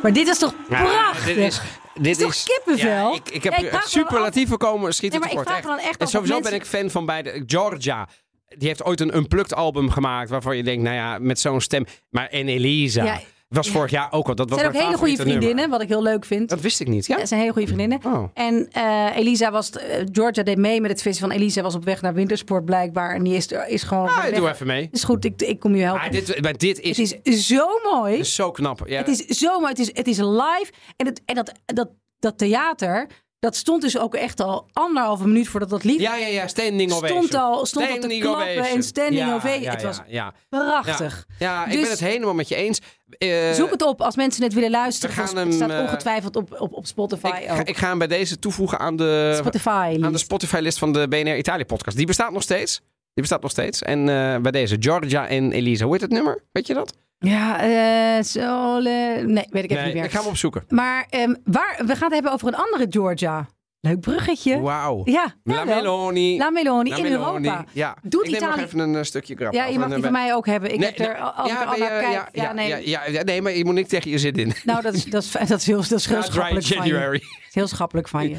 Maar 0.02 0.12
dit 0.12 0.28
is 0.28 0.38
toch 0.38 0.54
Ja, 0.68 0.82
prachtig? 0.82 1.24
dit 1.34 1.36
is, 1.36 1.60
dit 2.00 2.18
toch 2.18 2.34
kippenvel? 2.44 3.10
Ja, 3.10 3.14
ik, 3.14 3.28
ik 3.28 3.42
heb 3.42 3.52
Ja, 3.52 3.58
ik 3.58 3.82
superlatieven 3.86 4.58
komen 4.58 4.94
schieten 4.94 5.20
Nee, 5.20 5.34
maar 5.34 5.44
tekort. 5.44 5.80
echt. 5.80 5.96
en 6.00 6.06
sowieso 6.08 6.40
ben 6.40 6.54
ik 6.54 6.64
fan 6.66 6.90
van 6.90 7.06
beide. 7.06 7.42
Georgia, 7.46 8.08
die 8.48 8.68
heeft 8.68 8.84
ooit 8.84 9.00
een 9.00 9.16
unplugged 9.16 9.54
album 9.54 9.90
gemaakt 9.90 10.30
waarvan 10.30 10.56
je 10.56 10.62
denkt, 10.62 10.82
nou 10.82 10.94
ja, 10.96 11.18
met 11.18 11.40
zo'n 11.40 11.60
stem. 11.60 11.84
Maar 12.10 12.26
en 12.26 12.48
Elisa 12.48 13.20
was 13.54 13.66
ja. 13.66 13.72
vorig 13.72 13.90
jaar 13.90 14.12
ook 14.12 14.28
al. 14.28 14.34
Dat 14.34 14.50
was 14.50 14.60
Het 14.60 14.72
zijn 14.72 14.84
ook 14.84 14.86
hele 14.86 14.98
goede 14.98 15.16
nummer. 15.16 15.36
vriendinnen, 15.36 15.70
wat 15.70 15.82
ik 15.82 15.88
heel 15.88 16.02
leuk 16.02 16.24
vind. 16.24 16.48
Dat 16.48 16.60
wist 16.60 16.80
ik 16.80 16.88
niet. 16.88 17.06
Ja. 17.06 17.18
Het 17.18 17.28
zijn 17.28 17.40
hele 17.40 17.52
goede 17.52 17.66
vriendinnen. 17.66 18.00
Oh. 18.04 18.28
En 18.34 18.68
eh, 18.72 19.16
Elisa 19.16 19.50
was, 19.50 19.70
eh, 19.70 20.04
Georgia 20.12 20.42
deed 20.42 20.56
mee 20.56 20.80
met 20.80 20.90
het 20.90 21.02
vissen 21.02 21.28
van 21.28 21.36
Elisa 21.36 21.62
was 21.62 21.74
op 21.74 21.84
weg 21.84 22.02
naar 22.02 22.14
wintersport 22.14 22.64
blijkbaar. 22.64 23.14
En 23.14 23.22
die 23.22 23.34
is, 23.34 23.46
is 23.66 23.82
gewoon. 23.82 24.08
Ah, 24.08 24.22
weg. 24.22 24.34
doe 24.34 24.48
even 24.48 24.66
mee. 24.66 24.88
Is 24.92 25.04
goed, 25.04 25.24
ik, 25.24 25.42
ik 25.42 25.60
kom 25.60 25.74
je 25.74 25.82
helpen. 25.82 26.02
Ah, 26.02 26.10
dit, 26.10 26.42
maar 26.42 26.56
dit 26.56 26.80
is, 26.80 26.96
het 26.96 27.20
is 27.22 27.46
zo 27.46 27.66
mooi. 27.92 28.16
is 28.16 28.34
zo 28.34 28.50
knap. 28.50 28.82
Ja. 28.86 28.98
Het 28.98 29.08
is 29.08 29.26
zo 29.26 29.58
mooi. 29.60 29.70
Het 29.70 29.78
is, 29.78 29.90
het 29.92 30.06
is 30.06 30.18
live. 30.18 30.70
En, 30.96 31.06
het, 31.06 31.22
en 31.24 31.34
dat, 31.34 31.52
dat, 31.64 31.90
dat 32.18 32.38
theater, 32.38 33.06
dat 33.42 33.56
stond 33.56 33.82
dus 33.82 33.98
ook 33.98 34.14
echt 34.14 34.40
al 34.40 34.66
anderhalve 34.72 35.26
minuut 35.26 35.48
voordat 35.48 35.70
dat 35.70 35.84
lied 35.84 36.00
ja, 36.00 36.16
ja, 36.16 36.26
ja, 36.26 36.46
standing 36.46 36.92
ovation. 36.92 37.24
stond 37.24 37.34
al, 37.42 37.66
stond 37.66 37.86
al 37.86 37.92
te 37.92 37.98
Standing 37.98 38.22
klappen 38.22 38.42
ovation. 38.52 38.76
en 38.76 38.82
standing 38.82 39.20
Ja, 39.26 39.34
ovation. 39.34 39.62
ja, 39.62 39.70
het 39.70 39.82
was 39.82 40.00
ja. 40.06 40.34
prachtig. 40.48 41.26
Ja, 41.38 41.64
ik 41.66 41.72
Dus- 41.72 41.80
ben 41.80 41.90
het 41.90 42.00
helemaal 42.00 42.34
met 42.34 42.48
je 42.48 42.54
eens. 42.54 42.80
Eh, 43.18 43.52
Zoek 43.52 43.70
het 43.70 43.82
op 43.82 44.00
als 44.00 44.16
mensen 44.16 44.42
het 44.42 44.52
willen 44.54 44.70
luisteren. 44.70 45.16
we 45.16 45.22
gaan 45.22 45.36
Het 45.36 45.54
staat 45.54 45.70
eh, 45.70 45.78
ongetwijfeld 45.80 46.36
op, 46.36 46.60
op, 46.60 46.72
op 46.72 46.86
Spotify 46.86 47.26
ik, 47.26 47.48
ga, 47.48 47.60
ook. 47.60 47.66
ik 47.68 47.76
ga 47.76 47.88
hem 47.88 47.98
bij 47.98 48.06
deze 48.06 48.38
toevoegen 48.38 48.78
aan 48.78 48.96
de, 48.96 49.34
Spotify. 49.38 49.98
aan 50.02 50.12
de. 50.12 50.18
Spotify-list 50.18 50.78
van 50.78 50.92
de 50.92 51.08
BNR 51.08 51.36
Italië 51.36 51.64
podcast. 51.64 51.96
Die 51.96 52.06
bestaat 52.06 52.32
nog 52.32 52.42
steeds. 52.42 52.76
Die 53.14 53.22
bestaat 53.22 53.42
nog 53.42 53.50
steeds. 53.50 53.82
En 53.82 53.98
eh, 54.08 54.40
bij 54.40 54.50
deze 54.52 54.76
Georgia 54.80 55.28
en 55.28 55.52
Elisa. 55.52 55.84
Hoe 55.84 55.92
heet 55.92 56.02
het 56.02 56.10
nummer? 56.10 56.42
Weet 56.52 56.66
je 56.66 56.74
dat? 56.74 56.94
Ja, 57.22 57.60
eh 57.60 58.22
zo. 58.24 58.78
Nee, 58.80 59.46
weet 59.50 59.64
ik 59.64 59.70
even 59.70 59.84
niet 59.84 59.94
meer. 59.94 60.04
ik 60.04 60.10
ga 60.10 60.18
hem 60.18 60.28
opzoeken. 60.28 60.64
Maar 60.68 61.06
ehm, 61.10 61.34
waar, 61.44 61.76
we 61.86 61.86
gaan 61.96 62.04
het 62.04 62.12
hebben 62.12 62.32
over 62.32 62.48
een 62.48 62.54
andere 62.56 62.86
Georgia. 62.90 63.48
Leuk 63.80 64.00
bruggetje. 64.00 64.60
Wauw. 64.60 65.00
Ja, 65.04 65.34
La 65.44 65.54
jawel. 65.54 65.74
Meloni. 65.74 66.38
La 66.38 66.50
Meloni 66.50 66.90
in 66.90 67.02
Meloni. 67.02 67.46
Europa. 67.48 67.64
Ja. 67.72 67.96
Doet 68.02 68.24
ik 68.24 68.30
neem 68.30 68.40
Italië- 68.40 68.56
nog 68.56 68.64
even 68.66 68.78
een 68.78 68.96
eh, 68.96 69.02
stukje 69.02 69.34
grap. 69.36 69.52
Ja, 69.52 69.64
je 69.66 69.78
mag 69.78 69.88
die 69.94 70.02
van 70.02 70.12
mij 70.12 70.34
ook 70.34 70.46
hebben. 70.46 70.72
Ik 70.72 70.78
Nee, 70.78 70.88
heb 70.88 70.98
er, 70.98 71.06
nee, 71.06 71.16
er 71.16 71.20
al 71.22 71.48
maar 71.48 71.78
naar 71.78 72.02
ja, 72.02 72.10
Ja, 72.10 72.28
ja, 72.32 72.52
nee. 72.52 72.88
ja, 72.88 73.22
nee, 73.22 73.42
maar 73.42 73.52
je 73.52 73.64
moet 73.64 73.74
niet 73.74 73.88
tegen 73.88 74.10
je 74.10 74.18
zin 74.18 74.32
in. 74.34 74.52
Nou, 74.64 74.82
dat 74.82 74.94
is, 74.94 75.04
dat, 75.04 75.22
is, 75.22 75.30
dat 75.48 75.58
is 75.60 75.66
heel, 75.66 75.76
dat 75.88 75.92
is 75.98 76.06
heel 76.12 76.22
schappelijk 76.22 76.66
van 76.66 76.76
je. 76.76 76.82
January. 76.92 77.18
Dat 77.18 77.28
is 77.48 77.54
heel 77.60 77.66
schappelijk 77.68 78.08
van 78.08 78.28
je. 78.28 78.36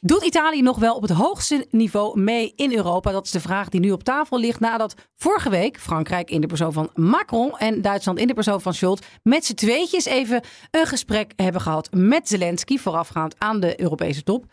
Doet 0.00 0.22
Italië 0.22 0.62
nog 0.62 0.78
wel 0.78 0.94
op 0.94 1.02
het 1.02 1.10
hoogste 1.10 1.66
niveau 1.70 2.20
mee 2.20 2.52
in 2.56 2.72
Europa? 2.72 3.12
Dat 3.12 3.24
is 3.24 3.30
de 3.30 3.40
vraag 3.40 3.68
die 3.68 3.80
nu 3.80 3.90
op 3.90 4.02
tafel 4.02 4.38
ligt 4.38 4.60
nadat 4.60 4.94
vorige 5.16 5.50
week 5.50 5.80
Frankrijk 5.80 6.30
in 6.30 6.40
de 6.40 6.46
persoon 6.46 6.72
van 6.72 6.90
Macron 6.94 7.58
en 7.58 7.82
Duitsland 7.82 8.18
in 8.18 8.26
de 8.26 8.34
persoon 8.34 8.60
van 8.60 8.74
Scholz 8.74 9.00
met 9.22 9.44
z'n 9.44 9.54
tweetjes 9.54 10.04
even 10.04 10.42
een 10.70 10.86
gesprek 10.86 11.32
hebben 11.36 11.60
gehad 11.60 11.88
met 11.92 12.28
Zelensky 12.28 12.78
voorafgaand 12.78 13.34
aan 13.38 13.60
de 13.60 13.80
Europese 13.80 14.22
top. 14.22 14.44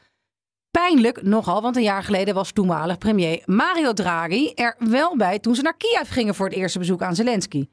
Pijnlijk 0.72 1.22
nogal, 1.22 1.62
want 1.62 1.76
een 1.76 1.84
jaar 1.84 2.04
geleden 2.04 2.34
was 2.34 2.52
toenmalig 2.52 2.98
premier 2.98 3.42
Mario 3.46 3.94
Draghi 3.94 4.52
er 4.54 4.76
wel 4.80 5.18
bij 5.18 5.40
toen 5.40 5.56
ze 5.56 5.62
naar 5.62 5.78
Kiev 5.78 6.12
gingen 6.12 6.36
voor 6.36 6.46
het 6.46 6.56
eerste 6.56 6.80
bezoek 6.80 7.02
aan 7.02 7.16
Zelensky. 7.16 7.68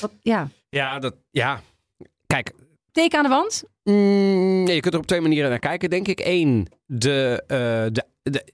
Wat, 0.00 0.12
ja, 0.20 0.48
Ja, 0.68 0.98
dat, 0.98 1.14
ja. 1.30 1.60
Kijk, 2.26 2.52
teken 2.92 3.18
aan 3.18 3.24
de 3.24 3.30
wand. 3.30 3.64
Mm, 3.84 4.62
nee, 4.62 4.74
je 4.74 4.80
kunt 4.80 4.94
er 4.94 5.00
op 5.00 5.06
twee 5.06 5.20
manieren 5.20 5.50
naar 5.50 5.58
kijken, 5.58 5.90
denk 5.90 6.08
ik. 6.08 6.20
Eén, 6.24 6.66
de, 6.86 7.42
eh, 7.46 7.56
de, 7.92 8.04
de 8.22 8.44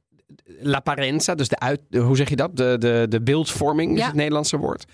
l'apparenza, 0.61 1.35
dus 1.35 1.49
de 1.49 1.59
uit, 1.59 1.81
de- 1.89 1.99
hoe 1.99 2.17
zeg 2.17 2.29
je 2.29 2.37
dat? 2.37 2.57
De, 2.57 2.77
de, 2.79 3.07
de 3.09 3.23
beeldvorming 3.23 3.93
is 3.93 3.99
Ja. 3.99 4.07
het 4.07 4.15
Nederlandse 4.15 4.57
woord. 4.57 4.85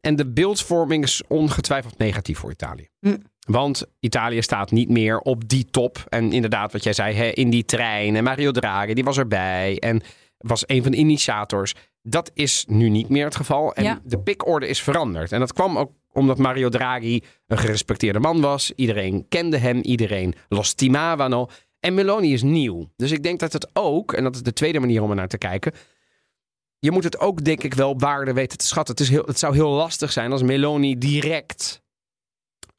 En 0.00 0.16
de 0.16 0.26
beeldvorming 0.26 1.04
is 1.04 1.22
ongetwijfeld 1.28 1.98
negatief 1.98 2.38
voor 2.38 2.50
Italië. 2.50 2.88
Hm. 3.00 3.16
Want 3.46 3.84
Italië 4.00 4.42
staat 4.42 4.70
niet 4.70 4.88
meer 4.88 5.18
op 5.18 5.48
die 5.48 5.64
top. 5.70 6.04
En 6.08 6.32
inderdaad, 6.32 6.72
wat 6.72 6.82
jij 6.84 6.92
zei, 6.92 7.14
hè, 7.14 7.24
in 7.28 7.50
die 7.50 7.64
trein. 7.64 8.16
En 8.16 8.24
Mario 8.24 8.50
Draghi, 8.50 8.94
die 8.94 9.04
was 9.04 9.18
erbij. 9.18 9.76
En 9.78 10.00
was 10.38 10.62
een 10.66 10.82
van 10.82 10.90
de 10.90 10.96
initiators. 10.96 11.74
Dat 12.02 12.30
is 12.34 12.64
nu 12.68 12.88
niet 12.88 13.08
meer 13.08 13.24
het 13.24 13.36
geval. 13.36 13.74
En 13.74 13.84
Ja. 13.84 14.00
de 14.04 14.18
pikorde 14.18 14.68
is 14.68 14.82
veranderd. 14.82 15.32
En 15.32 15.38
dat 15.40 15.52
kwam 15.52 15.78
ook 15.78 15.92
omdat 16.18 16.38
Mario 16.38 16.68
Draghi 16.68 17.22
een 17.46 17.58
gerespecteerde 17.58 18.18
man 18.18 18.40
was. 18.40 18.72
Iedereen 18.76 19.26
kende 19.28 19.56
hem. 19.56 19.80
Iedereen 19.80 20.34
lo 20.48 20.62
stimavano. 20.62 21.48
En 21.80 21.94
Meloni 21.94 22.32
is 22.32 22.42
nieuw. 22.42 22.90
Dus 22.96 23.10
ik 23.10 23.22
denk 23.22 23.40
dat 23.40 23.52
het 23.52 23.70
ook, 23.72 24.12
en 24.12 24.22
dat 24.22 24.34
is 24.34 24.42
de 24.42 24.52
tweede 24.52 24.80
manier 24.80 25.02
om 25.02 25.10
er 25.10 25.16
naar 25.16 25.28
te 25.28 25.38
kijken. 25.38 25.72
Je 26.78 26.90
moet 26.90 27.04
het 27.04 27.18
ook, 27.18 27.44
denk 27.44 27.62
ik, 27.62 27.74
wel 27.74 27.88
op 27.88 28.00
waarde 28.00 28.32
weten 28.32 28.58
te 28.58 28.66
schatten. 28.66 28.94
Het, 28.94 29.04
is 29.04 29.10
heel, 29.10 29.24
het 29.24 29.38
zou 29.38 29.54
heel 29.54 29.70
lastig 29.70 30.12
zijn 30.12 30.32
als 30.32 30.42
Meloni 30.42 30.98
direct 30.98 31.82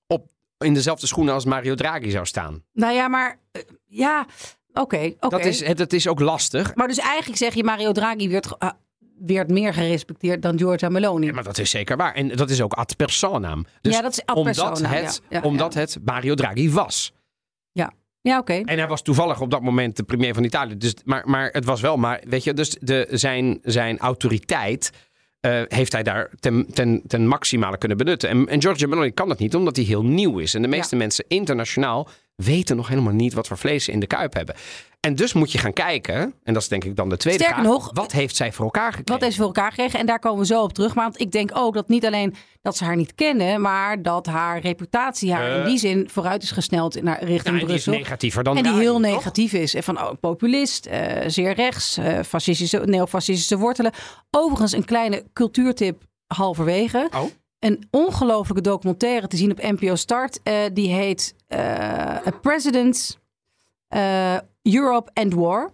op, 0.08 0.28
in 0.58 0.74
dezelfde 0.74 1.08
schoenen 1.08 1.34
als 1.34 1.46
Mario 1.46 1.76
Draghi 1.76 2.10
zou 2.10 2.26
staan. 2.26 2.64
Nou 2.74 2.94
ja, 2.94 3.08
maar 3.08 3.40
eh, 3.52 3.62
ja, 3.86 4.26
oké. 4.74 5.14
oké. 5.20 5.30
Dat, 5.30 5.46
is, 5.46 5.64
het, 5.64 5.80
het 5.80 5.94
is 5.94 6.08
ook 6.08 6.20
lastig. 6.20 6.76
Maar 6.76 6.88
dus 6.88 6.98
eigenlijk 6.98 7.38
zeg 7.38 7.54
je 7.54 7.64
Mario 7.64 7.92
Draghi 7.92 8.30
werd, 8.30 8.60
ah, 8.60 8.72
werd 9.26 9.50
meer 9.50 9.74
gerespecteerd 9.74 10.42
dan 10.42 10.58
Giorgia 10.58 10.90
Meloni. 10.90 11.26
Ja, 11.26 11.34
maar 11.34 11.44
dat 11.44 11.58
is 11.58 11.70
zeker 11.70 11.98
waar. 11.98 12.14
En 12.14 12.28
dat 12.28 12.50
is 12.50 12.62
ook 12.62 12.74
ad 12.74 12.96
personam. 12.96 13.66
Dus 13.82 13.96
Ja, 13.96 14.02
dat 14.02 14.12
is 14.12 14.26
ad 14.26 14.36
omdat, 14.38 14.56
personam, 14.56 14.92
het, 14.92 15.22
ja. 15.30 15.38
Ja, 15.38 15.44
omdat 15.44 15.74
het 15.74 15.98
Mario 16.04 16.36
Draghi 16.36 16.72
was. 16.72 17.14
Ja, 18.22 18.38
oké. 18.38 18.54
En 18.54 18.78
hij 18.78 18.88
was 18.88 19.02
toevallig 19.02 19.42
op 19.42 19.52
dat 19.52 19.62
moment 19.62 19.98
de 19.98 20.04
premier 20.04 20.34
van 20.34 20.44
Italië. 20.44 20.78
Dus, 20.78 20.94
maar, 21.06 21.30
maar 21.30 21.50
het 21.52 21.66
was 21.66 21.82
wel, 21.82 21.98
maar 21.98 22.22
weet 22.28 22.44
je, 22.44 22.54
dus 22.54 22.70
de, 22.80 23.08
zijn, 23.12 23.60
zijn 23.64 23.98
autoriteit 23.98 24.92
eh, 25.40 25.62
heeft 25.68 25.92
hij 25.92 26.04
daar 26.04 26.30
ten, 26.40 26.66
ten, 26.74 27.02
ten 27.08 27.28
maximale 27.28 27.78
kunnen 27.78 27.98
benutten. 27.98 28.30
En, 28.30 28.48
en 28.48 28.62
Giorgio 28.62 28.88
Meloni 28.88 29.12
kan 29.12 29.28
dat 29.28 29.40
niet, 29.40 29.56
omdat 29.56 29.76
hij 29.76 29.86
heel 29.86 30.04
nieuw 30.04 30.38
is. 30.38 30.54
En 30.54 30.62
de 30.62 30.68
meeste 30.68 30.96
mensen 30.96 31.26
internationaal 31.28 32.08
weten 32.36 32.76
nog 32.76 32.88
helemaal 32.88 33.14
niet 33.14 33.34
wat 33.34 33.48
voor 33.48 33.58
vlees 33.58 33.84
ze 33.84 33.92
in 33.92 34.00
de 34.00 34.08
kuip 34.08 34.34
hebben. 34.34 34.56
En 35.00 35.16
dus 35.16 35.34
moet 35.34 35.52
je 35.52 35.58
gaan 35.58 35.74
kijken, 35.74 36.34
en 36.44 36.54
dat 36.54 36.62
is 36.62 36.68
denk 36.68 36.84
ik 36.84 36.96
dan 36.96 37.10
de 37.10 37.18
tweede 37.18 37.44
Sterker 37.44 37.62
vraag. 37.64 37.74
nog, 37.74 37.90
wat 37.94 38.12
heeft 38.12 38.36
zij 38.36 38.54
voor 38.54 38.66
elkaar 38.66 38.86
gekregen? 38.92 39.12
Wat 39.14 39.22
heeft 39.22 39.34
ze 39.34 39.38
voor 39.40 39.48
elkaar 39.56 39.70
gekregen? 39.72 40.00
En 40.00 40.06
daar 40.06 40.20
komen 40.20 40.40
we 40.40 40.46
zo 40.46 40.64
op 40.64 40.74
terug. 40.74 40.96
Maar 40.96 41.04
want 41.04 41.20
ik 41.20 41.32
denk 41.32 41.50
ook 41.54 41.74
dat 41.74 41.88
niet 41.88 42.06
alleen 42.06 42.36
dat 42.62 42.78
ze 42.78 42.84
haar 42.84 42.96
niet 42.96 43.16
kennen, 43.16 43.62
maar 43.62 44.02
dat 44.02 44.26
haar 44.26 44.60
reputatie 44.60 45.34
haar 45.34 45.50
in 45.52 45.60
Eh. 45.62 45.66
die 45.66 45.78
zin 45.78 46.10
vooruit 46.10 46.44
is 46.44 46.52
gesneld 46.52 47.02
naar 47.02 47.24
richting 47.24 47.44
Nou, 47.44 47.60
en 47.60 47.66
die 47.66 47.76
is 47.76 47.84
Brussel. 47.84 47.94
negatiever 48.04 48.44
dan 48.44 48.58
En 48.58 48.64
die 48.64 48.74
heel 48.74 48.92
toch? 48.94 49.02
negatief 49.02 49.54
is. 49.54 49.74
En 49.74 49.84
van 49.84 49.98
oh, 50.02 50.12
populist, 50.20 50.86
eh, 50.86 51.28
zeer 51.28 51.54
rechts, 51.54 51.98
eh, 51.98 52.20
fascistische, 52.28 52.78
neofascistische 52.86 53.58
wortelen. 53.58 53.92
Overigens 54.32 54.72
een 54.72 54.86
kleine 54.86 55.24
cultuurtip 55.34 56.04
halverwege. 56.28 57.10
Oh. 57.16 57.24
Een 57.60 57.88
ongelofelijke 57.92 58.62
documentaire 58.70 59.28
te 59.28 59.38
zien 59.38 59.52
op 59.52 59.62
NPO 59.62 59.96
Start. 59.96 60.40
eh, 60.44 60.56
die 60.74 60.94
heet 60.94 61.36
eh, 61.48 61.60
A 62.28 62.32
President, 62.42 63.18
Europe 64.62 65.12
and 65.14 65.34
War. 65.34 65.74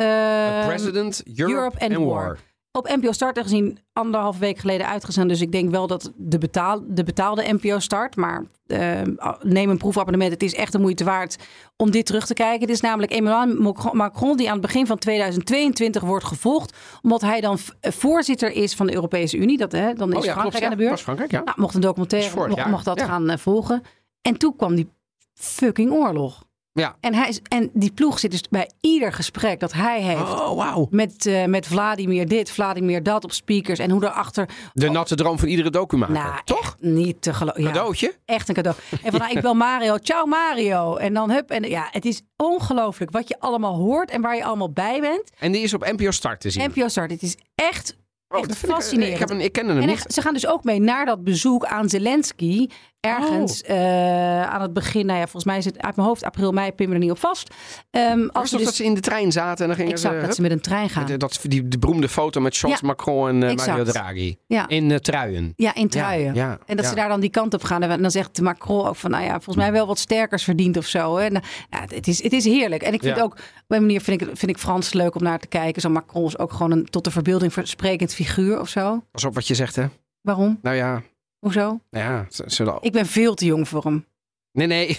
A 0.00 0.58
Ehm, 0.58 0.66
President, 0.66 1.22
Europe, 1.26 1.54
Europe 1.54 1.78
and 1.80 1.94
and 1.94 2.04
War. 2.04 2.24
War. 2.24 2.38
op 2.72 2.88
NPO 2.88 3.12
Start 3.12 3.38
gezien 3.38 3.78
anderhalf 3.92 4.38
week 4.38 4.58
geleden 4.58 4.86
uitgezonden. 4.88 5.32
Dus 5.32 5.40
ik 5.40 5.52
denk 5.52 5.70
wel 5.70 5.86
dat 5.86 6.12
de, 6.16 6.38
betaal, 6.38 6.82
de 6.86 7.04
betaalde 7.04 7.52
NPO 7.52 7.78
Start. 7.78 8.16
Maar 8.16 8.44
eh, 8.66 9.00
neem 9.42 9.70
een 9.70 9.78
proefabonnement. 9.78 10.32
Het 10.32 10.42
is 10.42 10.54
echt 10.54 10.72
de 10.72 10.78
moeite 10.78 11.04
waard 11.04 11.36
om 11.76 11.90
dit 11.90 12.06
terug 12.06 12.26
te 12.26 12.34
kijken. 12.34 12.60
Het 12.60 12.70
is 12.70 12.80
namelijk 12.80 13.12
Emmanuel 13.12 13.74
Macron 13.92 14.36
die 14.36 14.46
aan 14.46 14.52
het 14.52 14.62
begin 14.62 14.86
van 14.86 14.98
2022 14.98 16.02
wordt 16.02 16.24
gevolgd. 16.24 16.76
Omdat 17.02 17.20
hij 17.20 17.40
dan 17.40 17.58
voorzitter 17.80 18.50
is 18.50 18.74
van 18.74 18.86
de 18.86 18.94
Europese 18.94 19.36
Unie. 19.36 19.56
Dat, 19.56 19.72
hè, 19.72 19.92
dan 19.92 20.10
is 20.12 20.18
Oh 20.18 20.24
ja, 20.24 20.32
Frankrijk 20.32 20.40
klopt, 20.40 20.58
ja. 20.58 20.64
aan 20.64 20.70
de 20.70 20.76
beurt. 20.76 20.90
Was 20.90 21.02
Frankrijk, 21.02 21.30
ja. 21.30 21.42
Nou, 21.44 21.60
mocht 21.60 21.74
een 21.74 21.80
documentaire, 21.80 22.68
mocht, 22.68 22.84
dat 22.84 23.02
gaan 23.02 23.30
eh, 23.30 23.38
volgen. 23.38 23.82
En 24.22 24.36
toen 24.38 24.56
kwam 24.56 24.74
die 24.74 24.88
fucking 25.34 25.92
oorlog. 25.92 26.46
Ja. 26.72 26.96
En, 27.00 27.14
hij 27.14 27.28
is, 27.28 27.40
en 27.48 27.70
die 27.72 27.92
ploeg 27.92 28.18
zit 28.18 28.30
dus 28.30 28.48
bij 28.50 28.70
ieder 28.80 29.12
gesprek 29.12 29.60
dat 29.60 29.72
hij 29.72 30.02
heeft. 30.02 30.20
Oh, 30.20 30.56
wauw. 30.56 30.86
Met, 30.90 31.26
eh, 31.26 31.44
met 31.44 31.66
Vladimir 31.66 32.28
dit, 32.28 32.50
Vladimir 32.50 33.02
dat 33.02 33.24
op 33.24 33.32
speakers. 33.32 33.78
En 33.78 33.90
hoe 33.90 34.00
daarachter. 34.00 34.48
De 34.72 34.90
natte 34.90 35.14
droom 35.14 35.38
van 35.38 35.48
iedere 35.48 35.70
documentaar. 35.70 36.24
Nou, 36.24 36.40
Toch? 36.44 36.58
echt 36.60 36.76
niet 36.80 37.22
te 37.22 37.34
geloven. 37.34 37.62
Ja, 37.62 37.66
Cadeautje? 37.68 38.14
echt 38.24 38.48
een 38.48 38.54
cadeau. 38.54 38.76
En 39.02 39.10
van, 39.10 39.20
nou, 39.20 39.32
ik 39.32 39.40
bel 39.42 39.54
Mario. 39.54 39.96
Ciao 39.98 40.26
Mario. 40.26 40.96
En 40.96 41.14
dan 41.14 41.30
hup. 41.30 41.50
En 41.50 41.62
ja, 41.62 41.88
het 41.90 42.04
is 42.04 42.22
ongelooflijk 42.36 43.10
wat 43.10 43.28
je 43.28 43.36
allemaal 43.40 43.74
hoort 43.76 44.10
en 44.10 44.20
waar 44.20 44.36
je 44.36 44.44
allemaal 44.44 44.70
bij 44.72 45.00
bent. 45.00 45.30
En 45.38 45.52
die 45.52 45.62
is 45.62 45.74
op 45.74 45.84
NPO 45.96 46.10
Start 46.10 46.40
te 46.40 46.50
zien. 46.50 46.70
NPO 46.74 46.88
Start. 46.88 47.10
Het 47.10 47.22
is 47.22 47.36
echt, 47.54 47.96
Oh, 48.28 48.38
echt 48.38 48.48
dat 48.48 48.58
ik- 48.62 48.68
fascinerend. 48.70 49.12
Ik, 49.14 49.18
heb 49.18 49.30
een, 49.30 49.40
ik 49.40 49.52
kende 49.52 49.72
hem 49.72 49.86
niet. 49.86 50.02
hij- 50.02 50.10
ze 50.12 50.22
gaan 50.22 50.32
dus 50.34 50.46
ook 50.46 50.64
mee 50.64 50.80
naar 50.80 51.06
dat 51.06 51.24
bezoek 51.24 51.64
aan 51.64 51.88
Zelensky. 51.88 52.66
Ergens 53.08 53.62
Oh. 53.62 53.70
eh, 53.70 54.42
aan 54.42 54.62
het 54.62 54.72
begin, 54.72 55.06
nou 55.06 55.18
ja, 55.18 55.24
volgens 55.24 55.44
mij 55.44 55.58
is 55.58 55.64
het 55.64 55.82
uit 55.82 55.96
mijn 55.96 56.08
hoofd 56.08 56.24
april, 56.24 56.52
mei, 56.52 56.72
pin 56.72 56.88
me 56.88 56.94
er 56.94 57.00
niet 57.00 57.10
op 57.10 57.18
vast. 57.18 57.54
Was 57.90 58.32
als 58.32 58.50
dus, 58.50 58.64
dat 58.64 58.74
ze 58.74 58.84
in 58.84 58.94
de 58.94 59.00
trein 59.00 59.32
zaten 59.32 59.62
en 59.62 59.66
dan 59.66 59.76
gingen 59.76 59.92
exact, 59.92 60.20
ze... 60.20 60.26
dat 60.26 60.34
ze 60.34 60.42
met 60.42 60.50
een 60.50 60.60
trein 60.60 60.88
gaan. 60.88 61.18
dat, 61.18 61.38
die, 61.42 61.68
die 61.68 61.78
beroemde 61.78 62.08
foto 62.08 62.40
met 62.40 62.56
Ja, 62.56 62.78
Macron 62.82 63.28
en 63.28 63.42
eh. 63.42 63.54
Mario 63.66 63.84
Draghi. 63.84 64.36
Ja. 64.46 64.68
In 64.68 64.90
eh, 64.90 64.96
truien. 64.96 65.52
Ja, 65.56 65.74
in 65.74 65.88
truien. 65.88 66.34
Ja, 66.34 66.58
en 66.66 66.76
dat 66.76 66.86
ze 66.86 66.94
daar 66.94 67.08
dan 67.08 67.20
die 67.20 67.30
kant 67.30 67.54
op 67.54 67.62
gaan. 67.62 67.82
En 67.82 68.02
dan 68.02 68.10
zegt 68.10 68.36
de 68.36 68.42
Macron 68.42 68.86
ook 68.86 68.96
van, 68.96 69.10
nou 69.10 69.24
ja, 69.24 69.32
volgens 69.32 69.56
mij 69.56 69.72
wel 69.72 69.86
wat 69.86 69.98
sterkers 69.98 70.44
verdiend 70.44 70.76
of 70.76 70.86
zo. 70.86 71.16
Hè. 71.16 71.28
Nou, 71.28 71.44
ja, 71.70 71.84
het, 71.94 72.08
is, 72.08 72.22
het 72.22 72.32
is 72.32 72.44
heerlijk. 72.44 72.82
En 72.82 72.92
ik 72.92 73.02
vind 73.02 73.20
ook, 73.20 73.32
op 73.32 73.40
een 73.68 73.80
manier 73.80 74.00
vind 74.00 74.20
ik, 74.20 74.28
vind 74.32 74.50
ik 74.50 74.58
Frans 74.58 74.92
leuk 74.92 75.14
om 75.14 75.22
naar 75.22 75.38
te 75.38 75.46
kijken. 75.46 75.82
Zo 75.82 75.88
Macron 75.88 76.26
is 76.26 76.38
ook 76.38 76.52
gewoon 76.52 76.70
een 76.70 76.84
tot 76.84 77.04
de 77.04 77.10
verbeelding 77.10 77.52
versprekend 77.52 78.14
figuur 78.14 78.60
of 78.60 78.68
zo. 78.68 79.02
Pas 79.10 79.24
op 79.24 79.34
wat 79.34 79.46
je 79.46 79.54
zegt, 79.54 79.76
hè. 79.76 79.86
Waarom? 80.20 80.58
Nou 80.62 80.76
ja, 80.76 81.02
Hoezo? 81.38 81.80
ja 81.90 82.26
zullen... 82.28 82.76
Ik 82.80 82.92
ben 82.92 83.06
veel 83.06 83.34
te 83.34 83.44
jong 83.44 83.68
voor 83.68 83.82
hem. 83.84 84.06
Nee, 84.52 84.66
nee. 84.66 84.98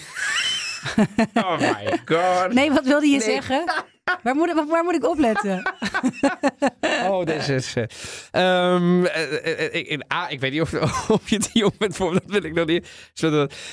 oh 1.34 1.58
my 1.58 1.98
god. 2.04 2.52
Nee, 2.52 2.70
wat 2.72 2.84
wilde 2.84 3.06
je 3.06 3.16
Nee. 3.16 3.20
zeggen? 3.20 3.72
Waar 4.22 4.34
moet, 4.34 4.48
ik- 4.48 4.64
waar 4.68 4.84
moet 4.84 4.94
ik 4.94 5.04
opletten? 5.08 5.62
Oh, 7.08 7.24
deze 7.24 7.54
is... 7.54 7.74
eh, 7.74 7.84
ehm, 8.30 9.04
eh, 9.04 9.22
eh, 9.46 9.64
eh, 9.64 9.74
ik, 9.90 10.02
A, 10.12 10.28
ik 10.28 10.40
weet 10.40 10.52
niet 10.52 10.60
of, 10.60 10.74
of 11.10 11.28
je 11.30 11.36
het 11.36 11.50
jong 11.52 11.76
bent 11.78 11.96
voor, 11.96 12.12
dat 12.12 12.22
wil 12.26 12.42
ik 12.44 12.54
nog 12.54 12.66
niet. 12.66 12.88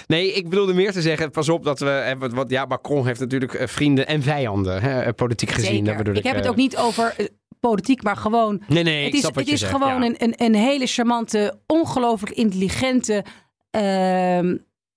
Nee, 0.07 0.33
ik 0.33 0.49
bedoelde 0.49 0.73
meer 0.73 0.91
te 0.91 1.01
zeggen, 1.01 1.31
pas 1.31 1.49
op 1.49 1.63
dat 1.63 1.79
we... 1.79 2.15
wat- 2.33 2.49
ja, 2.49 2.65
Macron 2.65 3.05
heeft 3.05 3.19
natuurlijk 3.19 3.63
vrienden 3.69 4.07
en 4.07 4.21
vijanden, 4.23 4.81
hè, 4.81 5.13
politiek 5.13 5.49
gezien. 5.51 5.69
Zeker. 5.71 5.85
dat 5.85 5.97
bedoel 5.97 6.15
ik 6.15 6.23
heb 6.23 6.35
het 6.35 6.47
ook 6.47 6.55
niet 6.55 6.77
over 6.77 7.15
politiek, 7.59 8.03
maar 8.03 8.15
gewoon... 8.17 8.61
Nee, 8.67 8.83
nee, 8.83 8.97
het 8.97 9.07
ik 9.07 9.13
is, 9.13 9.19
snap 9.19 9.33
wat 9.33 9.39
het 9.39 9.47
je 9.47 9.53
is 9.53 9.59
zegt, 9.59 9.71
gewoon 9.71 10.01
ja. 10.01 10.07
een, 10.07 10.15
een, 10.17 10.33
een 10.37 10.55
hele 10.55 10.87
charmante, 10.87 11.59
ongelooflijk 11.67 12.35
intelligente 12.35 13.25
ehm, 13.71 14.45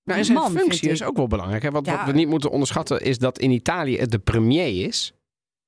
Nou, 0.04 0.18
en 0.18 0.24
zijn 0.24 0.38
man, 0.38 0.50
functie 0.50 0.90
is 0.90 1.02
ook 1.02 1.16
wel 1.16 1.26
belangrijk. 1.26 1.62
Hè? 1.62 1.68
Ja. 1.68 1.82
wat 1.82 2.04
we 2.06 2.12
niet 2.12 2.28
moeten 2.28 2.50
onderschatten 2.50 3.00
is 3.00 3.18
dat 3.18 3.38
in 3.38 3.50
Italië 3.50 3.98
het 3.98 4.10
de 4.10 4.18
premier 4.18 4.86
is. 4.86 5.14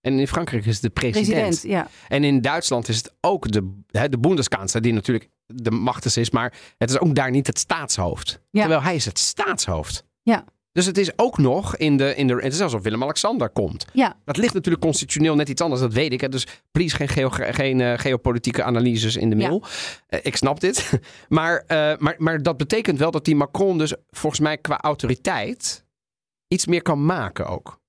En 0.00 0.18
in 0.18 0.28
Frankrijk 0.28 0.66
is 0.66 0.72
het 0.72 0.82
de 0.82 0.90
president. 0.90 1.26
president. 1.26 1.62
Ja. 1.72 1.88
En 2.08 2.24
in 2.24 2.40
Duitsland 2.40 2.88
is 2.88 2.96
het 2.96 3.14
ook 3.20 3.50
de, 3.50 3.80
hè, 3.90 4.08
de 4.08 4.18
Bundeskanzler, 4.18 4.82
die 4.82 4.92
natuurlijk 4.92 5.30
de 5.46 5.70
machtigste 5.70 6.20
is. 6.20 6.30
Maar 6.30 6.54
het 6.78 6.90
is 6.90 6.98
ook 6.98 7.14
daar 7.14 7.30
niet 7.30 7.46
het 7.46 7.58
staatshoofd. 7.58 8.40
Ja. 8.50 8.60
Terwijl 8.60 8.82
hij 8.82 8.94
is 8.94 9.04
het 9.04 9.18
staatshoofd. 9.18 10.04
Ja. 10.22 10.44
Dus 10.72 10.86
het 10.86 10.98
is 10.98 11.10
ook 11.18 11.38
nog 11.38 11.76
in 11.76 11.96
de... 11.96 12.14
In 12.14 12.26
de 12.26 12.34
het 12.34 12.52
is 12.52 12.60
alsof 12.60 12.82
Willem-Alexander 12.82 13.48
komt. 13.50 13.86
ja, 13.92 14.16
Dat 14.24 14.36
ligt 14.36 14.54
natuurlijk 14.54 14.82
constitutioneel 14.84 15.34
net 15.34 15.48
iets 15.48 15.60
anders, 15.60 15.80
dat 15.80 15.92
weet 15.92 16.12
ik. 16.12 16.20
Hè. 16.20 16.28
Dus 16.28 16.46
please 16.70 16.96
geen, 16.96 17.08
geo- 17.08 17.28
geen 17.30 17.80
eh, 17.80 17.98
geopolitieke 17.98 18.62
analyses 18.62 19.16
in 19.16 19.30
de 19.30 19.36
Ja. 19.36 19.48
mail. 19.48 19.62
Eh, 20.06 20.20
ik 20.22 20.36
snap 20.36 20.60
dit. 20.60 20.90
maar, 21.28 21.64
eh, 21.66 21.92
maar, 21.98 22.14
maar 22.18 22.42
dat 22.42 22.56
betekent 22.56 22.98
wel 22.98 23.10
dat 23.10 23.24
die 23.24 23.36
Macron 23.36 23.78
dus 23.78 23.94
volgens 24.10 24.40
mij 24.40 24.58
qua 24.58 24.78
autoriteit 24.80 25.84
iets 26.48 26.66
meer 26.66 26.82
kan 26.82 27.04
maken 27.04 27.46
ook. 27.46 27.80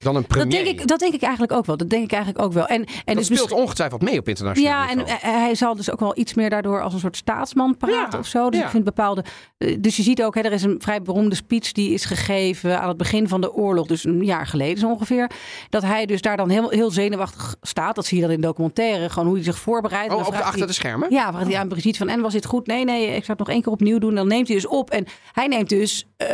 Dan 0.00 0.16
een 0.16 0.26
premier. 0.26 0.56
dat 0.56 0.64
denk, 0.64 0.80
ik, 0.80 0.86
dat 0.88 0.98
denk 0.98 1.14
ik 1.14 1.22
eigenlijk 1.22 1.52
ook 1.52 1.66
wel. 1.66 1.76
Dat 1.76 1.90
denk 1.90 2.04
ik 2.04 2.12
eigenlijk 2.12 2.44
ook 2.44 2.52
wel. 2.52 2.66
En, 2.66 2.84
en 2.84 2.86
dat 3.04 3.16
dus 3.16 3.26
speelt 3.26 3.52
ongetwijfeld 3.52 4.02
mee 4.02 4.18
op 4.18 4.28
internationaal 4.28 4.72
Ja, 4.84 4.90
en 4.90 4.96
niveau. 4.96 5.18
eh, 5.22 5.30
hij 5.30 5.54
zal 5.54 5.74
dus 5.76 5.90
ook 5.90 6.00
wel 6.00 6.18
iets 6.18 6.34
meer 6.34 6.50
daardoor 6.50 6.82
als 6.82 6.92
een 6.92 6.98
soort 7.00 7.16
staatsman 7.16 7.76
praten 7.76 8.08
Ja, 8.12 8.18
of 8.18 8.26
zo. 8.26 8.50
Dus 8.50 8.58
ja. 8.58 8.64
ik 8.64 8.70
vind 8.70 8.84
bepaalde. 8.84 9.24
eh, 9.58 9.76
Dus 9.80 9.96
je 9.96 10.02
ziet 10.02 10.22
ook, 10.22 10.34
hè, 10.34 10.40
er 10.40 10.52
is 10.52 10.62
een 10.62 10.76
vrij 10.78 11.02
beroemde 11.02 11.34
speech 11.34 11.72
die 11.72 11.92
is 11.92 12.04
gegeven 12.04 12.80
aan 12.80 12.88
het 12.88 12.96
begin 12.96 13.28
van 13.28 13.40
de 13.40 13.52
oorlog, 13.52 13.86
dus 13.86 14.04
een 14.04 14.24
jaar 14.24 14.46
geleden 14.46 14.78
zo 14.78 14.88
ongeveer. 14.90 15.30
Dat 15.68 15.82
hij 15.82 16.06
dus 16.06 16.20
daar 16.20 16.36
dan 16.36 16.48
heel, 16.48 16.68
heel 16.70 16.90
zenuwachtig 16.90 17.56
staat. 17.62 17.94
Dat 17.94 18.06
zie 18.06 18.16
je 18.16 18.22
dan 18.22 18.32
in 18.32 18.40
documentaire, 18.40 19.08
gewoon 19.10 19.24
hoe 19.26 19.34
hij 19.36 19.44
zich 19.44 19.58
voorbereidt. 19.58 20.12
Oh, 20.12 20.26
op 20.26 20.32
de, 20.32 20.42
achter 20.42 20.58
hij- 20.58 20.66
de 20.66 20.72
schermen? 20.72 21.10
Ja, 21.10 21.32
vraagt 21.32 21.46
hij 21.46 21.58
aan 21.58 21.68
Brigitte 21.68 21.98
van 21.98 22.08
en 22.08 22.20
was 22.20 22.32
dit 22.32 22.46
goed? 22.46 22.66
Nee, 22.66 22.84
nee, 22.84 23.02
ik 23.06 23.10
zou 23.24 23.26
het 23.26 23.38
nog 23.38 23.48
één 23.48 23.62
keer 23.62 23.72
opnieuw 23.72 23.98
doen. 23.98 24.14
Dan 24.14 24.28
neemt 24.28 24.46
hij 24.46 24.56
dus 24.56 24.66
op. 24.66 24.90
En 24.90 25.06
hij 25.32 25.46
neemt 25.46 25.68
dus. 25.68 26.06
eh, 26.16 26.28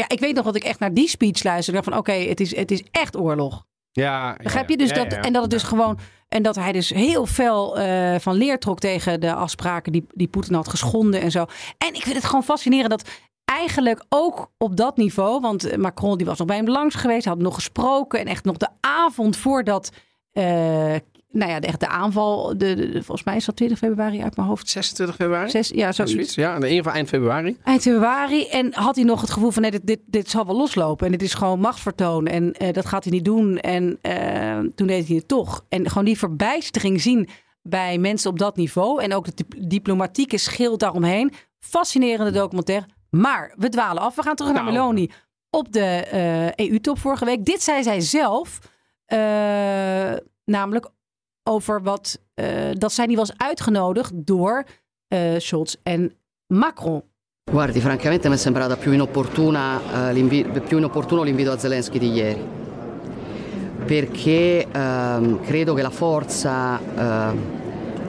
ja, 0.00 0.08
ik 0.08 0.20
weet 0.20 0.34
nog 0.34 0.44
dat 0.44 0.56
ik 0.56 0.64
echt 0.64 0.78
naar 0.78 0.94
die 0.94 1.08
speech 1.08 1.42
luisterde. 1.42 1.78
Ik 1.78 1.84
dacht 1.84 1.96
van 1.96 2.14
oké, 2.14 2.28
het, 2.28 2.40
is, 2.40 2.56
het 2.56 2.70
is 2.70 2.82
echt 2.90 3.16
oorlog. 3.16 3.64
Ja, 3.92 4.36
Begrijp 4.42 4.68
je? 4.68 4.76
Dus 4.76 4.88
ja, 4.88 4.94
dat, 4.94 5.10
ja, 5.12 5.16
ja. 5.16 5.22
En 5.24 5.32
dat 5.32 5.42
het 5.42 5.50
dus 5.50 5.62
gewoon. 5.62 5.98
En 6.28 6.42
dat 6.42 6.54
hij 6.56 6.72
dus 6.72 6.88
heel 6.90 7.26
fel 7.26 7.78
eh, 7.78 8.18
van 8.18 8.34
leer 8.34 8.58
trok 8.58 8.78
tegen 8.78 9.20
de 9.20 9.34
afspraken 9.34 9.92
die, 9.92 10.06
die 10.14 10.28
Poetin 10.28 10.54
had 10.54 10.68
geschonden 10.68 11.20
en 11.20 11.30
zo. 11.30 11.46
En 11.78 11.94
ik 11.94 12.02
vind 12.02 12.16
het 12.16 12.24
gewoon 12.24 12.42
fascinerend 12.44 12.90
dat 12.90 13.08
eigenlijk 13.44 14.04
ook 14.08 14.50
op 14.58 14.76
dat 14.76 14.96
niveau. 14.96 15.40
Want 15.40 15.76
Macron 15.76 16.16
die 16.16 16.26
was 16.26 16.38
nog 16.38 16.46
bij 16.46 16.56
hem 16.56 16.68
langs 16.68 16.94
geweest, 16.94 17.24
had 17.24 17.38
nog 17.38 17.54
gesproken. 17.54 18.20
En 18.20 18.26
echt 18.26 18.44
nog 18.44 18.56
de 18.56 18.68
avond 18.80 19.36
voordat. 19.36 19.90
eh, 20.32 20.94
nou 21.32 21.50
ja, 21.50 21.60
de, 21.60 21.66
echt 21.66 21.80
de 21.80 21.88
aanval. 21.88 22.48
De, 22.48 22.74
de- 22.74 22.74
de- 22.74 23.02
volgens 23.02 23.24
mij 23.24 23.36
is 23.36 23.44
dat 23.44 23.56
20 23.56 23.78
februari 23.78 24.22
uit 24.22 24.36
mijn 24.36 24.48
hoofd. 24.48 24.68
26 24.68 25.16
februari? 25.16 25.50
Zes, 25.50 25.68
ja, 25.68 25.92
zoiets. 25.92 26.14
Zoiets. 26.14 26.34
Ja, 26.34 26.54
in 26.54 26.62
ieder 26.62 26.76
geval 26.76 26.92
eind 26.92 27.08
februari. 27.08 27.56
Eind 27.64 27.82
februari. 27.82 28.46
En 28.48 28.74
had 28.74 28.94
hij 28.96 29.04
nog 29.04 29.20
het 29.20 29.30
gevoel 29.30 29.50
van 29.50 29.62
nee, 29.62 29.70
dit, 29.70 29.86
dit, 29.86 30.00
dit 30.06 30.30
zal 30.30 30.46
wel 30.46 30.56
loslopen. 30.56 31.06
En 31.06 31.12
dit 31.12 31.22
is 31.22 31.34
gewoon 31.34 31.60
machtsvertoon. 31.60 32.26
En 32.26 32.52
eh, 32.52 32.72
dat 32.72 32.86
gaat 32.86 33.04
hij 33.04 33.12
niet 33.12 33.24
doen. 33.24 33.58
En 33.58 33.98
eh, 34.02 34.58
toen 34.74 34.86
deed 34.86 35.06
hij 35.06 35.16
het 35.16 35.28
toch. 35.28 35.64
En 35.68 35.88
gewoon 35.88 36.04
die 36.04 36.18
verbijstering 36.18 37.00
zien 37.00 37.28
bij 37.62 37.98
mensen 37.98 38.30
op 38.30 38.38
dat 38.38 38.56
niveau. 38.56 39.02
En 39.02 39.14
ook 39.14 39.26
het 39.26 39.36
dip- 39.36 39.54
diplomatieke 39.68 40.38
schild 40.38 40.80
daaromheen. 40.80 41.32
Fascinerende 41.58 42.30
documentaire. 42.30 42.86
Maar 43.10 43.54
we 43.56 43.68
dwalen 43.68 44.02
af. 44.02 44.14
We 44.14 44.22
gaan 44.22 44.34
terug 44.36 44.52
naar 44.52 44.62
Nou. 44.62 44.74
Meloni 44.74 45.10
op 45.50 45.72
de 45.72 45.80
eh, 46.54 46.66
EU-top 46.66 46.98
vorige 46.98 47.24
week. 47.24 47.44
Dit 47.44 47.62
zei 47.62 47.82
zij 47.82 48.00
zelf. 48.00 48.58
namelijk 50.44 50.90
over 51.42 51.82
wat, 51.82 52.20
eh, 52.34 52.46
dat 52.72 52.92
zij 52.92 53.06
niet 53.06 53.16
was 53.16 53.32
uitgenodigd 53.36 54.12
door 54.14 54.64
eh, 55.08 55.34
Scholz 55.38 55.74
en 55.82 56.12
Macron. 56.46 57.02
Guardi, 57.50 57.80
francamente 57.80 58.28
mi 58.28 58.34
è 58.34 58.38
sembrata 58.38 58.76
più, 58.76 58.92
inopportuna, 58.92 59.80
l'invi- 60.12 60.46
più 60.66 60.76
inopportuno 60.78 61.22
l'invito 61.22 61.50
a 61.50 61.58
Zelensky 61.58 61.98
di 61.98 62.12
ieri, 62.12 62.44
perché 63.84 64.68
ehm, 64.70 65.40
credo 65.40 65.74
che 65.74 65.82
la 65.82 65.90
forza, 65.90 66.78
eh, 66.78 67.36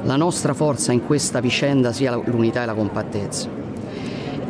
la 0.04 0.16
nostra 0.16 0.54
forza 0.54 0.92
in 0.92 1.06
questa 1.06 1.40
vicenda 1.40 1.92
sia 1.92 2.16
l'unità 2.16 2.62
e 2.62 2.66
la 2.66 2.74
compattezza. 2.74 3.62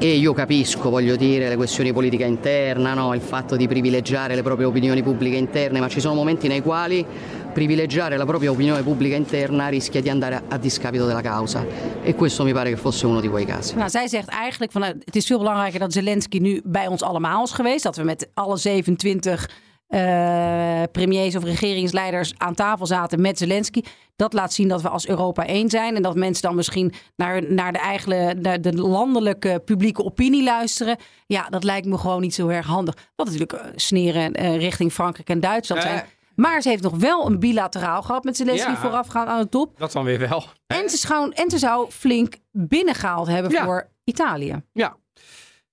E 0.03 0.15
io 0.15 0.33
capisco, 0.33 0.89
voglio 0.89 1.15
dire, 1.15 1.47
le 1.47 1.55
questioni 1.55 1.93
politiche 1.93 2.23
interne, 2.23 2.93
no? 2.95 3.13
il 3.13 3.21
fatto 3.21 3.55
di 3.55 3.67
privilegiare 3.67 4.33
le 4.33 4.41
proprie 4.41 4.65
opinioni 4.65 5.03
pubbliche 5.03 5.37
interne, 5.37 5.79
ma 5.79 5.87
ci 5.89 5.99
sono 5.99 6.15
momenti 6.15 6.47
nei 6.47 6.63
quali 6.63 7.05
privilegiare 7.51 8.17
la 8.17 8.25
propria 8.25 8.51
opinione 8.51 8.83
pubblica 8.83 9.15
interna 9.15 9.67
rischia 9.69 10.01
di 10.01 10.09
andare 10.09 10.35
a, 10.35 10.41
a 10.49 10.57
discapito 10.57 11.05
della 11.05 11.21
causa 11.21 11.65
e 12.03 12.15
questo 12.15 12.43
mi 12.43 12.53
pare 12.53 12.69
che 12.69 12.77
fosse 12.77 13.05
uno 13.05 13.19
di 13.21 13.27
quei 13.27 13.45
casi. 13.45 13.75
Nou, 13.75 13.89
zij 13.89 14.07
zegt 14.07 14.27
eigenlijk 14.27 14.71
van 14.71 14.81
nou, 14.81 14.95
het 15.05 15.15
is 15.15 15.25
veel 15.25 15.37
belangrijker 15.37 15.79
dat 15.79 15.93
Zelensky 15.93 16.37
nu 16.39 16.61
bij 16.63 16.87
ons 16.87 17.01
allemaal 17.01 17.43
is 17.43 17.51
geweest. 17.51 17.83
Dat 17.83 17.95
we 17.95 18.03
met 18.03 18.29
alle 18.33 18.57
27 18.57 19.49
eh, 19.87 20.83
premiers 20.91 21.35
of 21.35 21.43
regeringsleiders 21.43 22.33
aan 22.37 22.53
tafel 22.53 22.85
zaten 22.85 23.21
met 23.21 23.37
Zelensky. 23.37 23.81
Dat 24.15 24.33
laat 24.33 24.53
zien 24.53 24.67
dat 24.67 24.81
we 24.81 24.89
als 24.89 25.07
Europa 25.07 25.45
één 25.45 25.69
zijn. 25.69 25.95
En 25.95 26.01
dat 26.01 26.15
mensen 26.15 26.41
dan 26.43 26.55
misschien 26.55 26.93
naar, 27.15 27.51
naar 27.53 27.71
de 27.71 27.79
eigen 27.79 28.41
naar 28.41 28.61
de 28.61 28.73
landelijke 28.73 29.61
publieke 29.65 30.03
opinie 30.03 30.43
luisteren. 30.43 30.97
Ja, 31.25 31.47
dat 31.49 31.63
lijkt 31.63 31.87
me 31.87 31.97
gewoon 31.97 32.21
niet 32.21 32.33
zo 32.33 32.47
erg 32.47 32.65
handig. 32.65 32.95
Wat 33.15 33.25
natuurlijk 33.25 33.53
eh, 33.53 33.65
sneren 33.75 34.33
eh, 34.33 34.57
richting 34.57 34.91
Frankrijk 34.91 35.29
en 35.29 35.39
Duitsland 35.39 35.83
Eh. 35.83 35.87
zijn. 35.89 36.03
Maar 36.41 36.61
ze 36.61 36.69
heeft 36.69 36.83
nog 36.83 36.95
wel 36.97 37.25
een 37.25 37.39
bilateraal 37.39 38.01
gehad 38.01 38.23
met 38.23 38.37
Zelensky 38.37 38.69
Ja. 38.69 38.77
voorafgaand 38.77 39.27
aan 39.29 39.41
de 39.41 39.49
top. 39.49 39.79
Dat 39.79 39.91
dan 39.91 40.03
weer 40.03 40.19
wel. 40.19 40.43
En 40.67 40.89
ze, 40.89 40.97
zou, 40.97 41.31
en 41.33 41.49
ze 41.49 41.57
zou 41.57 41.91
flink 41.91 42.35
binnengehaald 42.51 43.27
hebben 43.27 43.51
Ja. 43.51 43.63
voor 43.65 43.89
Italië. 44.03 44.61
Ja. 44.73 44.97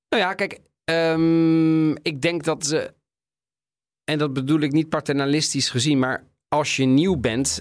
Nou 0.08 0.22
ja, 0.22 0.34
kijk, 0.34 0.58
ehm, 0.84 1.90
ik 1.90 2.20
denk 2.22 2.44
dat 2.44 2.66
ze. 2.66 2.94
En 4.04 4.18
dat 4.18 4.32
bedoel 4.32 4.60
ik 4.60 4.72
niet 4.72 4.88
paternalistisch 4.88 5.68
gezien, 5.70 5.98
maar 5.98 6.24
als 6.48 6.76
je 6.76 6.84
nieuw 6.84 7.16
bent, 7.16 7.60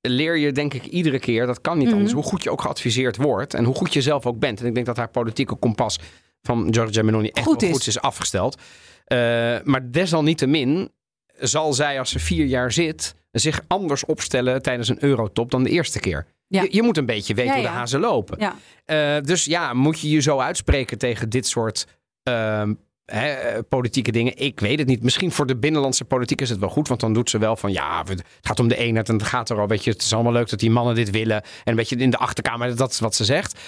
leer 0.00 0.36
je 0.36 0.52
denk 0.52 0.74
ik 0.74 0.84
iedere 0.84 1.18
keer, 1.18 1.46
dat 1.46 1.60
kan 1.60 1.76
niet 1.78 1.86
Mhm. 1.86 1.94
anders, 1.96 2.12
hoe 2.12 2.22
goed 2.22 2.42
je 2.42 2.50
ook 2.50 2.60
geadviseerd 2.60 3.16
wordt 3.16 3.54
en 3.54 3.64
hoe 3.64 3.74
goed 3.74 3.92
je 3.92 4.02
zelf 4.02 4.26
ook 4.26 4.38
bent. 4.38 4.60
En 4.60 4.66
ik 4.66 4.74
denk 4.74 4.86
dat 4.86 4.96
haar 4.96 5.10
politieke 5.10 5.54
kompas 5.54 5.98
van 6.42 6.74
Giorgia 6.74 7.02
Meloni 7.02 7.28
echt 7.28 7.46
Goed 7.46 7.60
wel 7.60 7.70
is. 7.70 7.76
goed 7.76 7.86
is 7.86 8.00
afgesteld. 8.00 8.60
Eh, 9.04 9.18
maar 9.64 9.90
desalniettemin 9.90 10.90
zal 11.38 11.72
zij, 11.72 11.98
als 11.98 12.10
ze 12.10 12.18
vier 12.18 12.46
jaar 12.46 12.72
zit, 12.72 13.14
zich 13.30 13.60
anders 13.66 14.04
opstellen 14.04 14.62
tijdens 14.62 14.88
een 14.88 15.04
eurotop 15.04 15.50
dan 15.50 15.62
de 15.62 15.70
eerste 15.70 16.00
keer. 16.00 16.26
Ja. 16.46 16.62
Je, 16.62 16.68
je 16.70 16.82
moet 16.82 16.96
een 16.96 17.06
beetje 17.06 17.34
weten 17.34 17.50
Ja, 17.50 17.58
hoe 17.60 17.68
de 17.68 17.74
hazen 17.74 18.00
lopen. 18.00 18.38
Ja. 18.38 18.56
Eh, 18.84 19.22
dus 19.22 19.44
ja, 19.44 19.72
moet 19.72 20.00
je 20.00 20.10
je 20.10 20.20
zo 20.20 20.38
uitspreken 20.38 20.98
tegen 20.98 21.28
dit 21.28 21.46
soort 21.46 21.86
ehm, 22.22 22.74
hè, 23.04 23.28
eh, 23.32 23.58
politieke 23.68 24.12
dingen? 24.12 24.36
Ik 24.36 24.60
weet 24.60 24.78
het 24.78 24.88
niet. 24.88 25.02
Misschien 25.02 25.32
voor 25.32 25.46
de 25.46 25.56
binnenlandse 25.56 26.04
politiek 26.04 26.40
is 26.40 26.50
het 26.50 26.58
wel 26.58 26.68
goed. 26.68 26.88
Want 26.88 27.00
dan 27.00 27.12
doet 27.12 27.30
ze 27.30 27.38
wel 27.38 27.56
van 27.56 27.72
ja, 27.72 28.04
het 28.06 28.22
gaat 28.40 28.60
om 28.60 28.68
de 28.68 28.76
eenheid. 28.76 29.08
En 29.08 29.14
het 29.14 29.26
gaat 29.26 29.50
er 29.50 29.60
al. 29.60 29.68
Weet 29.68 29.84
je, 29.84 29.90
het 29.90 30.02
is 30.02 30.12
allemaal 30.12 30.32
leuk 30.32 30.48
dat 30.48 30.58
die 30.58 30.70
mannen 30.70 30.94
dit 30.94 31.10
willen. 31.10 31.42
En 31.42 31.50
een 31.64 31.76
beetje 31.76 31.96
in 31.96 32.10
de 32.10 32.16
achterkamer, 32.16 32.76
dat 32.76 32.90
is 32.90 33.00
wat 33.00 33.14
ze 33.14 33.24
zegt. 33.24 33.60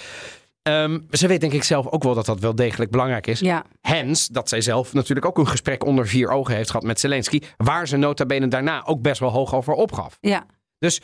Ehm, 0.67 0.99
ze 1.11 1.27
weet 1.27 1.41
denk 1.41 1.53
ik 1.53 1.63
zelf 1.63 1.87
ook 1.87 2.03
wel 2.03 2.15
dat 2.15 2.27
dat 2.27 2.41
wel 2.41 2.55
degelijk 2.55 2.91
belangrijk 2.91 3.27
is. 3.27 3.41
Ja, 3.41 3.65
Hens, 3.81 4.27
dat 4.27 4.49
zij 4.49 4.61
zelf 4.61 4.93
natuurlijk 4.93 5.27
ook 5.27 5.39
een 5.39 5.49
gesprek 5.49 5.85
onder 5.85 6.07
vier 6.07 6.29
ogen 6.29 6.55
heeft 6.55 6.71
gehad 6.71 6.87
met 6.87 7.01
Zelensky. 7.01 7.41
Waar 7.57 7.89
ze 7.89 7.97
nota 7.97 8.27
bene 8.27 8.49
daarna 8.49 8.87
ook 8.87 9.03
best 9.03 9.21
wel 9.21 9.31
hoog 9.31 9.55
over 9.55 9.73
opgaf. 9.73 10.19
ja. 10.21 10.47
Dus 10.79 11.01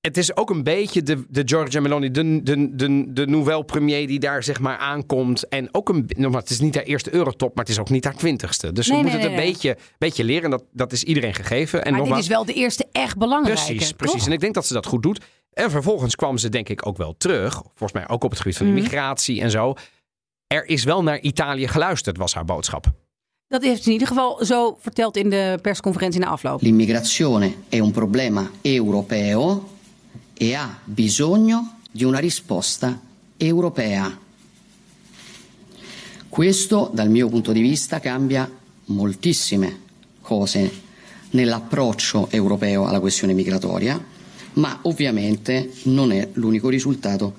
het 0.00 0.16
is 0.16 0.36
ook 0.36 0.50
een 0.50 0.62
beetje 0.62 1.02
de, 1.02 1.24
de 1.28 1.42
Giorgia 1.44 1.80
Meloni, 1.80 2.10
de, 2.10 2.42
de, 2.42 2.74
de, 2.74 3.12
de 3.12 3.26
nouvelle 3.26 3.64
premier 3.64 4.06
die 4.06 4.18
daar 4.18 4.42
zeg 4.42 4.60
maar 4.60 4.76
aankomt. 4.76 5.48
En 5.48 5.68
ook 5.72 5.88
een, 5.88 6.10
nou, 6.16 6.30
maar 6.30 6.40
het 6.40 6.50
is 6.50 6.60
niet 6.60 6.74
haar 6.74 6.84
eerste 6.84 7.14
eurotop, 7.14 7.54
maar 7.54 7.64
het 7.64 7.72
is 7.72 7.80
ook 7.80 7.90
niet 7.90 8.04
haar 8.04 8.16
twintigste. 8.16 8.72
Dus 8.72 8.86
Nee, 8.88 8.96
ze 8.96 9.02
moet 9.02 9.12
nee, 9.12 9.22
het 9.22 9.30
een 9.30 9.36
beetje, 9.36 9.76
beetje 9.98 10.24
leren. 10.24 10.44
En 10.44 10.50
dat, 10.50 10.64
dat 10.72 10.92
is 10.92 11.02
iedereen 11.02 11.34
gegeven. 11.34 11.84
En 11.84 11.92
maar 11.92 12.04
dit 12.04 12.16
is 12.16 12.26
wel 12.26 12.44
de 12.44 12.52
eerste 12.52 12.86
echt 12.92 13.16
belangrijke. 13.18 13.62
precies, 13.64 13.88
toch? 13.88 13.96
precies. 13.96 14.26
En 14.26 14.32
ik 14.32 14.40
denk 14.40 14.54
dat 14.54 14.66
ze 14.66 14.72
dat 14.72 14.86
goed 14.86 15.02
doet. 15.02 15.24
En 15.56 15.70
vervolgens 15.70 16.14
kwam 16.16 16.38
ze 16.38 16.48
denk 16.48 16.68
ik 16.68 16.86
ook 16.86 16.96
wel 16.96 17.14
terug. 17.18 17.52
Volgens 17.54 17.92
mij 17.92 18.08
ook 18.08 18.24
op 18.24 18.30
het 18.30 18.38
gebied 18.40 18.56
van 18.56 18.66
Mhm. 18.66 18.76
immigratie 18.76 19.40
en 19.40 19.50
zo. 19.50 19.74
Er 20.46 20.66
is 20.66 20.84
wel 20.84 21.02
naar 21.02 21.20
Italië 21.20 21.68
geluisterd, 21.68 22.16
was 22.16 22.34
haar 22.34 22.44
boodschap. 22.44 22.92
Dat 23.48 23.62
heeft 23.62 23.80
ze 23.82 23.86
in 23.86 23.92
ieder 23.92 24.08
geval 24.08 24.44
zo 24.44 24.76
verteld 24.80 25.16
in 25.16 25.30
de 25.30 25.58
persconferentie 25.62 26.20
na 26.20 26.26
afloop. 26.26 26.60
L'immigrazione 26.62 27.54
è 27.68 27.78
un 27.78 27.90
problema 27.90 28.50
europeo 28.62 29.68
e 30.34 30.54
ha 30.54 30.78
bisogno 30.84 31.74
di 31.90 32.04
una 32.04 32.18
risposta 32.18 33.00
europea. 33.36 34.18
Questo, 36.28 36.90
dal 36.92 37.08
mio 37.08 37.28
punto 37.28 37.52
di 37.52 37.60
vista, 37.60 38.00
cambia 38.00 38.50
moltissime 38.84 39.78
cose 40.20 40.70
nell'approccio 41.30 42.28
europeo 42.30 42.86
alla 42.86 43.00
questione 43.00 43.32
migratoria, 43.32 43.98
ma 44.56 44.78
ovviamente 44.82 45.70
non 45.84 46.10
è 46.10 46.28
l'unico 46.32 46.68
risultato 46.68 47.32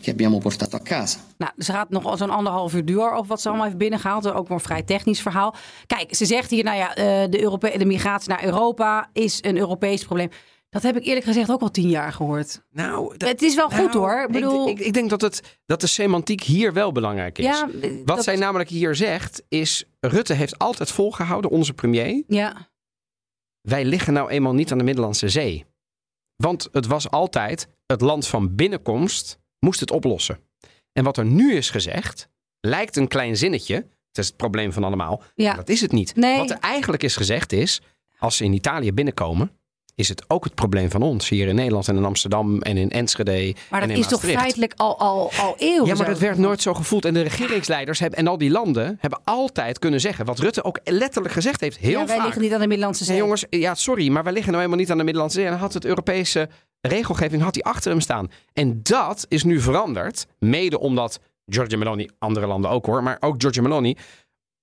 che 0.00 0.10
abbiamo 0.10 0.38
portato 0.38 0.76
a 0.76 0.80
casa. 0.80 1.18
Nou, 1.38 1.52
ze 1.58 1.72
gaat 1.72 1.90
nog 1.90 2.18
zo'n 2.18 2.30
anderhalf 2.30 2.74
uur 2.74 2.84
door 2.84 3.10
over 3.12 3.26
wat 3.26 3.40
ze 3.40 3.48
allemaal 3.48 3.66
heeft 3.66 3.78
binnengehaald. 3.78 4.26
Ook 4.32 4.48
wel 4.48 4.56
een 4.56 4.62
vrij 4.64 4.82
technisch 4.82 5.20
verhaal. 5.22 5.54
Kijk, 5.86 6.14
ze 6.14 6.24
zegt 6.26 6.50
hier, 6.50 6.64
nou 6.64 6.76
ja, 6.76 6.94
eh, 6.94 7.30
de, 7.30 7.42
Europe 7.42 7.78
de 7.78 7.84
migratie 7.84 8.28
naar 8.28 8.44
Europa 8.44 9.08
is 9.12 9.38
een 9.42 9.56
Europees 9.56 10.04
probleem. 10.04 10.28
Dat 10.70 10.82
heb 10.82 10.96
ik 10.96 11.04
eerlijk 11.04 11.24
gezegd 11.26 11.50
ook 11.50 11.60
al 11.60 11.70
tien 11.70 11.88
jaar 11.88 12.12
gehoord. 12.12 12.62
Nou, 12.70 13.16
dat- 13.16 13.28
Het 13.28 13.42
is 13.42 13.54
wel 13.54 13.68
goed 13.70 13.92
nou, 13.92 13.98
hoor. 13.98 14.22
Ik 14.26 14.32
bedoel, 14.32 14.68
Ik, 14.68 14.78
ik, 14.78 14.86
ik 14.86 14.92
denk 14.92 15.10
dat, 15.10 15.20
het, 15.20 15.58
dat 15.66 15.80
de 15.80 15.86
semantiek 15.86 16.42
hier 16.42 16.72
wel 16.72 16.92
belangrijk 16.92 17.38
is. 17.38 17.44
ja, 17.44 17.68
Wat 18.04 18.06
dat- 18.16 18.24
zij 18.24 18.36
namelijk 18.36 18.68
hier 18.68 18.94
zegt 18.94 19.42
is... 19.48 19.84
Rutte 20.00 20.32
heeft 20.32 20.58
altijd 20.58 20.90
volgehouden, 20.90 21.50
onze 21.50 21.72
premier... 21.72 22.22
Ja, 22.26 22.68
wij 23.60 23.84
liggen 23.84 24.12
nou 24.12 24.30
eenmaal 24.30 24.54
niet 24.54 24.72
aan 24.72 24.78
de 24.78 24.84
Middellandse 24.84 25.28
Zee. 25.28 25.64
Want 26.36 26.68
het 26.72 26.86
was 26.86 27.10
altijd 27.10 27.68
het 27.86 28.00
land 28.00 28.26
van 28.26 28.54
binnenkomst 28.54 29.38
moest 29.58 29.80
het 29.80 29.90
oplossen. 29.90 30.38
En 30.92 31.04
wat 31.04 31.16
er 31.16 31.24
nu 31.24 31.54
is 31.54 31.70
gezegd, 31.70 32.28
lijkt 32.60 32.96
een 32.96 33.08
klein 33.08 33.36
zinnetje. 33.36 33.74
Het 33.74 34.18
is 34.18 34.26
het 34.26 34.36
probleem 34.36 34.72
van 34.72 34.84
allemaal. 34.84 35.22
ja. 35.34 35.46
Maar 35.46 35.56
dat 35.56 35.68
is 35.68 35.80
het 35.80 35.92
niet. 35.92 36.16
Nee. 36.16 36.38
Wat 36.38 36.50
er 36.50 36.58
eigenlijk 36.58 37.02
is 37.02 37.16
gezegd 37.16 37.52
is, 37.52 37.80
als 38.18 38.36
ze 38.36 38.44
in 38.44 38.52
Italië 38.52 38.92
binnenkomen, 38.92 39.58
is 39.94 40.08
het 40.08 40.24
ook 40.28 40.44
het 40.44 40.54
probleem 40.54 40.90
van 40.90 41.02
ons. 41.02 41.28
Hier 41.28 41.48
in 41.48 41.54
Nederland 41.54 41.88
en 41.88 41.96
in 41.96 42.04
Amsterdam 42.04 42.62
en 42.62 42.76
in 42.76 42.90
Enschede 42.90 43.54
maar 43.70 43.82
en 43.82 43.88
dat 43.88 43.96
in 43.96 44.02
is 44.02 44.10
toch 44.10 44.20
feitelijk 44.20 44.72
al, 44.76 44.98
al, 44.98 45.30
al 45.40 45.54
eeuwen 45.58 45.86
Ja, 45.86 45.94
maar 45.94 46.06
dat 46.06 46.18
werd 46.18 46.38
nooit 46.38 46.62
zo 46.62 46.74
gevoeld. 46.74 47.04
En 47.04 47.14
de 47.14 47.20
regeringsleiders 47.20 47.98
hebben, 47.98 48.18
en 48.18 48.26
al 48.26 48.38
die 48.38 48.50
landen 48.50 48.96
hebben 49.00 49.20
altijd 49.24 49.78
kunnen 49.78 50.00
zeggen... 50.00 50.24
wat 50.24 50.38
Rutte 50.38 50.64
ook 50.64 50.80
letterlijk 50.84 51.34
gezegd 51.34 51.60
heeft, 51.60 51.76
heel 51.76 51.90
ja, 51.90 52.06
wij 52.06 52.16
vaak. 52.16 52.24
liggen 52.24 52.42
niet 52.42 52.52
aan 52.52 52.60
de 52.60 52.66
Middellandse 52.66 53.04
Zee. 53.04 53.12
Nee, 53.12 53.22
jongens, 53.22 53.44
ja, 53.50 53.74
sorry, 53.74 54.08
maar 54.08 54.24
wij 54.24 54.32
liggen 54.32 54.52
nou 54.52 54.64
helemaal 54.64 54.84
niet 54.84 54.90
aan 54.92 54.98
de 54.98 55.04
Middellandse 55.04 55.40
Zee. 55.40 55.48
En 55.48 55.56
had 55.56 55.74
het 55.74 55.84
Europese 55.84 56.48
regelgeving 56.80 57.42
had 57.42 57.54
die 57.54 57.64
achter 57.64 57.90
hem 57.90 58.00
staan. 58.00 58.30
En 58.52 58.80
dat 58.82 59.26
is 59.28 59.44
nu 59.44 59.60
veranderd. 59.60 60.26
Mede 60.38 60.78
omdat 60.78 61.20
Giorgia 61.46 61.78
Meloni, 61.78 62.08
andere 62.18 62.46
landen 62.46 62.70
ook 62.70 62.86
hoor, 62.86 63.02
maar 63.02 63.16
ook 63.20 63.34
Giorgia 63.38 63.62
Meloni 63.62 63.96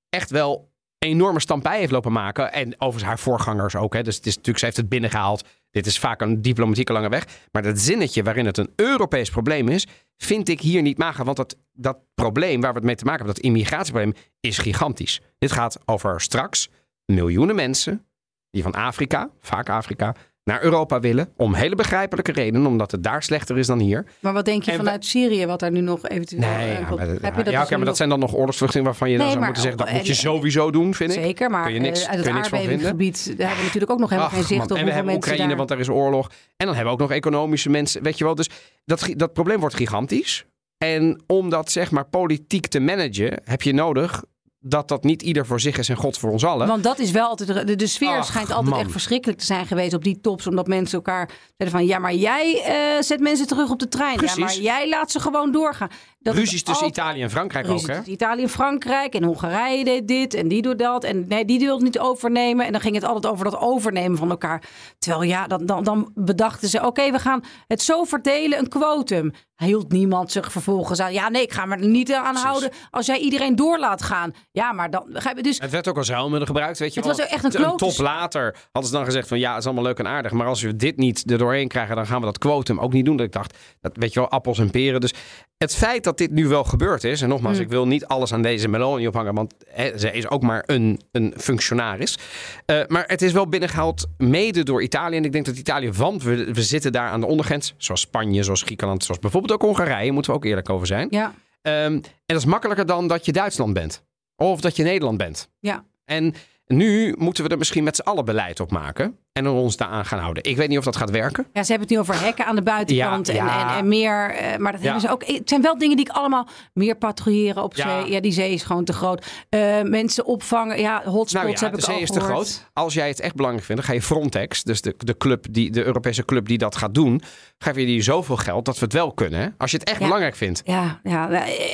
echt 0.09 0.29
wel 0.29 0.70
enorme 1.05 1.39
stampij 1.39 1.79
heeft 1.79 1.91
lopen 1.91 2.11
maken. 2.11 2.53
En 2.53 2.73
overigens 2.73 3.03
haar 3.03 3.19
voorgangers 3.19 3.75
ook. 3.75 3.93
Hè. 3.93 4.03
Dus 4.03 4.15
het 4.15 4.25
is 4.25 4.31
natuurlijk, 4.31 4.59
ze 4.59 4.65
heeft 4.65 4.77
het 4.77 4.89
binnengehaald. 4.89 5.47
Dit 5.71 5.85
is 5.85 5.99
vaak 5.99 6.21
een 6.21 6.41
diplomatieke 6.41 6.93
lange 6.93 7.09
weg. 7.09 7.27
Maar 7.51 7.61
dat 7.61 7.79
zinnetje 7.79 8.23
waarin 8.23 8.45
het 8.45 8.57
een 8.57 8.73
Europees 8.75 9.29
probleem 9.29 9.67
is, 9.67 9.87
vind 10.17 10.49
ik 10.49 10.61
hier 10.61 10.81
niet 10.81 10.97
maken. 10.97 11.25
Want 11.25 11.37
dat, 11.37 11.57
dat 11.71 11.97
probleem 12.13 12.61
waar 12.61 12.71
we 12.71 12.77
het 12.77 12.85
mee 12.85 12.95
te 12.95 13.05
maken 13.05 13.25
hebben, 13.25 13.35
dat 13.35 13.51
immigratieprobleem, 13.51 14.13
is 14.39 14.57
gigantisch. 14.57 15.21
Dit 15.37 15.51
gaat 15.51 15.79
over 15.85 16.21
straks 16.21 16.69
miljoenen 17.05 17.55
mensen 17.55 18.05
die 18.49 18.63
van 18.63 18.73
Afrika, 18.73 19.29
vaak 19.39 19.69
Afrika, 19.69 20.15
naar 20.51 20.63
Europa 20.63 20.99
willen. 20.99 21.29
Om 21.37 21.53
hele 21.53 21.75
begrijpelijke 21.75 22.31
redenen, 22.31 22.65
omdat 22.67 22.91
het 22.91 23.03
daar 23.03 23.23
slechter 23.23 23.57
is 23.57 23.67
dan 23.67 23.79
hier. 23.79 24.05
Maar 24.19 24.33
wat 24.33 24.45
denk 24.45 24.63
je 24.63 24.71
En 24.71 24.77
we- 24.77 24.83
vanuit 24.83 25.05
Syrië, 25.05 25.45
wat 25.45 25.59
daar 25.59 25.71
nu 25.71 25.79
nog 25.81 26.07
eventueel... 26.07 26.41
Nee, 26.41 26.49
eh, 26.69 26.73
ja, 26.73 26.79
maar, 26.79 26.89
dat- 26.89 27.21
Heb 27.21 27.35
je 27.37 27.43
dat 27.43 27.53
ja, 27.53 27.61
dus 27.61 27.69
maar 27.69 27.85
dat 27.85 27.97
zijn 27.97 28.09
dan 28.09 28.19
nog 28.19 28.33
oorlogsvluchtelingen 28.35 28.89
waarvan 28.91 29.09
je 29.09 29.17
dan 29.17 29.25
zou 29.27 29.37
maar- 29.37 29.45
moeten 29.47 29.63
zeggen, 29.63 29.85
dat 29.85 29.95
moet 29.95 30.07
je 30.07 30.13
sowieso 30.13 30.71
doen, 30.71 30.93
vind 30.93 31.15
ik. 31.15 31.21
Zeker, 31.23 31.49
maar 31.49 31.63
Kun 31.63 31.73
je 31.73 31.79
niks- 31.79 32.01
eh, 32.03 32.09
uit 32.09 32.15
kun 32.15 32.17
het 32.19 32.27
je 32.27 32.33
niks 32.33 32.47
van 32.47 32.57
aardbevingsgebied, 32.57 33.25
daar 33.25 33.35
hebben 33.37 33.57
we 33.57 33.63
natuurlijk 33.63 33.91
ook 33.91 33.99
nog 33.99 34.09
helemaal 34.09 34.29
Ach, 34.31 34.35
geen 34.37 34.45
zicht 34.47 34.59
man. 34.59 34.71
op 34.71 34.77
En 34.77 34.85
we 34.85 34.91
hebben 34.91 35.13
Oekraïne, 35.13 35.47
daar... 35.47 35.57
want 35.57 35.69
daar 35.69 35.79
is 35.79 35.89
oorlog. 35.89 36.27
En 36.57 36.65
dan 36.65 36.75
hebben 36.75 36.85
we 36.85 36.91
ook 37.01 37.07
nog 37.09 37.17
economische 37.17 37.69
mensen, 37.69 38.03
weet 38.03 38.17
je 38.17 38.23
wel. 38.23 38.35
Dus 38.35 38.49
dat, 38.85 39.07
dat 39.15 39.33
probleem 39.33 39.59
wordt 39.59 39.75
gigantisch. 39.75 40.45
En 40.77 41.21
om 41.27 41.49
dat 41.49 41.71
zeg 41.71 41.91
maar 41.91 42.05
politiek 42.05 42.67
te 42.67 42.79
managen, 42.79 43.41
heb 43.43 43.61
je 43.61 43.73
nodig 43.73 44.23
dat 44.63 44.87
dat 44.87 45.03
niet 45.03 45.21
ieder 45.21 45.45
voor 45.45 45.59
zich 45.59 45.77
is 45.77 45.89
en 45.89 45.95
God 45.95 46.17
voor 46.17 46.31
ons 46.31 46.45
allen. 46.45 46.67
Want 46.67 46.83
dat 46.83 46.99
is 46.99 47.11
wel 47.11 47.27
altijd. 47.27 47.67
De, 47.67 47.75
de 47.75 47.87
sfeer 47.87 48.17
Ach, 48.17 48.25
schijnt 48.25 48.51
altijd 48.51 48.69
man. 48.69 48.79
echt 48.79 48.91
verschrikkelijk 48.91 49.39
te 49.39 49.45
zijn 49.45 49.65
geweest 49.65 49.93
op 49.93 50.03
die 50.03 50.19
tops. 50.21 50.47
Omdat 50.47 50.67
mensen 50.67 50.97
elkaar 50.97 51.29
zeiden 51.57 51.79
van. 51.79 51.87
Ja, 51.87 51.99
maar 51.99 52.13
jij 52.13 52.63
eh, 52.63 53.01
zet 53.03 53.19
mensen 53.19 53.47
terug 53.47 53.69
op 53.69 53.79
de 53.79 53.87
trein. 53.87 54.17
Precies. 54.17 54.37
Ja, 54.37 54.43
maar 54.43 54.61
jij 54.61 54.89
laat 54.89 55.11
ze 55.11 55.19
gewoon 55.19 55.51
doorgaan. 55.51 55.89
Dat 56.21 56.35
Ruzies 56.35 56.63
tussen 56.63 56.87
Italië 56.87 57.21
en 57.21 57.29
Frankrijk 57.29 57.65
Ruzies 57.65 57.89
ook, 57.89 57.95
hè? 57.95 58.11
Italië 58.11 58.41
en 58.41 58.49
Frankrijk 58.49 59.13
en 59.13 59.23
Hongarije 59.23 59.83
deed 59.83 60.07
dit 60.07 60.33
en 60.33 60.47
die 60.47 60.61
doet 60.61 60.79
dat. 60.79 61.03
En 61.03 61.27
nee, 61.27 61.45
die 61.45 61.59
wil 61.59 61.73
het 61.73 61.83
niet 61.83 61.99
overnemen. 61.99 62.65
En 62.65 62.71
dan 62.71 62.81
ging 62.81 62.95
het 62.95 63.03
altijd 63.03 63.33
over 63.33 63.45
dat 63.45 63.59
overnemen 63.59 64.17
van 64.17 64.29
elkaar. 64.29 64.63
Terwijl 64.99 65.23
ja, 65.23 65.47
dan, 65.47 65.65
dan, 65.65 65.83
dan 65.83 66.11
bedachten 66.15 66.69
ze: 66.69 66.85
oké, 66.85 67.11
we 67.11 67.19
gaan 67.19 67.43
het 67.67 67.81
zo 67.81 68.03
verdelen, 68.03 68.59
een 68.59 68.69
quotum. 68.69 69.31
Hield 69.55 69.91
niemand 69.91 70.31
zich 70.31 70.51
vervolgens 70.51 70.99
aan. 70.99 71.13
Ja, 71.13 71.29
nee, 71.29 71.41
ik 71.41 71.53
ga 71.53 71.65
me 71.65 71.75
er 71.75 71.87
niet 71.87 72.13
aan 72.13 72.35
houden 72.35 72.69
als 72.89 73.05
jij 73.05 73.17
iedereen 73.19 73.55
door 73.55 73.79
laat 73.79 74.01
gaan. 74.01 74.33
Ja, 74.51 74.71
maar 74.71 74.89
dan. 74.89 75.19
Dus 75.41 75.59
Het 75.59 75.71
werd 75.71 75.87
ook 75.87 75.97
als 75.97 76.09
ruilmiddel 76.09 76.45
gebruikt, 76.45 76.79
weet 76.79 76.93
je 76.93 76.99
Het 76.99 77.09
was 77.09 77.21
ook 77.21 77.27
echt 77.31 77.43
een 77.43 77.51
Een 77.55 77.65
klote- 77.65 77.85
top 77.85 77.97
later 77.97 78.55
hadden 78.71 78.91
ze 78.91 78.97
dan 78.97 79.05
gezegd 79.05 79.27
van 79.27 79.39
ja, 79.39 79.49
het 79.49 79.59
is 79.59 79.65
allemaal 79.65 79.83
leuk 79.83 79.99
en 79.99 80.07
aardig. 80.07 80.31
Maar 80.31 80.47
als 80.47 80.61
we 80.61 80.75
dit 80.75 80.97
niet 80.97 81.31
er 81.31 81.37
doorheen 81.37 81.67
krijgen, 81.67 81.95
dan 81.95 82.05
gaan 82.07 82.19
we 82.19 82.25
dat 82.25 82.37
quotum 82.37 82.79
ook 82.79 82.93
niet 82.93 83.05
doen. 83.05 83.15
Dat 83.17 83.25
ik 83.25 83.31
dacht, 83.31 83.57
dat 83.81 83.91
weet 83.95 84.13
je 84.13 84.19
wel, 84.19 84.29
appels 84.29 84.59
en 84.59 84.69
peren. 84.71 85.01
Dus 85.01 85.13
het 85.57 85.75
feit 85.75 86.03
dat 86.17 86.27
dit 86.27 86.31
nu 86.37 86.47
wel 86.47 86.63
gebeurd 86.63 87.03
is, 87.03 87.21
en 87.21 87.29
nogmaals, 87.29 87.57
Mm. 87.57 87.63
ik 87.63 87.69
wil 87.69 87.87
niet 87.87 88.05
alles 88.05 88.33
aan 88.33 88.41
deze 88.41 88.67
Meloni 88.67 89.07
ophangen, 89.07 89.33
want 89.33 89.53
zij 89.95 90.11
is 90.11 90.29
ook 90.29 90.41
maar 90.41 90.63
een, 90.65 90.99
een 91.11 91.33
functionaris. 91.37 92.17
Eh, 92.65 92.79
maar 92.87 93.03
het 93.07 93.21
is 93.21 93.31
wel 93.31 93.47
binnengehaald 93.47 94.07
mede 94.17 94.63
door 94.63 94.83
Italië. 94.83 95.15
En 95.17 95.25
ik 95.25 95.31
denk 95.31 95.45
dat 95.45 95.57
Italië, 95.57 95.91
want 95.91 96.23
we, 96.23 96.53
we 96.53 96.63
zitten 96.63 96.91
daar 96.91 97.09
aan 97.09 97.19
de 97.19 97.25
ondergrens, 97.27 97.73
zoals 97.77 98.01
Spanje, 98.01 98.43
zoals 98.43 98.61
Griekenland, 98.61 99.03
zoals 99.03 99.19
bijvoorbeeld 99.19 99.53
ook 99.53 99.61
Hongarije, 99.61 100.11
moeten 100.11 100.31
we 100.31 100.37
ook 100.37 100.45
eerlijk 100.45 100.69
over 100.69 100.87
zijn. 100.87 101.07
ja, 101.09 101.33
Ehm, 101.61 101.75
en 101.93 102.01
dat 102.25 102.37
is 102.37 102.45
makkelijker 102.45 102.85
dan 102.85 103.07
dat 103.07 103.25
je 103.25 103.31
Duitsland 103.31 103.73
bent. 103.73 104.03
Of 104.35 104.61
dat 104.61 104.75
je 104.75 104.83
Nederland 104.83 105.17
bent. 105.17 105.49
ja. 105.59 105.83
En 106.05 106.33
nu 106.65 107.15
moeten 107.17 107.43
we 107.43 107.49
er 107.49 107.57
misschien 107.57 107.83
met 107.83 107.95
z'n 107.95 108.01
allen 108.01 108.25
beleid 108.25 108.59
op 108.59 108.71
maken. 108.71 109.17
En 109.33 109.47
ons 109.47 109.77
daaraan 109.77 110.05
gaan 110.05 110.19
houden. 110.19 110.43
Ik 110.43 110.57
weet 110.57 110.67
niet 110.69 110.77
of 110.77 110.83
dat 110.83 110.95
gaat 110.95 111.09
werken. 111.09 111.47
Ja, 111.53 111.63
ze 111.63 111.71
hebben 111.71 111.87
het 111.87 111.97
nu 111.97 111.99
over 112.03 112.23
hekken 112.25 112.45
aan 112.45 112.55
de 112.55 112.61
buitenkant 112.61 113.27
Ja, 113.27 113.33
en, 113.33 113.45
ja. 113.45 113.71
En, 113.71 113.77
en 113.77 113.87
meer. 113.87 114.29
eh, 114.35 114.57
maar 114.57 114.71
dat 114.71 114.81
Ja. 114.81 114.85
hebben 114.91 115.01
ze 115.09 115.13
ook. 115.13 115.25
Het 115.25 115.49
zijn 115.49 115.61
wel 115.61 115.77
dingen 115.77 115.95
die 115.97 116.05
ik 116.05 116.11
allemaal. 116.11 116.47
Meer 116.73 116.95
patrouilleren 116.95 117.63
op 117.63 117.75
zee. 117.75 118.11
Ja, 118.11 118.19
die 118.21 118.31
zee 118.31 118.53
is 118.53 118.63
gewoon 118.63 118.83
te 118.85 118.93
groot. 118.93 119.25
Eh, 119.49 119.81
mensen 119.81 120.25
opvangen. 120.25 120.79
Ja, 120.79 120.95
hotspots 121.03 121.33
Nou 121.33 121.47
ja, 121.47 121.59
heb 121.59 121.71
de 121.71 121.77
ik 121.77 121.83
zee 121.83 121.95
al 121.95 122.01
is 122.01 122.09
te 122.11 122.19
groot. 122.19 122.69
Als 122.73 122.93
jij 122.93 123.07
het 123.07 123.19
echt 123.19 123.35
belangrijk 123.35 123.65
vindt, 123.65 123.81
dan 123.81 123.91
ga 123.91 123.97
je 123.97 124.05
Frontex, 124.05 124.63
dus 124.63 124.81
de, 124.81 124.95
de, 124.97 125.17
club 125.17 125.45
die, 125.51 125.71
de 125.71 125.83
Europese 125.83 126.25
club 126.25 126.47
die 126.47 126.57
dat 126.57 126.75
gaat 126.75 126.93
doen, 126.93 127.21
geef 127.57 127.75
je 127.75 127.85
die 127.85 128.01
zoveel 128.01 128.37
geld 128.37 128.65
dat 128.65 128.79
we 128.79 128.83
het 128.85 128.93
wel 128.93 129.11
kunnen. 129.13 129.39
Hè? 129.39 129.47
Als 129.57 129.71
je 129.71 129.77
het 129.77 129.89
echt 129.89 129.99
belangrijk 129.99 130.35
vindt. 130.35 130.61
Ja, 130.65 130.99
ja, 131.03 131.29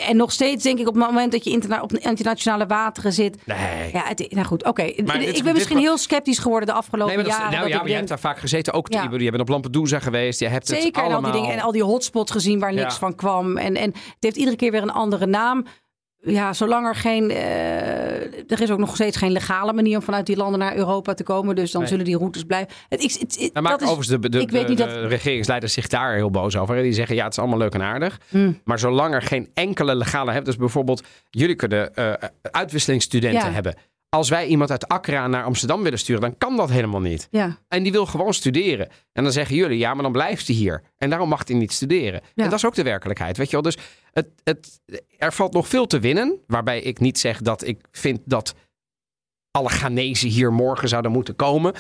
en 0.08 0.18
nog 0.18 0.32
steeds 0.32 0.64
denk 0.64 0.80
ik 0.80 0.88
op 0.88 0.96
het 0.96 1.04
moment 1.04 1.32
dat 1.32 1.44
je 1.44 1.50
interna 1.50 1.82
op 1.82 1.94
internationale 1.94 2.66
wateren 2.66 3.14
zit. 3.14 3.38
Nee. 3.46 3.90
Ja, 3.94 4.04
het, 4.06 4.28
nou 4.32 4.46
goed, 4.46 4.64
oké. 4.66 4.82
Ik 4.82 4.96
dit- 5.12 5.44
ben 5.44 5.54
misschien 5.54 5.78
heel 5.78 5.98
sceptisch 5.98 6.38
geworden 6.40 6.68
de 6.68 6.74
afgelopen 6.76 7.16
Nee, 7.16 7.26
is- 7.26 7.36
jaren. 7.52 7.60
nou 7.60 7.70
ja, 7.70 7.76
maar 7.78 7.86
denk, 7.86 7.98
hebt 7.98 8.10
daar 8.10 8.32
vaak 8.32 8.40
gezeten. 8.40 8.74
Ook 8.74 8.94
Ja. 8.94 9.08
je 9.12 9.30
bent 9.30 9.40
op 9.42 9.48
Lampedusa 9.50 10.00
geweest. 10.00 10.40
Je 10.40 10.48
hebt 10.48 10.68
het 10.68 10.82
Zeker, 10.82 11.02
en 11.02 11.08
al 11.08 11.14
allemaal... 11.14 11.32
die 11.32 11.42
dingen 11.42 11.56
en 11.56 11.62
al 11.64 11.72
die 11.72 11.84
hotspots 11.84 12.32
gezien 12.32 12.60
waar 12.60 12.74
niks 12.74 12.96
van 12.96 13.16
kwam. 13.16 13.58
En, 13.58 13.76
en 13.76 13.90
het 13.94 14.16
heeft 14.20 14.36
iedere 14.36 14.56
keer 14.56 14.72
weer 14.72 14.82
een 14.82 14.92
andere 14.92 15.26
naam. 15.26 15.66
Ja, 16.22 16.54
zolang 16.54 16.88
er 16.88 16.96
geen. 16.96 17.30
eh, 17.32 18.52
er 18.52 18.62
is 18.62 18.72
ook 18.72 18.78
nog 18.80 18.96
steeds 18.96 19.18
geen 19.18 19.32
legale 19.32 19.74
manier 19.74 19.98
om 19.98 20.04
vanuit 20.04 20.26
die 20.26 20.38
landen 20.38 20.60
naar 20.60 20.76
Europa 20.76 21.14
te 21.14 21.24
komen. 21.24 21.56
Dus 21.56 21.72
dan 21.72 21.82
Nee. 21.82 21.90
zullen 21.90 22.06
die 22.06 22.18
routes 22.18 22.44
blijven. 22.44 22.74
Het, 22.90 23.04
ik, 23.04 23.12
het, 23.12 23.40
het- 23.40 23.54
Dan 23.54 23.64
dat 23.64 23.82
is, 23.82 23.88
overigens 23.88 24.22
de, 24.22 24.30
de, 24.30 24.40
ik 24.40 24.52
weet 24.52 24.62
de- 24.62 24.68
niet 24.70 24.78
de 24.78 24.84
dat- 25.02 25.10
regeringsleiders 25.10 25.74
zich 25.74 25.88
daar 25.88 26.14
heel 26.16 26.30
boos 26.32 26.58
over. 26.58 26.76
hè. 26.76 26.82
Die 26.82 26.94
zeggen, 26.94 27.16
ja, 27.16 27.24
het 27.24 27.32
is 27.34 27.40
allemaal 27.40 27.58
leuk 27.58 27.74
en 27.74 27.82
aardig. 27.82 28.20
Hmm. 28.30 28.62
Maar 28.64 28.80
zolang 28.80 29.14
er 29.14 29.22
geen 29.22 29.50
enkele 29.54 29.96
legale 29.96 30.32
hebt... 30.32 30.46
Dus 30.46 30.56
bijvoorbeeld, 30.56 31.04
jullie 31.30 31.56
kunnen 31.56 31.96
eh 31.96 32.14
uitwisselingsstudenten 32.42 33.48
Ja. 33.48 33.52
hebben. 33.54 33.76
Als 34.10 34.30
wij 34.30 34.48
iemand 34.48 34.72
uit 34.72 34.88
Accra 34.88 35.28
naar 35.28 35.44
Amsterdam 35.44 35.84
willen 35.84 36.00
sturen... 36.00 36.22
dan 36.22 36.38
kan 36.38 36.56
dat 36.56 36.70
helemaal 36.70 37.02
niet. 37.02 37.28
ja, 37.32 37.58
En 37.68 37.84
die 37.84 37.92
wil 37.92 38.06
gewoon 38.06 38.34
studeren. 38.34 38.90
En 39.14 39.24
dan 39.24 39.32
zeggen 39.32 39.56
jullie, 39.56 39.78
ja, 39.78 39.94
maar 39.94 40.04
dan 40.04 40.12
blijft 40.12 40.48
hij 40.48 40.56
hier. 40.56 40.84
En 40.98 41.10
daarom 41.10 41.30
mag 41.30 41.48
hij 41.48 41.58
niet 41.58 41.74
studeren. 41.74 42.22
Ja. 42.34 42.44
En 42.44 42.50
dat 42.50 42.60
is 42.60 42.66
ook 42.66 42.76
de 42.76 42.84
werkelijkheid, 42.84 43.38
weet 43.38 43.46
je 43.46 43.52
wel. 43.52 43.62
Dus 43.62 43.78
het, 44.12 44.28
het, 44.44 44.82
er 45.18 45.34
valt 45.34 45.54
nog 45.54 45.68
veel 45.68 45.88
te 45.88 46.00
winnen. 46.00 46.40
Waarbij 46.48 46.82
ik 46.82 47.00
niet 47.00 47.20
zeg 47.20 47.42
dat 47.42 47.68
ik 47.68 47.88
vind 47.92 48.20
dat 48.26 48.56
alle 49.52 49.70
Ghanese 49.70 50.28
hier 50.28 50.54
morgen 50.54 50.88
zouden 50.88 51.12
moeten 51.12 51.36
komen. 51.36 51.74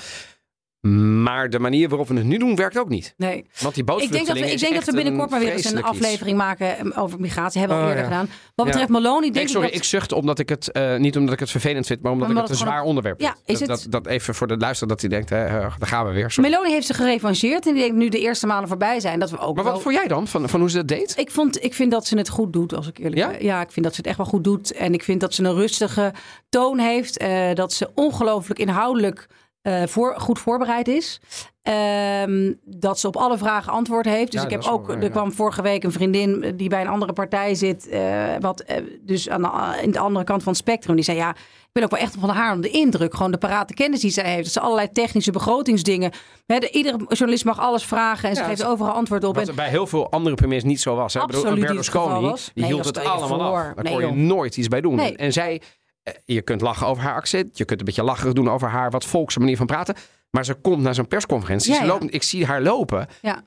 Maar 1.23 1.49
de 1.49 1.59
manier 1.59 1.89
waarop 1.89 2.07
we 2.07 2.15
het 2.15 2.25
nu 2.25 2.37
doen, 2.37 2.55
werkt 2.55 2.77
ook 2.77 2.89
niet. 2.89 3.13
nee. 3.17 3.45
Want 3.59 3.75
die 3.75 3.83
Ik 3.83 4.11
denk 4.11 4.27
dat 4.27 4.37
ik 4.37 4.59
denk 4.59 4.73
dat 4.75 4.83
we 4.85 4.91
binnenkort 4.91 5.29
maar 5.29 5.39
weer 5.39 5.51
eens 5.51 5.71
een 5.71 5.77
iets. 5.77 5.87
aflevering 5.87 6.37
maken 6.37 6.77
eh, 6.77 7.03
over 7.03 7.19
migratie. 7.19 7.59
Hebben 7.59 7.77
we 7.77 7.83
al 7.83 7.89
Oh, 7.89 7.95
eerder 7.97 8.11
ja. 8.11 8.17
gedaan. 8.19 8.35
Wat 8.55 8.65
Ja. 8.65 8.71
betreft 8.71 8.89
Maloney, 8.89 9.21
denk 9.21 9.33
Nee, 9.33 9.43
ik 9.43 9.49
sorry, 9.49 9.67
dat... 9.67 9.75
ik 9.77 9.83
zucht 9.83 10.11
omdat 10.11 10.39
ik 10.39 10.49
het, 10.49 10.71
eh, 10.71 10.95
niet 10.95 11.17
omdat 11.17 11.33
ik 11.33 11.39
het 11.39 11.51
vervelend 11.51 11.85
vind, 11.87 12.01
maar 12.01 12.11
omdat 12.11 12.27
Maar 12.27 12.37
ik 12.37 12.43
het 12.43 12.51
een 12.51 12.57
zwaar 12.65 12.81
onderwerp 12.83 13.19
Ja, 13.21 13.35
vind. 13.45 13.61
is 13.61 13.67
dat, 13.67 13.81
het- 13.81 13.91
dat, 13.91 14.03
dat 14.03 14.13
even 14.13 14.35
voor 14.35 14.47
de 14.47 14.57
luisteraar 14.57 14.89
dat 14.89 15.01
hij 15.01 15.09
denkt, 15.09 15.29
hè, 15.29 15.45
eh, 15.45 15.51
daar 15.51 15.87
gaan 15.87 16.05
we 16.07 16.11
weer. 16.13 16.31
Sorry. 16.31 16.49
Meloni 16.49 16.71
heeft 16.71 16.85
zich 16.87 16.95
gerevancheerd 16.95 17.67
en 17.67 17.73
die 17.73 17.81
denkt 17.81 17.97
nu 17.97 18.09
de 18.09 18.19
eerste 18.19 18.47
maanden 18.47 18.67
voorbij 18.67 18.99
zijn. 18.99 19.19
Dat 19.19 19.29
we 19.29 19.37
ook 19.39 19.55
Maar 19.55 19.63
wel... 19.63 19.73
wat 19.73 19.81
vond 19.81 19.95
jij 19.95 20.07
dan 20.07 20.27
van, 20.27 20.49
van 20.49 20.59
hoe 20.59 20.69
ze 20.69 20.77
dat 20.77 20.87
deed? 20.87 21.13
Ik, 21.17 21.31
vond, 21.31 21.63
ik 21.63 21.73
vind 21.73 21.91
dat 21.91 22.07
ze 22.07 22.17
het 22.17 22.29
goed 22.29 22.53
doet, 22.53 22.73
als 22.75 22.87
ik 22.87 22.97
eerlijk 22.97 23.15
Ja? 23.17 23.27
ben. 23.29 23.43
Ja, 23.43 23.61
ik 23.61 23.71
vind 23.71 23.85
dat 23.85 23.93
ze 23.93 23.99
het 23.99 24.09
echt 24.09 24.17
wel 24.17 24.25
goed 24.25 24.43
doet. 24.43 24.71
En 24.73 24.93
ik 24.93 25.03
vind 25.03 25.19
dat 25.21 25.33
ze 25.33 25.43
een 25.43 25.53
rustige 25.55 26.13
toon 26.49 26.79
heeft. 26.79 27.17
eh, 27.17 27.53
dat 27.53 27.73
ze 27.73 27.89
ongelooflijk 27.95 28.59
inhoudelijk 28.59 29.27
eh, 29.67 29.87
voor, 29.87 30.15
goed 30.19 30.39
voorbereid 30.39 30.87
is. 30.87 31.19
Ehm, 31.61 32.53
dat 32.65 32.99
ze 32.99 33.07
op 33.07 33.15
alle 33.15 33.37
vragen 33.37 33.71
antwoord 33.71 34.05
heeft. 34.05 34.31
Dus 34.31 34.41
Ja, 34.41 34.47
ik 34.47 34.53
heb 34.53 34.63
ook, 34.71 34.87
waar, 34.87 34.97
er 34.97 35.03
ja. 35.03 35.09
kwam 35.09 35.31
vorige 35.31 35.61
week 35.61 35.83
een 35.83 35.91
vriendin 35.91 36.53
die 36.55 36.69
bij 36.69 36.81
een 36.81 36.87
andere 36.87 37.13
partij 37.13 37.55
zit. 37.55 37.87
eh, 37.89 38.23
wat, 38.39 38.59
eh, 38.59 38.77
dus 39.01 39.29
aan 39.29 39.41
de, 39.41 39.79
in 39.81 39.91
de 39.91 39.99
andere 39.99 40.25
kant 40.25 40.43
van 40.43 40.51
het 40.51 40.61
spectrum. 40.61 40.95
Die 40.95 41.03
zei 41.03 41.17
ja, 41.17 41.29
ik 41.29 41.69
ben 41.73 41.83
ook 41.83 41.91
wel 41.91 41.99
echt 41.99 42.15
van 42.19 42.29
haar 42.29 42.53
onder 42.53 42.71
de 42.71 42.77
indruk. 42.77 43.13
Gewoon 43.15 43.31
de 43.31 43.37
parate 43.37 43.73
kennis 43.73 43.99
die 43.99 44.11
zij 44.11 44.29
heeft. 44.29 44.43
Dat 44.43 44.51
ze 44.53 44.59
allerlei 44.59 44.91
technische 44.91 45.31
begrotingsdingen. 45.31 46.11
Hè, 46.45 46.59
de, 46.59 46.69
iedere 46.69 46.97
journalist 47.07 47.45
mag 47.45 47.59
alles 47.59 47.83
vragen 47.85 48.29
en 48.29 48.35
ze 48.35 48.41
Ja, 48.41 48.47
geeft 48.47 48.63
overal 48.65 48.93
antwoord 48.93 49.23
op. 49.23 49.35
Wat 49.35 49.47
En, 49.47 49.55
bij 49.55 49.69
heel 49.69 49.87
veel 49.87 50.11
andere 50.11 50.35
premiers 50.35 50.63
niet 50.63 50.81
zo 50.81 50.95
was. 50.95 51.13
Hè? 51.13 51.19
Bedoel, 51.19 51.35
Absoluut 51.41 51.59
niet 51.59 51.67
het 51.67 51.91
Berlusconi 51.91 52.29
was. 52.29 52.51
die 52.53 52.63
Nee, 52.63 52.73
hield 52.73 52.85
het 52.85 52.97
allemaal 53.05 53.39
voor. 53.49 53.57
af. 53.67 53.73
Daar 53.75 53.83
Nee, 53.83 53.93
kon 53.93 54.01
je 54.01 54.07
joh. 54.07 54.15
nooit 54.15 54.57
iets 54.57 54.67
bij 54.67 54.81
doen. 54.81 54.95
Nee. 54.95 55.15
En 55.15 55.33
zij, 55.33 55.53
eh, 55.53 55.67
je 56.25 56.41
kunt 56.41 56.61
lachen 56.61 56.87
over 56.87 57.03
haar 57.03 57.15
accent. 57.15 57.57
Je 57.57 57.65
kunt 57.65 57.79
een 57.79 57.85
beetje 57.85 58.03
lacherig 58.03 58.33
doen 58.33 58.49
over 58.49 58.67
haar 58.67 58.91
wat 58.91 59.05
volkse 59.05 59.39
manier 59.39 59.57
van 59.57 59.65
praten. 59.65 59.95
Maar 60.29 60.45
ze 60.45 60.53
komt 60.53 60.81
naar 60.81 60.95
zo'n 60.95 61.07
persconferentie. 61.07 61.71
Ja, 61.71 61.77
ze 61.77 61.85
ja. 61.85 61.87
loopt, 61.87 62.13
ik 62.13 62.23
zie 62.23 62.45
haar 62.45 62.61
lopen. 62.61 63.07
ja. 63.21 63.43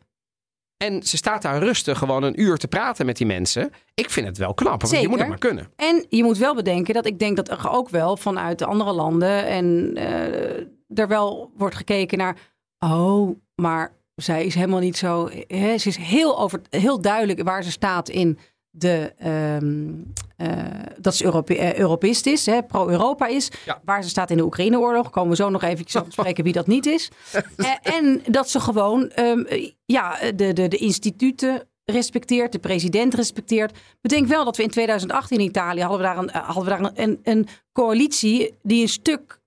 En 0.76 1.02
ze 1.02 1.16
staat 1.16 1.42
daar 1.42 1.58
rustig 1.58 1.98
gewoon 1.98 2.22
een 2.22 2.40
uur 2.40 2.56
te 2.56 2.68
praten 2.68 3.06
met 3.06 3.16
die 3.16 3.26
mensen. 3.26 3.70
Ik 3.94 4.10
vind 4.10 4.26
het 4.26 4.38
wel 4.38 4.54
knap. 4.54 4.82
Want 4.82 5.00
je 5.00 5.08
moet 5.08 5.18
het 5.18 5.28
maar 5.28 5.38
kunnen. 5.38 5.72
En 5.76 6.06
je 6.08 6.22
moet 6.22 6.38
wel 6.38 6.54
bedenken 6.54 6.94
dat 6.94 7.06
ik 7.06 7.18
denk 7.18 7.36
dat 7.36 7.50
er 7.50 7.70
ook 7.70 7.88
wel 7.88 8.16
vanuit 8.16 8.58
de 8.58 8.64
andere 8.64 8.92
landen 8.92 9.46
en 9.46 9.92
eh, 9.94 10.98
er 10.98 11.08
wel 11.08 11.52
wordt 11.56 11.74
gekeken 11.76 12.18
naar. 12.18 12.36
Oh, 12.78 13.36
maar 13.54 13.92
zij 14.14 14.44
is 14.44 14.54
helemaal 14.54 14.80
niet 14.80 14.96
zo. 14.96 15.28
Hè, 15.46 15.78
ze 15.78 15.88
is 15.88 15.96
heel, 15.96 16.38
over, 16.40 16.60
heel 16.70 17.00
duidelijk 17.00 17.42
waar 17.42 17.62
ze 17.62 17.70
staat 17.70 18.08
in 18.08 18.38
de. 18.70 19.12
ehm, 19.18 19.92
eh, 20.36 20.64
dat 20.98 21.14
ze 21.14 21.24
Europe, 21.24 21.56
eh, 21.56 21.74
Europist 21.78 22.26
is, 22.26 22.48
pro-Europa 22.68 23.26
is. 23.26 23.50
Ja. 23.64 23.80
Waar 23.84 24.02
ze 24.02 24.08
staat 24.08 24.30
in 24.30 24.36
de 24.36 24.44
Oekraïne-oorlog. 24.44 25.10
Komen 25.10 25.30
we 25.30 25.36
zo 25.36 25.48
nog 25.48 25.62
even 25.62 26.04
bespreken 26.06 26.44
wie 26.44 26.52
dat 26.52 26.66
niet 26.66 26.86
is. 26.86 27.10
Eh, 27.56 27.96
en 27.96 28.22
dat 28.26 28.50
ze 28.50 28.60
gewoon 28.60 29.10
ehm, 29.10 29.70
ja, 29.84 30.18
de, 30.34 30.52
de, 30.52 30.68
de 30.68 30.76
instituten 30.76 31.68
respecteert, 31.84 32.52
de 32.52 32.58
president 32.58 33.14
respecteert. 33.14 33.78
Bedenk 34.00 34.26
wel 34.26 34.44
dat 34.44 34.56
we 34.56 34.62
in 34.62 34.70
2018 34.70 35.38
in 35.38 35.44
Italië 35.44 35.80
hadden 35.80 35.98
we 35.98 36.04
daar 36.04 36.18
een, 36.18 36.30
hadden 36.30 36.64
we 36.64 36.70
daar 36.70 36.90
een, 36.94 37.20
een 37.22 37.48
coalitie 37.72 38.54
die 38.62 38.82
een 38.82 38.88
stuk 38.88 39.39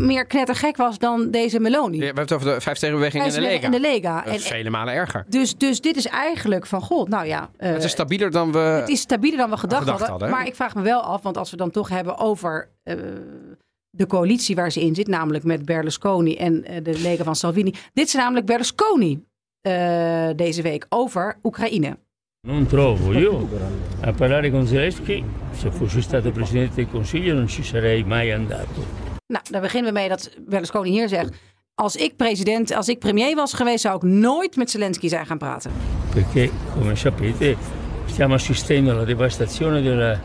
meer 0.00 0.26
knettergek 0.26 0.76
was 0.76 0.98
dan 0.98 1.30
deze 1.30 1.60
Meloni. 1.60 1.94
Ja, 1.94 1.98
we 1.98 2.04
hebben 2.04 2.22
het 2.22 2.32
over 2.32 2.54
de 2.54 2.60
vijf 2.60 2.78
tegenbeweging 2.78 3.24
in 3.24 3.32
de 3.32 3.40
Lega. 3.40 3.64
in 3.64 3.70
de 3.70 3.80
Lega. 3.80 4.26
En, 4.26 4.40
vele 4.40 4.70
malen 4.70 4.94
erger. 4.94 5.24
dus, 5.28 5.56
dus 5.56 5.80
dit 5.80 5.96
is 5.96 6.06
eigenlijk 6.06 6.66
van, 6.66 6.80
god, 6.80 7.08
nou 7.08 7.26
ja, 7.26 7.50
eh, 7.56 7.72
het 7.72 7.84
is 7.84 7.90
stabieler 7.90 8.30
dan 8.30 8.52
we... 8.52 8.58
het 8.58 8.88
is 8.88 9.00
stabieler 9.00 9.38
dan 9.38 9.50
we 9.50 9.56
gedacht, 9.56 9.82
gedacht 9.82 10.06
hadden. 10.06 10.30
Maar 10.30 10.46
ik 10.46 10.54
vraag 10.54 10.74
me 10.74 10.82
wel 10.82 11.00
af, 11.00 11.22
want 11.22 11.36
als 11.36 11.50
we 11.50 11.56
dan 11.56 11.70
toch 11.70 11.88
hebben 11.88 12.18
over 12.18 12.68
eh, 12.82 12.96
de 13.90 14.06
coalitie 14.06 14.54
waar 14.54 14.72
ze 14.72 14.80
in 14.80 14.94
zit, 14.94 15.06
namelijk 15.06 15.44
met 15.44 15.64
Berlusconi 15.64 16.36
en 16.36 16.64
eh, 16.64 16.82
de 16.82 16.98
Lega 16.98 17.24
van 17.24 17.36
Salvini. 17.36 17.74
Dit 17.92 18.06
is 18.06 18.14
namelijk 18.14 18.46
Berlusconi 18.46 19.24
eh, 19.60 20.28
deze 20.36 20.62
week 20.62 20.86
over 20.88 21.38
Oekraïne. 21.42 21.96
Non 22.46 22.66
trovo, 22.66 23.12
io 23.12 23.48
a 24.04 24.12
parlare 24.12 24.50
con 24.50 24.66
Zelensky, 24.66 25.24
se 25.56 25.70
fossi 25.70 26.02
stato 26.02 26.30
Presidente 26.30 26.74
del 26.74 26.88
Consiglio 26.90 27.34
non 27.34 27.48
ci 27.48 27.62
sarei 27.62 28.04
mai 28.04 28.32
andato. 28.32 29.03
Nou, 29.26 29.44
daar 29.50 29.60
beginnen 29.60 29.92
we 29.92 29.98
mee 29.98 30.08
dat 30.08 30.30
Berlusconi 30.46 30.90
hier 30.90 31.08
zegt. 31.08 31.30
Als 31.74 31.96
ik 31.96 32.16
president, 32.16 32.72
als 32.72 32.88
ik 32.88 32.98
premier 32.98 33.34
was 33.34 33.52
geweest, 33.52 33.80
zou 33.80 33.96
ik 33.96 34.02
nooit 34.02 34.56
met 34.56 34.70
Zelensky 34.70 35.08
zijn 35.08 35.26
gaan 35.26 35.38
praten. 35.38 35.70
Perché, 36.14 36.50
come 36.74 36.96
sapete, 36.96 37.56
stiamo 38.06 38.34
assistendo 38.34 38.90
alla 38.90 39.04
devastazione 39.04 39.82
del 39.82 40.18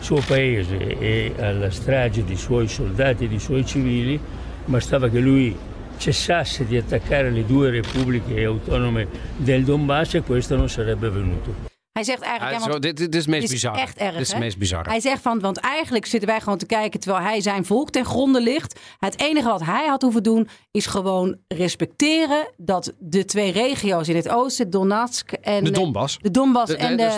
suo 0.00 0.20
paese 0.26 0.76
e 0.98 1.32
alla 1.40 1.70
strage 1.70 2.24
di 2.24 2.36
suoi 2.36 2.68
soldati 2.68 3.24
e 3.24 3.28
di 3.28 3.38
suoi 3.38 3.64
civili. 3.64 4.20
Bastava 4.64 5.08
che 5.08 5.20
lui 5.20 5.56
cessasse 5.96 6.66
di 6.66 6.76
attaccare 6.76 7.30
le 7.30 7.46
due 7.46 7.70
repubbliche 7.70 8.44
autonome 8.44 9.06
del 9.36 9.64
Donbass 9.64 10.14
e 10.14 10.22
questo 10.22 10.56
non 10.56 10.68
sarebbe 10.68 11.06
avvenuto. 11.06 11.69
Hij 12.00 12.08
zegt 12.08 12.22
eigenlijk, 12.22 12.58
Ja, 12.58 12.64
zo, 12.64 12.70
want 12.70 12.82
dit, 12.82 12.96
dit 12.96 13.14
is 13.14 13.20
het 13.20 13.28
meest 13.30 13.50
bizarre. 13.50 13.80
echt 13.80 13.98
erg, 13.98 14.12
Dit 14.12 14.20
is 14.20 14.28
het 14.30 14.38
meest 14.38 14.58
bizarre. 14.58 14.90
Hij 14.90 15.00
zegt 15.00 15.22
van, 15.22 15.40
want 15.40 15.58
eigenlijk 15.58 16.06
zitten 16.06 16.28
wij 16.28 16.40
gewoon 16.40 16.58
te 16.58 16.66
kijken 16.66 17.00
terwijl 17.00 17.24
hij 17.24 17.40
zijn 17.40 17.64
volk 17.64 17.90
ten 17.90 18.04
gronde 18.04 18.40
ligt. 18.42 18.80
Het 18.98 19.20
enige 19.20 19.48
wat 19.48 19.64
hij 19.64 19.86
had 19.86 20.02
hoeven 20.02 20.22
doen 20.22 20.48
is 20.70 20.86
gewoon 20.86 21.36
respecteren 21.48 22.52
dat 22.56 22.92
de 22.98 23.24
twee 23.24 23.52
regio's 23.52 24.08
in 24.08 24.16
het 24.16 24.28
oosten, 24.28 24.70
Donetsk 24.70 25.32
en 25.32 25.64
De 25.64 25.70
Donbass. 25.70 26.18
de 26.20 26.30
Donbass 26.30 26.70
De- 26.70 26.76
de- 26.76 26.82
en 26.84 26.96
dus 26.96 27.14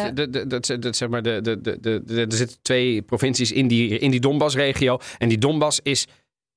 de, 0.66 0.78
de- 0.78 0.92
zeg 0.92 1.08
maar 1.08 1.22
de, 1.22 1.40
de, 1.40 1.60
de, 1.60 1.80
de, 1.80 2.02
de- 2.04 2.20
er 2.20 2.32
zitten 2.32 2.56
twee 2.62 3.02
provincies 3.02 3.52
in 3.52 3.68
die, 3.68 3.98
in 3.98 4.10
die 4.10 4.20
Donbass-regio. 4.20 4.98
En 5.18 5.28
die 5.28 5.38
Donbass 5.38 5.80
is. 5.82 6.06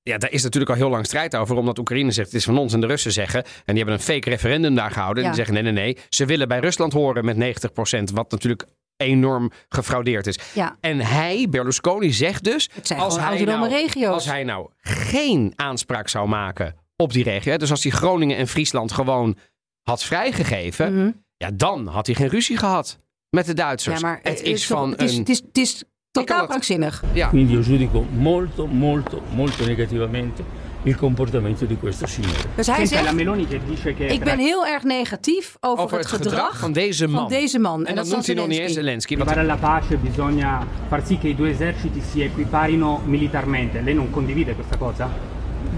Ja, 0.10 0.18
daar 0.18 0.32
is 0.32 0.44
natuurlijk 0.44 0.72
al 0.72 0.78
heel 0.78 0.90
lang 0.90 1.06
strijd 1.06 1.36
over. 1.36 1.56
Omdat 1.56 1.80
Oekraïne 1.80 2.12
zegt 2.12 2.28
het 2.28 2.36
is 2.36 2.46
van 2.46 2.58
ons 2.58 2.74
en 2.74 2.80
de 2.80 2.88
Russen 2.88 3.12
zeggen. 3.12 3.44
En 3.44 3.52
die 3.66 3.76
hebben 3.76 3.94
een 3.94 4.00
fake 4.00 4.30
referendum 4.30 4.76
daar 4.76 4.92
gehouden. 4.92 5.24
En 5.24 5.30
die 5.30 5.38
zeggen 5.38 5.54
nee, 5.54 5.74
nee, 5.74 5.84
nee. 5.84 5.98
Ze 6.10 6.26
willen 6.26 6.48
bij 6.48 6.60
Rusland 6.60 6.94
horen 6.94 7.26
met 7.26 7.36
90%. 7.36 8.14
Wat 8.14 8.32
natuurlijk 8.32 8.66
enorm 8.98 9.52
gefraudeerd 9.70 10.28
is. 10.28 10.40
ja, 10.54 10.78
En 10.80 11.00
hij, 11.00 11.48
Berlusconi, 11.50 12.12
zegt 12.12 12.44
dus. 12.44 12.70
het 12.74 12.88
zijn 12.88 13.00
als 13.00 13.20
hij, 13.20 13.44
nou, 13.44 13.70
regio's. 13.70 14.14
als 14.14 14.26
hij 14.26 14.44
nou 14.44 14.70
geen 14.82 15.54
aanspraak 15.56 16.08
zou 16.08 16.28
maken 16.28 16.76
op 16.96 17.14
die 17.14 17.24
regio. 17.24 17.52
hè, 17.52 17.58
Dus 17.58 17.72
als 17.72 17.84
hij 17.84 17.92
Groningen 17.92 18.38
en 18.38 18.48
Friesland 18.48 18.92
gewoon 18.92 19.38
had 19.82 20.04
vrijgegeven. 20.04 20.96
Mhm. 20.96 21.12
Ja, 21.38 21.52
dan 21.54 21.88
had 21.88 22.06
hij 22.06 22.16
geen 22.16 22.28
ruzie 22.30 22.58
gehad 22.58 23.00
met 23.30 23.46
de 23.46 23.54
Duitsers. 23.54 24.00
Ja, 24.00 24.08
maar 24.08 24.20
het 24.24 24.42
is 24.42 24.68
van 24.68 24.92
het 24.92 25.02
is, 25.02 25.14
een... 25.14 25.20
het 25.20 25.30
is, 25.30 25.38
het 25.38 25.58
is 25.58 25.84
totaal 26.22 26.40
het- 26.40 26.50
krankzinnig. 26.50 27.04
ja, 27.14 27.28
Quindi 27.28 27.54
io 27.54 27.62
giudico 27.62 28.06
molto, 28.12 28.66
molto, 28.66 29.22
molto 29.34 29.66
negativamente 29.66 30.44
il 30.84 30.96
comportamento 30.96 31.66
di 31.66 31.78
questo 31.78 32.06
signore. 32.08 32.38
Dus 32.56 32.68
hij 32.68 32.86
zegt, 32.86 33.12
Meloni 33.14 33.48
che 33.48 33.60
dice 33.70 33.94
che 33.94 34.06
ik 34.06 34.24
ben 34.24 34.38
heel 34.40 34.66
erg 34.66 34.84
negatief 34.84 35.58
over, 35.60 35.84
over 35.84 35.98
het 35.98 36.08
gedrag, 36.08 36.58
van 36.60 36.72
deze 36.74 37.08
man. 37.08 37.20
van 37.22 37.30
deze 37.30 37.60
man. 37.60 37.80
en 37.80 37.86
En, 37.86 37.96
dat 37.96 38.08
noemt 38.08 38.26
hij 38.26 38.36
nog 38.36 38.48
niet 38.48 38.60
eens 38.60 38.74
Zelensky. 38.74 39.16
Per 39.16 39.26
arrivare 39.26 39.52
alla 39.52 39.60
pace 39.60 39.98
bisogna 39.98 40.66
far 40.88 41.02
sì 41.06 41.18
che 41.18 41.28
i 41.28 41.36
due 41.36 41.50
eserciti 41.50 42.02
si 42.12 42.22
equiparino 42.22 43.02
militarmente. 43.06 43.82
Lei 43.82 43.94
non 43.94 44.10
condivide 44.12 44.54
questa 44.54 44.78
cosa? 44.78 45.10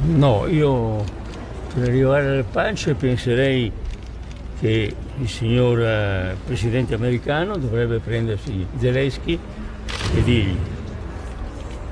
No, 0.06 0.46
io 0.48 1.04
per 1.74 1.88
arrivare 1.88 2.28
alla 2.28 2.44
pace 2.52 2.94
penserei 2.94 3.72
che 4.60 4.94
il 5.20 5.30
signor 5.30 5.80
eh, 5.80 6.36
presidente 6.46 6.94
americano 6.94 7.58
dovrebbe 7.58 8.00
prendersi 8.00 8.66
Zelensky 8.80 9.40
e 10.18 10.24
dirgli 10.24 10.56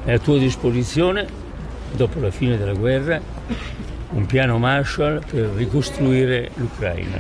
è 0.06 0.14
a 0.14 0.20
tua 0.20 0.38
disposizione, 0.38 1.28
dopo 1.96 2.20
la 2.20 2.32
fine 2.32 2.58
della 2.58 2.74
guerra, 2.74 3.20
un 4.12 4.26
piano 4.26 4.58
Marshall 4.60 5.22
per 5.26 5.50
ricostruire 5.56 6.50
l'Ucraina. 6.56 7.18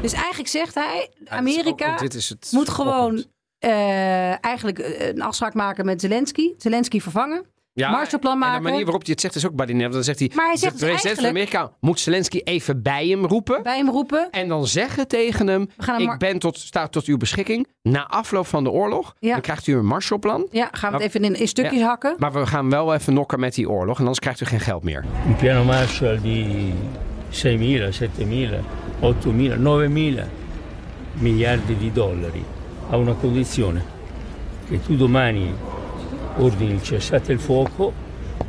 Dus 0.00 0.12
eigenlijk 0.12 0.48
zegt 0.48 0.74
hij, 0.74 0.84
Ja, 1.24 1.40
dit 1.40 1.48
is 1.48 1.66
ook- 1.66 1.78
Amerika 1.78 2.00
is 2.00 2.36
moet 2.50 2.68
gewoon 2.68 3.24
eh, 3.58 4.44
eigenlijk 4.44 4.78
eh, 4.78 5.08
een 5.08 5.22
afspraak 5.22 5.54
maken 5.54 5.84
met 5.84 6.00
Zelensky. 6.00 6.52
Zelensky 6.58 7.00
vervangen. 7.00 7.44
Ja, 7.80 7.90
Marshallplan 7.90 8.32
En 8.32 8.38
maken. 8.38 8.56
de 8.62 8.68
manier 8.68 8.82
waarop 8.84 9.02
hij 9.02 9.10
het 9.12 9.20
zegt 9.20 9.34
is 9.34 9.46
ook 9.46 9.54
badinel. 9.54 9.90
Dan 9.90 10.04
zegt 10.04 10.18
hij, 10.18 10.30
Maar 10.34 10.46
hij 10.46 10.56
zegt 10.56 10.72
de 10.72 10.78
dus 10.80 10.88
president 10.88 11.18
van 11.20 11.28
Amerika 11.28 11.70
moet 11.80 12.00
Zelensky 12.00 12.40
even 12.44 12.82
bij 12.82 13.06
hem 13.08 13.26
roepen. 13.26 13.62
Bij 13.62 13.76
hem 13.76 13.88
roepen. 13.90 14.28
En 14.30 14.48
dan 14.48 14.66
zeggen 14.66 15.08
tegen 15.08 15.46
hem, 15.46 15.68
ik 15.98 16.18
ben 16.18 16.38
tot, 16.38 16.58
sta 16.58 16.86
tot 16.88 17.04
uw 17.04 17.16
beschikking. 17.16 17.66
Na 17.82 18.06
afloop 18.08 18.46
van 18.46 18.64
de 18.64 18.70
oorlog, 18.70 19.14
Ja. 19.18 19.32
dan 19.32 19.40
krijgt 19.40 19.66
u 19.66 19.76
een 19.76 19.86
Marshallplan. 19.86 20.46
Ja, 20.50 20.68
gaan 20.72 20.90
we 20.90 20.96
het 20.96 21.06
even 21.06 21.24
in, 21.24 21.34
in 21.34 21.48
stukjes 21.48 21.78
Ja. 21.80 21.86
hakken. 21.86 22.14
Maar 22.18 22.32
we 22.32 22.46
gaan 22.46 22.70
wel 22.70 22.94
even 22.94 23.14
nokken 23.14 23.40
met 23.40 23.54
die 23.54 23.68
oorlog. 23.70 23.94
En 23.94 24.00
anders 24.00 24.18
krijgt 24.18 24.40
u 24.40 24.44
geen 24.46 24.60
geld 24.60 24.82
meer. 24.82 25.04
Un 25.26 25.36
piano 25.36 25.64
Marshall 25.64 26.20
di 26.22 26.72
6.000, 27.30 27.92
7.000, 27.92 28.64
8.000, 29.00 29.58
9.000 29.58 30.28
miliardi 31.12 31.76
di 31.78 31.92
dollari 31.92 32.44
a 32.90 32.96
una 32.96 33.12
condizione 33.12 33.82
che 34.68 34.80
tu 34.86 34.96
domani 34.96 35.54
ordini 36.36 36.72
il 36.72 36.82
cessate 36.82 37.32
il 37.32 37.40
fuoco 37.40 37.92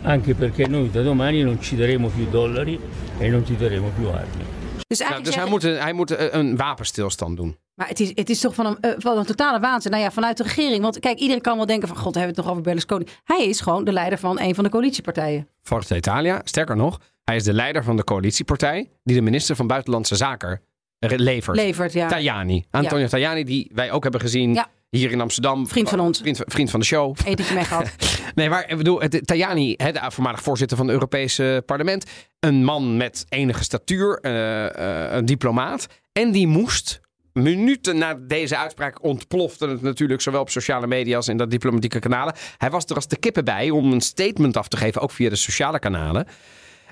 anche 0.02 0.34
perché 0.34 0.68
noi 0.68 0.90
da 0.90 1.02
domani 1.02 1.44
non 1.44 1.62
ci 1.62 1.76
daremo 1.76 2.08
più 2.08 2.30
dollari 2.30 2.80
e 3.18 3.30
non 3.30 3.44
ti 3.44 3.56
daremo 3.56 3.90
più 3.96 4.08
armi. 4.08 4.44
Dus 4.88 5.00
Nou, 5.00 5.24
dus 5.24 5.36
hij 5.36 5.46
moet, 5.46 5.64
een, 5.64 5.80
hij 5.80 5.94
moet 5.94 6.10
een, 6.10 6.38
een 6.38 6.56
wapenstilstand 6.56 7.38
doen. 7.38 7.58
Maar 7.74 7.88
het 7.88 8.00
is, 8.00 8.12
het 8.16 8.30
is 8.30 8.40
toch 8.40 8.56
van 8.56 8.66
een, 8.66 8.80
eh, 8.80 8.92
van 8.98 9.18
een 9.18 9.26
totale 9.26 9.60
waanzin. 9.60 9.92
Nou 9.92 10.04
ja, 10.04 10.12
vanuit 10.12 10.38
de 10.38 10.44
regering. 10.44 10.82
Want 10.82 11.00
kijk, 11.00 11.20
iedereen 11.20 11.42
kan 11.42 11.58
wel 11.58 11.66
denken 11.66 11.88
van... 11.88 11.98
God, 11.98 12.16
hebben 12.16 12.22
we 12.22 12.28
het 12.28 12.38
nog 12.38 12.50
over 12.50 12.62
Berlusconi. 12.62 13.06
Hij 13.24 13.46
is 13.46 13.62
gewoon 13.62 13.84
de 13.84 13.92
leider 13.92 14.20
van 14.20 14.40
een 14.40 14.56
van 14.56 14.64
de 14.64 14.70
coalitiepartijen. 14.70 15.48
Forza 15.62 15.96
Italia, 15.96 16.42
sterker 16.44 16.76
nog, 16.76 17.00
hij 17.24 17.36
is 17.36 17.44
de 17.44 17.54
leider 17.54 17.84
van 17.84 17.96
de 17.96 18.04
coalitiepartij 18.04 18.90
die 19.04 19.16
de 19.16 19.22
minister 19.22 19.56
van 19.56 19.68
Buitenlandse 19.68 20.16
Zaken 20.16 20.62
levert. 21.00 21.58
Levert, 21.58 21.94
ja. 21.94 22.08
Tajani. 22.08 22.66
Antonio 22.72 23.08
Tajani, 23.08 23.44
die 23.44 23.72
wij 23.74 23.92
ook 23.92 24.04
hebben 24.04 24.22
gezien 24.22 24.54
Ja. 24.54 24.68
Hier 24.98 25.12
in 25.12 25.22
Amsterdam. 25.22 25.68
Vriend 25.68 25.90
van 25.90 26.00
ons. 26.00 26.20
Vriend, 26.20 26.42
vriend 26.46 26.70
van 26.70 26.80
de 26.80 26.86
show. 26.86 27.16
Etentje 27.26 27.54
mee 27.54 27.64
gehad. 27.64 27.90
Nee, 28.36 28.50
maar 28.50 28.70
ik 28.70 28.78
bedoel, 28.78 29.02
het- 29.02 29.28
Tajani, 29.28 29.74
hè, 29.78 29.92
de 29.92 30.00
voormalig 30.12 30.42
voorzitter 30.42 30.78
van 30.78 30.86
het 30.86 30.96
Europese 30.96 31.64
parlement. 31.66 32.06
Een 32.40 32.64
man 32.64 32.98
met 32.98 33.26
enige 33.30 33.64
statuur, 33.64 34.20
eh, 34.22 34.66
eh, 35.06 35.14
een 35.14 35.26
diplomaat. 35.26 35.88
En 36.12 36.32
die 36.32 36.48
moest, 36.48 37.00
minuten 37.34 37.98
na 37.98 38.14
deze 38.14 38.58
uitspraak 38.58 39.04
ontplofte 39.04 39.68
het 39.68 39.82
natuurlijk, 39.82 40.22
zowel 40.22 40.42
op 40.42 40.50
sociale 40.50 40.88
media 40.88 41.16
als 41.16 41.28
in 41.28 41.38
de 41.38 41.48
diplomatieke 41.48 42.00
kanalen. 42.00 42.34
Hij 42.58 42.70
was 42.70 42.86
er 42.86 42.96
als 42.96 43.08
de 43.08 43.18
kippen 43.18 43.46
bij 43.46 43.70
om 43.70 43.92
een 43.92 44.02
statement 44.02 44.58
af 44.58 44.68
te 44.68 44.78
geven, 44.78 45.02
ook 45.02 45.12
via 45.12 45.30
de 45.30 45.36
sociale 45.36 45.80
kanalen. 45.80 46.28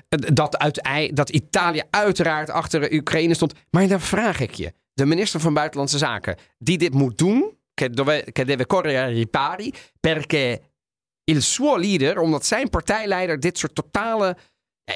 dat, 0.08 0.58
uit, 0.58 1.10
dat 1.16 1.30
Italië 1.30 1.82
uiteraard 1.90 2.50
achter 2.50 2.92
Oekraïne 2.92 3.34
stond. 3.34 3.52
Maar 3.70 3.88
dan 3.88 4.00
vraag 4.00 4.40
ik 4.40 4.54
je, 4.54 4.72
de 4.94 5.06
minister 5.06 5.40
van 5.40 5.54
Buitenlandse 5.54 5.98
Zaken, 5.98 6.36
die 6.58 6.78
dit 6.78 6.94
moet 6.94 7.18
doen, 7.18 7.58
che, 7.80 7.90
dove, 7.90 8.24
che 8.32 8.44
deve 8.44 8.66
correre 8.66 8.98
ai 8.98 9.14
ripari, 9.14 9.72
perché 10.00 10.60
il 11.24 11.42
suo 11.42 11.76
leader, 11.76 12.18
omdat 12.18 12.44
zijn 12.46 12.68
partijleider 12.68 13.40
dit 13.40 13.58
soort 13.58 13.74
totale... 13.74 14.36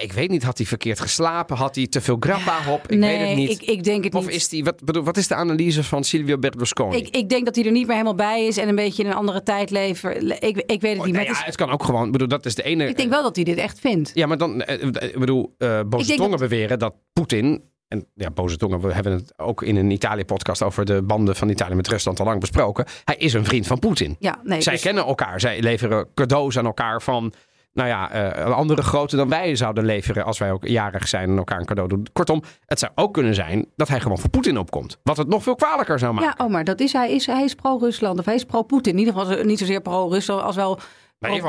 Ik 0.03 0.13
weet 0.13 0.31
niet, 0.31 0.43
had 0.43 0.57
hij 0.59 0.67
verkeerd 0.67 1.01
geslapen? 1.01 1.57
Had 1.57 1.75
hij 1.75 1.87
te 1.87 2.01
veel 2.01 2.17
grappa 2.21 2.73
op? 2.73 2.91
Ik 2.91 2.99
nee, 2.99 3.19
weet 3.19 3.29
het 3.29 3.37
niet. 3.37 3.51
Ik, 3.51 3.69
ik 3.69 3.85
denk 3.85 4.05
het 4.05 4.15
of 4.15 4.27
niet. 4.27 4.35
is 4.35 4.49
die, 4.49 4.65
wat, 4.65 4.85
bedoel, 4.85 5.03
wat 5.03 5.17
is 5.17 5.29
de 5.29 5.35
analyse 5.35 5.85
van 5.85 6.05
Silvio 6.05 6.39
Berlusconi? 6.39 6.97
Ik, 6.97 7.17
ik 7.17 7.29
denk 7.29 7.45
dat 7.45 7.55
hij 7.55 7.65
er 7.65 7.71
niet 7.73 7.83
meer 7.87 7.93
helemaal 7.97 8.15
bij 8.15 8.47
is 8.47 8.57
en 8.57 8.69
een 8.69 8.75
beetje 8.75 9.03
in 9.03 9.09
een 9.09 9.15
andere 9.17 9.43
tijd 9.43 9.71
leeft. 9.71 10.05
Ik, 10.05 10.17
ik 10.41 10.81
weet 10.81 10.81
het 10.81 10.83
Oh, 10.83 10.83
niet. 10.83 10.97
nou 10.97 11.13
maar 11.13 11.23
ja, 11.23 11.29
het 11.29 11.39
is- 11.39 11.45
het 11.45 11.57
kan 11.57 11.71
ook 11.71 11.85
gewoon, 11.85 12.11
bedoel, 12.11 12.29
dat 12.29 12.47
is 12.47 12.55
de 12.55 12.63
ene... 12.63 12.89
ik 12.89 12.97
denk 12.97 13.11
wel 13.11 13.23
dat 13.23 13.37
hij 13.37 13.45
dit 13.45 13.57
echt 13.59 13.79
vindt. 13.79 14.11
Ja, 14.15 14.27
maar 14.27 14.39
dan, 14.39 14.63
eh, 14.63 14.83
eh, 14.83 15.09
ik 15.13 15.19
bedoel, 15.19 15.55
dat- 15.59 16.39
beweren 16.39 16.79
dat 16.79 16.95
Poetin, 17.13 17.63
en 17.95 18.07
ja, 18.15 18.31
boze 18.31 18.57
tongen, 18.57 18.81
we 18.81 18.93
hebben 18.93 19.13
het 19.13 19.33
ook 19.37 19.63
in 19.63 19.77
een 19.77 19.91
Italië-podcast 19.91 20.63
over 20.63 20.85
de 20.85 21.03
banden 21.03 21.37
van 21.37 21.49
Italië 21.49 21.75
met 21.75 21.89
Rusland 21.89 22.21
al 22.21 22.27
lang 22.27 22.41
besproken. 22.41 22.85
Hij 23.05 23.17
is 23.17 23.33
een 23.33 23.45
vriend 23.45 23.67
van 23.67 23.79
Poetin. 23.79 24.17
Ja, 24.19 24.39
nee, 24.43 24.61
Zij 24.61 24.73
dus- 24.73 24.83
kennen 24.83 25.05
elkaar, 25.05 25.41
zij 25.41 25.61
leveren 25.61 26.07
cadeaus 26.15 26.59
aan 26.59 26.65
elkaar 26.67 27.03
van, 27.03 27.33
nou 27.73 27.89
ja, 27.89 28.11
eh, 28.11 28.45
een 28.45 28.53
andere 28.53 28.83
grootte 28.83 29.17
dan 29.17 29.29
wij 29.29 29.57
zouden 29.57 29.85
leveren 29.85 30.25
als 30.25 30.39
wij 30.39 30.53
ook 30.53 30.67
jarig 30.67 31.09
zijn 31.09 31.31
en 31.31 31.37
elkaar 31.37 31.59
een 31.59 31.67
cadeau 31.67 31.89
doen. 31.89 32.07
Kortom, 32.13 32.43
het 32.67 32.79
zou 32.79 32.93
ook 32.95 33.15
kunnen 33.15 33.35
zijn 33.35 33.67
dat 33.77 33.89
hij 33.89 34.01
gewoon 34.01 34.19
voor 34.19 34.31
Poetin 34.31 34.59
opkomt. 34.59 34.99
Wat 35.03 35.17
het 35.17 35.29
nog 35.29 35.43
veel 35.43 35.55
kwalijker 35.55 35.99
zou 35.99 36.15
maken. 36.15 36.35
Ja, 36.39 36.45
oh, 36.45 36.51
maar 36.51 36.65
dat 36.65 36.81
is 36.81 36.93
hij. 36.93 37.13
Is, 37.13 37.27
hij 37.27 37.45
is 37.45 37.55
pro-Rusland 37.55 38.19
of 38.19 38.25
hij 38.25 38.35
is 38.35 38.45
pro-Poetin. 38.45 38.93
In 38.93 38.99
ieder 38.99 39.15
geval 39.15 39.45
niet 39.45 39.59
zozeer 39.59 39.81
pro-Rusland 39.81 40.43
als 40.43 40.57
wel 40.57 40.79
nou 41.19 41.41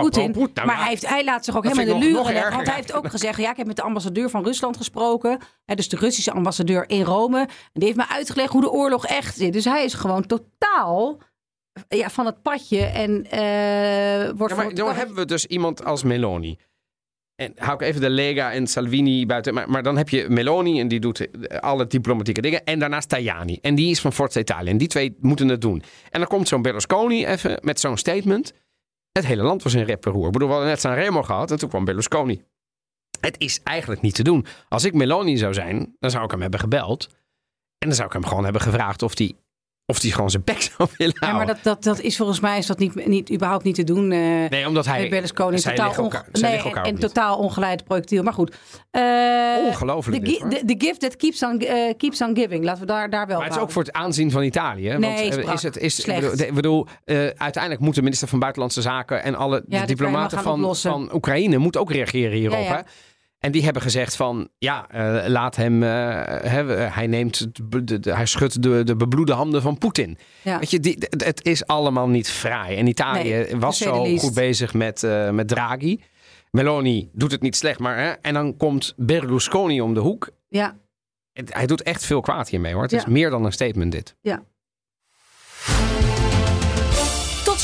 maar 0.65 0.75
ja, 0.75 0.81
hij, 0.81 0.89
heeft, 0.89 1.07
hij 1.07 1.23
laat 1.23 1.45
zich 1.45 1.57
ook 1.57 1.63
helemaal 1.63 1.85
in 1.85 1.99
de 1.99 2.05
luren 2.05 2.33
leggen. 2.33 2.55
Want 2.55 2.67
hij 2.67 2.75
heeft 2.75 2.93
ook 2.93 3.09
gezegd, 3.09 3.39
ja, 3.39 3.51
ik 3.51 3.57
heb 3.57 3.67
met 3.67 3.75
de 3.75 3.81
ambassadeur 3.81 4.29
van 4.29 4.43
Rusland 4.43 4.77
gesproken. 4.77 5.39
Hè, 5.65 5.75
dus 5.75 5.89
de 5.89 5.97
Russische 5.97 6.31
ambassadeur 6.31 6.89
in 6.89 7.03
Rome. 7.03 7.39
En 7.39 7.49
die 7.73 7.83
heeft 7.83 7.97
me 7.97 8.07
uitgelegd 8.07 8.51
hoe 8.51 8.61
de 8.61 8.71
oorlog 8.71 9.05
echt 9.05 9.37
zit. 9.37 9.53
Dus 9.53 9.65
hij 9.65 9.83
is 9.83 9.93
gewoon 9.93 10.25
totaal 10.25 11.17
ja, 11.87 12.09
van 12.09 12.25
het 12.25 12.41
padje. 12.41 12.83
En 12.85 13.25
eh 13.29 14.31
wordt 14.37 14.55
Ja, 14.55 14.63
maar 14.63 14.73
dan 14.73 14.95
hebben 14.95 15.15
we 15.15 15.25
dus 15.25 15.45
iemand 15.45 15.85
als 15.85 16.03
Meloni. 16.03 16.57
En 17.35 17.53
hou 17.55 17.73
ik 17.73 17.81
even 17.81 18.01
de 18.01 18.09
Lega 18.09 18.51
en 18.51 18.67
Salvini 18.67 19.25
buiten. 19.25 19.53
Maar, 19.53 19.69
maar 19.69 19.83
dan 19.83 19.97
heb 19.97 20.09
je 20.09 20.29
Meloni 20.29 20.79
en 20.79 20.87
die 20.87 20.99
doet 20.99 21.29
eh, 21.29 21.59
alle 21.59 21.87
diplomatieke 21.87 22.41
dingen. 22.41 22.63
En 22.63 22.79
daarnaast 22.79 23.09
Tajani. 23.09 23.59
En 23.61 23.75
die 23.75 23.89
is 23.89 24.01
van 24.01 24.13
Forza 24.13 24.39
Italia. 24.39 24.71
En 24.71 24.77
die 24.77 24.87
twee 24.87 25.15
moeten 25.19 25.47
het 25.47 25.61
doen. 25.61 25.83
En 26.09 26.19
dan 26.19 26.27
komt 26.27 26.47
zo'n 26.47 26.61
Berlusconi 26.61 27.25
even 27.25 27.59
met 27.61 27.79
zo'n 27.79 27.97
statement. 27.97 28.53
Het 29.15 29.25
hele 29.25 29.43
land 29.43 29.63
was 29.63 29.73
in 29.73 29.83
rep. 29.83 30.05
Ik 30.05 30.13
bedoel, 30.13 30.31
we 30.31 30.45
hadden 30.45 30.65
net 30.65 30.79
Sanremo 30.79 31.23
gehad 31.23 31.51
en 31.51 31.57
toen 31.57 31.69
kwam 31.69 31.85
Berlusconi. 31.85 32.43
Het 33.19 33.35
is 33.39 33.63
eigenlijk 33.63 34.01
niet 34.01 34.15
te 34.15 34.23
doen. 34.23 34.45
Als 34.69 34.83
ik 34.83 34.93
Meloni 34.93 35.37
zou 35.37 35.53
zijn, 35.53 35.95
dan 35.99 36.11
zou 36.11 36.23
ik 36.23 36.31
hem 36.31 36.41
hebben 36.41 36.59
gebeld. 36.59 37.07
En 37.77 37.87
dan 37.87 37.93
zou 37.93 38.07
ik 38.07 38.13
hem 38.13 38.25
gewoon 38.25 38.43
hebben 38.43 38.61
gevraagd 38.61 39.01
of 39.01 39.17
hij 39.17 39.35
of 39.87 39.99
die 39.99 40.13
gewoon 40.13 40.29
zijn 40.29 40.43
bek 40.45 40.61
zou 40.77 40.89
willen 40.97 41.15
Ja, 41.19 41.27
houden. 41.27 41.45
maar 41.45 41.55
dat, 41.55 41.63
dat, 41.63 41.83
dat 41.83 41.99
is 42.05 42.17
volgens 42.17 42.39
mij 42.39 42.57
is 42.57 42.65
dat 42.65 42.79
niet, 42.79 43.07
niet, 43.07 43.31
überhaupt 43.31 43.63
niet 43.63 43.75
te 43.75 43.83
doen. 43.83 44.11
eh 44.11 44.19
Nee, 44.49 44.67
omdat 44.67 44.85
hij... 44.85 45.09
Berlusconi 45.09 45.59
zij 45.59 45.75
totaal, 45.75 45.89
onge- 45.89 46.01
elkaar- 46.01 46.27
nee, 46.31 46.73
en, 46.73 46.99
totaal 46.99 47.37
ongeleid 47.37 47.83
projectiel. 47.83 48.23
Maar 48.23 48.33
goed. 48.33 48.55
Eh, 48.91 49.01
Ongelooflijk 49.65 50.27
gi- 50.27 50.37
the, 50.49 50.61
the 50.65 50.75
gift 50.77 50.99
that 50.99 51.15
keeps 51.15 51.43
on, 51.43 51.59
eh, 51.59 51.93
keeps 51.97 52.21
on 52.21 52.35
giving. 52.35 52.63
Laten 52.63 52.81
we 52.81 52.87
daar, 52.87 53.09
daar 53.09 53.27
wel 53.27 53.37
Maar 53.37 53.45
het 53.45 53.55
is 53.55 53.61
ook 53.61 53.71
voor 53.71 53.83
het 53.83 53.91
aanzien 53.93 54.31
van 54.31 54.43
Italië. 54.43 54.87
hè? 54.89 54.97
Nee, 54.99 55.31
Want 55.31 55.53
is 55.53 55.63
het, 55.63 55.77
is, 55.77 55.97
ik 55.97 56.03
Slecht. 56.03 56.19
bedoel, 56.21 56.37
de- 56.37 56.47
ik 56.47 56.53
bedoel 56.53 56.87
eh, 57.03 57.17
uiteindelijk 57.37 57.81
moet 57.83 57.95
de 57.95 58.01
minister 58.01 58.27
van 58.27 58.39
Buitenlandse 58.39 58.81
Zaken 58.81 59.23
en 59.23 59.35
alle 59.35 59.63
Ja, 59.67 59.85
diplomaten 59.85 60.39
van, 60.41 60.75
van 60.75 61.09
Oekraïne 61.13 61.57
moeten 61.57 61.81
ook 61.81 61.91
reageren 61.91 62.37
hierop. 62.37 62.57
Ja, 62.59 62.63
ja. 62.63 62.75
Hè? 62.75 62.81
En 63.45 63.51
die 63.51 63.63
hebben 63.63 63.81
gezegd 63.81 64.15
van, 64.15 64.47
ja, 64.57 64.89
eh, 64.89 65.27
laat 65.29 65.55
hem, 65.55 65.83
eh, 65.83 65.89
hij 66.95 67.07
neemt, 67.07 67.47
de, 67.71 67.99
de- 67.99 68.13
hij 68.13 68.25
schudt 68.25 68.61
de, 68.63 68.83
de 68.83 68.95
bebloede 68.95 69.33
handen 69.33 69.61
van 69.61 69.77
Poetin. 69.77 70.17
Ja. 70.41 70.59
Weet 70.59 70.71
je, 70.71 70.79
die, 70.79 70.97
het- 71.17 71.45
is 71.45 71.65
allemaal 71.67 72.07
niet 72.09 72.29
fraai. 72.29 72.77
En 72.77 72.87
Italië 72.87 73.29
Nee, 73.29 73.55
was 73.57 73.77
zo 73.77 74.03
least. 74.03 74.23
goed 74.23 74.33
bezig 74.33 74.73
met, 74.73 75.03
eh, 75.03 75.29
met 75.29 75.47
Draghi. 75.47 75.99
Meloni 76.51 77.09
doet 77.13 77.31
het 77.31 77.41
niet 77.41 77.55
slecht, 77.55 77.79
maar 77.79 77.97
hè, 77.97 78.09
en 78.11 78.33
dan 78.33 78.57
komt 78.57 78.93
Berlusconi 78.97 79.81
om 79.81 79.93
de 79.93 79.99
hoek. 79.99 80.29
Ja, 80.47 80.77
Het- 81.33 81.53
Hij 81.53 81.65
doet 81.65 81.81
echt 81.83 82.05
veel 82.05 82.21
kwaad 82.21 82.49
hiermee 82.49 82.73
hoor. 82.73 82.81
Het 82.81 82.91
is 82.93 83.05
meer 83.05 83.29
dan 83.29 83.45
een 83.45 83.51
statement 83.51 83.91
dit. 83.91 84.15
ja. 84.21 84.43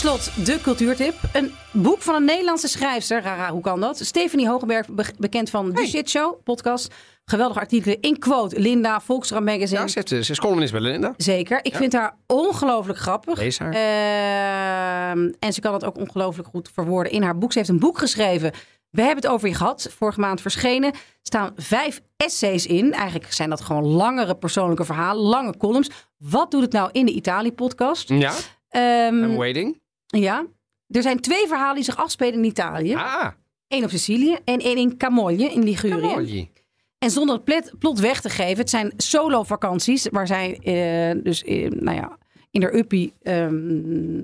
Slot 0.02 0.46
de 0.46 0.60
cultuurtip. 0.62 1.14
Een 1.34 1.52
boek 1.72 2.02
van 2.02 2.16
een 2.16 2.26
Nederlandse 2.26 2.68
schrijfster. 2.68 3.22
Rara, 3.22 3.50
hoe 3.52 3.62
kan 3.62 3.80
dat? 3.80 3.98
Stephanie 4.00 4.48
Hogenberg, 4.48 4.88
be- 4.90 5.14
bekend 5.18 5.50
van 5.50 5.74
The 5.74 5.86
Shit 5.88 6.10
Show 6.10 6.44
podcast. 6.44 6.94
Geweldige 7.26 7.60
artikelen 7.60 8.02
in 8.02 8.20
Quote, 8.20 8.60
Linda, 8.60 9.00
Volkskrant 9.02 9.46
Magazine. 9.46 9.80
Ja, 9.80 9.88
ze, 9.88 9.94
heeft, 10.08 10.26
ze 10.26 10.32
is 10.32 10.40
columnist 10.40 10.72
bij 10.72 10.82
Linda. 10.82 11.14
Zeker. 11.18 11.60
Ik 11.66 11.76
vind 11.76 11.94
haar 11.94 12.16
ongelooflijk 12.28 13.00
grappig. 13.00 13.38
Lees 13.40 13.60
haar. 13.60 13.72
Ehm, 13.74 15.32
en 15.40 15.54
ze 15.54 15.62
kan 15.62 15.74
het 15.74 15.86
ook 15.86 15.98
ongelooflijk 15.98 16.48
goed 16.50 16.70
verwoorden 16.74 17.12
in 17.12 17.22
haar 17.24 17.38
boek. 17.38 17.52
Ze 17.52 17.58
heeft 17.58 17.70
een 17.70 17.80
boek 17.80 17.98
geschreven. 17.98 18.52
We 18.90 19.02
hebben 19.02 19.24
het 19.24 19.32
over 19.34 19.48
je 19.48 19.56
gehad. 19.56 19.90
Vorige 19.98 20.20
maand 20.20 20.42
verschenen. 20.42 20.92
Er 20.94 21.00
staan 21.22 21.52
vijf 21.56 22.02
essays 22.18 22.66
in. 22.66 22.94
Eigenlijk 22.94 23.34
zijn 23.34 23.50
dat 23.50 23.62
gewoon 23.62 23.86
langere 23.86 24.36
persoonlijke 24.36 24.86
verhalen. 24.86 25.24
Lange 25.24 25.58
columns. 25.58 25.90
Wat 26.18 26.52
doet 26.52 26.62
het 26.62 26.72
nou 26.72 26.90
in 26.92 27.06
de 27.06 27.12
Italië-podcast? 27.12 28.10
Ja, 28.10 28.34
I'm 28.72 29.36
waiting. 29.36 29.80
Ja. 30.20 30.46
Er 30.88 31.02
zijn 31.02 31.20
twee 31.20 31.48
verhalen 31.48 31.76
die 31.76 31.84
zich 31.84 31.98
afspelen 31.98 32.34
in 32.34 32.44
Italië. 32.44 32.96
Ah, 32.96 33.28
Eén 33.68 33.84
op 33.84 33.90
Sicilië 33.90 34.38
en 34.44 34.60
één 34.60 34.78
in 34.78 34.98
Camoglie 34.98 35.52
in 35.52 35.64
Ligurië. 35.64 36.50
En 36.98 37.12
zonder 37.12 37.42
het 37.46 37.74
plot 37.80 38.00
weg 38.00 38.22
te 38.22 38.30
geven, 38.30 38.58
het 38.58 38.70
zijn 38.70 38.94
solo-vakanties 38.98 40.08
waar 40.10 40.28
zij 40.28 40.60
eh, 40.60 41.24
dus 41.24 41.44
eh, 41.44 41.70
nou 41.70 41.98
ja, 41.98 42.18
in 42.52 42.62
haar 42.62 42.74
uppie 42.74 43.14
ehm, 43.22 44.24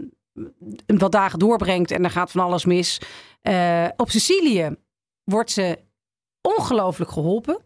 een 0.86 0.98
wat 0.98 1.12
dagen 1.12 1.40
doorbrengt 1.40 1.92
en 1.92 2.04
er 2.04 2.10
gaat 2.10 2.32
van 2.32 2.42
alles 2.42 2.66
mis. 2.66 3.02
Eh, 3.42 3.88
op 3.96 4.10
Sicilië 4.10 4.76
wordt 5.24 5.52
ze 5.52 5.80
ongelooflijk 6.42 7.12
geholpen. 7.12 7.62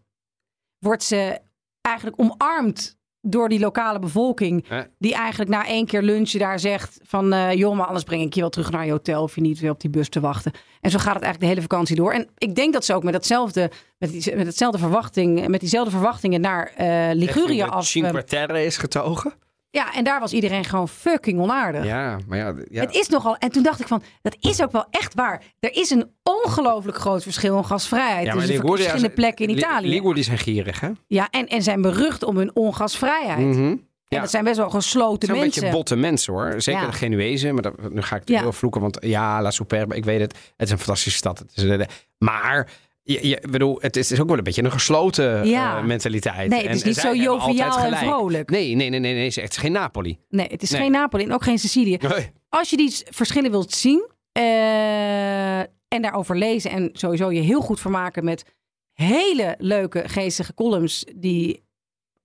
Wordt 0.78 1.02
ze 1.02 1.40
eigenlijk 1.80 2.20
omarmd 2.20 2.98
door 3.22 3.48
die 3.48 3.60
lokale 3.60 3.98
bevolking. 3.98 4.68
Eh. 4.68 4.78
Die 4.98 5.14
eigenlijk 5.14 5.50
na 5.50 5.66
één 5.66 5.86
keer 5.86 6.02
lunchen 6.02 6.38
daar 6.38 6.58
zegt 6.58 6.98
van... 7.02 7.32
eh 7.32 7.52
joh, 7.52 7.76
maar 7.76 7.86
anders 7.86 8.04
breng 8.04 8.22
ik 8.22 8.34
je 8.34 8.40
wel 8.40 8.50
terug 8.50 8.70
naar 8.70 8.84
je 8.84 8.90
hotel... 8.90 9.22
of 9.22 9.34
je 9.34 9.40
niet 9.40 9.60
weer 9.60 9.70
op 9.70 9.80
die 9.80 9.90
bus 9.90 10.08
te 10.08 10.20
wachten. 10.20 10.52
En 10.80 10.90
zo 10.90 10.98
gaat 10.98 11.14
het 11.14 11.22
eigenlijk 11.22 11.40
de 11.40 11.46
hele 11.46 11.68
vakantie 11.68 11.96
door. 11.96 12.12
En 12.12 12.28
ik 12.38 12.54
denk 12.54 12.72
dat 12.72 12.84
ze 12.84 12.94
ook 12.94 13.02
met, 13.02 13.12
datzelfde, 13.12 13.70
met, 13.98 14.10
die, 14.10 14.36
met, 14.36 14.46
hetzelfde 14.46 14.78
verwachting, 14.78 15.48
met 15.48 15.60
diezelfde 15.60 15.90
verwachtingen 15.90 16.40
naar 16.40 16.72
eh 16.76 17.10
Ligurië 17.12 17.54
Even 17.54 17.66
de 17.66 17.72
af... 17.72 17.86
Cinque 17.86 18.24
Terre 18.24 18.64
is 18.64 18.76
getogen. 18.76 19.32
Ja, 19.74 19.94
en 19.94 20.04
daar 20.04 20.20
was 20.20 20.32
iedereen 20.32 20.64
gewoon 20.64 20.88
fucking 20.88 21.40
onaardig. 21.40 21.84
Ja, 21.84 22.18
maar 22.26 22.38
ja. 22.38 22.54
ja. 22.70 22.80
Het 22.80 22.94
is 22.94 23.08
nogal. 23.08 23.36
En 23.36 23.50
toen 23.50 23.62
dacht 23.62 23.80
ik 23.80 23.86
van, 23.86 24.02
dat 24.22 24.36
is 24.40 24.62
ook 24.62 24.72
wel 24.72 24.84
echt 24.90 25.14
waar. 25.14 25.42
Er 25.60 25.72
is 25.76 25.90
een 25.90 26.10
ongelooflijk 26.22 26.96
groot 26.96 27.22
verschil 27.22 27.56
in 27.56 27.64
gasvrijheid 27.64 28.26
ja, 28.26 28.34
maar 28.34 28.46
Liguria- 28.46 28.74
verschillende 28.76 29.10
plekken 29.10 29.46
in 29.46 29.54
Li- 29.54 29.60
Italië. 29.60 29.88
Liguri 29.88 30.22
zijn 30.22 30.38
gierig, 30.38 30.80
hè? 30.80 30.90
ja, 31.06 31.28
en, 31.30 31.46
en 31.46 31.62
zijn 31.62 31.82
berucht 31.82 32.22
om 32.22 32.36
hun 32.36 32.56
ongasvrijheid. 32.56 33.56
En 33.56 33.86
Ja. 34.08 34.20
dat 34.20 34.30
zijn 34.30 34.44
best 34.44 34.56
wel 34.56 34.70
gesloten 34.70 35.30
mensen. 35.30 35.60
beetje 35.60 35.70
botte 35.76 35.96
mensen 35.96 36.32
hoor. 36.32 36.54
Zeker 36.62 36.80
Ja. 36.80 36.86
de 36.86 36.92
Genuezen. 36.92 37.54
Maar 37.54 37.62
dat, 37.62 37.90
nu 37.92 38.02
ga 38.02 38.16
ik 38.16 38.24
te 38.24 38.32
Ja. 38.32 38.40
veel 38.40 38.52
vloeken. 38.52 38.80
Want 38.80 38.96
ja, 39.00 39.42
La 39.42 39.50
Superbe, 39.50 39.94
ik 39.96 40.04
weet 40.04 40.20
het. 40.20 40.32
Het 40.32 40.66
is 40.66 40.70
een 40.70 40.78
fantastische 40.78 41.18
stad. 41.18 41.38
Het 41.38 41.52
is, 41.54 41.62
een- 41.62 41.86
maar 42.18 42.68
je, 43.02 43.42
bedoel, 43.50 43.76
het 43.80 43.96
is, 43.96 44.20
ook 44.20 44.28
wel 44.28 44.38
een 44.38 44.44
beetje 44.44 44.62
een 44.62 44.72
gesloten 44.72 45.46
Ja. 45.48 45.78
eh, 45.78 45.84
mentaliteit. 45.84 46.50
Nee, 46.50 46.62
het 46.66 46.74
is 46.74 46.82
en 46.82 46.88
niet 46.88 46.96
zo 46.96 47.14
joviaal 47.14 47.78
en 47.78 47.96
vrolijk. 47.96 48.50
Nee, 48.50 48.74
nee, 48.74 48.88
nee, 48.90 49.00
nee, 49.00 49.12
nee. 49.12 49.22
Het 49.22 49.36
is 49.36 49.42
echt 49.42 49.56
geen 49.56 49.72
Napoli. 49.72 50.18
Nee, 50.28 50.46
het 50.50 50.62
is 50.62 50.70
Nee. 50.70 50.80
geen 50.80 50.90
Napoli 50.90 51.24
en 51.24 51.32
ook 51.32 51.42
geen 51.42 51.58
Sicilië. 51.58 51.96
Nee. 52.00 52.30
Als 52.48 52.70
je 52.70 52.76
die 52.76 53.02
verschillen 53.10 53.50
wilt 53.50 53.72
zien 53.72 54.10
eh, 54.32 55.58
en 55.58 56.02
daarover 56.02 56.36
lezen 56.36 56.70
en 56.70 56.90
sowieso 56.92 57.30
je 57.30 57.40
heel 57.40 57.60
goed 57.60 57.80
vermaken 57.80 58.24
met 58.24 58.44
hele 58.92 59.54
leuke 59.58 60.02
geestige 60.08 60.54
columns 60.54 61.04
die 61.16 61.64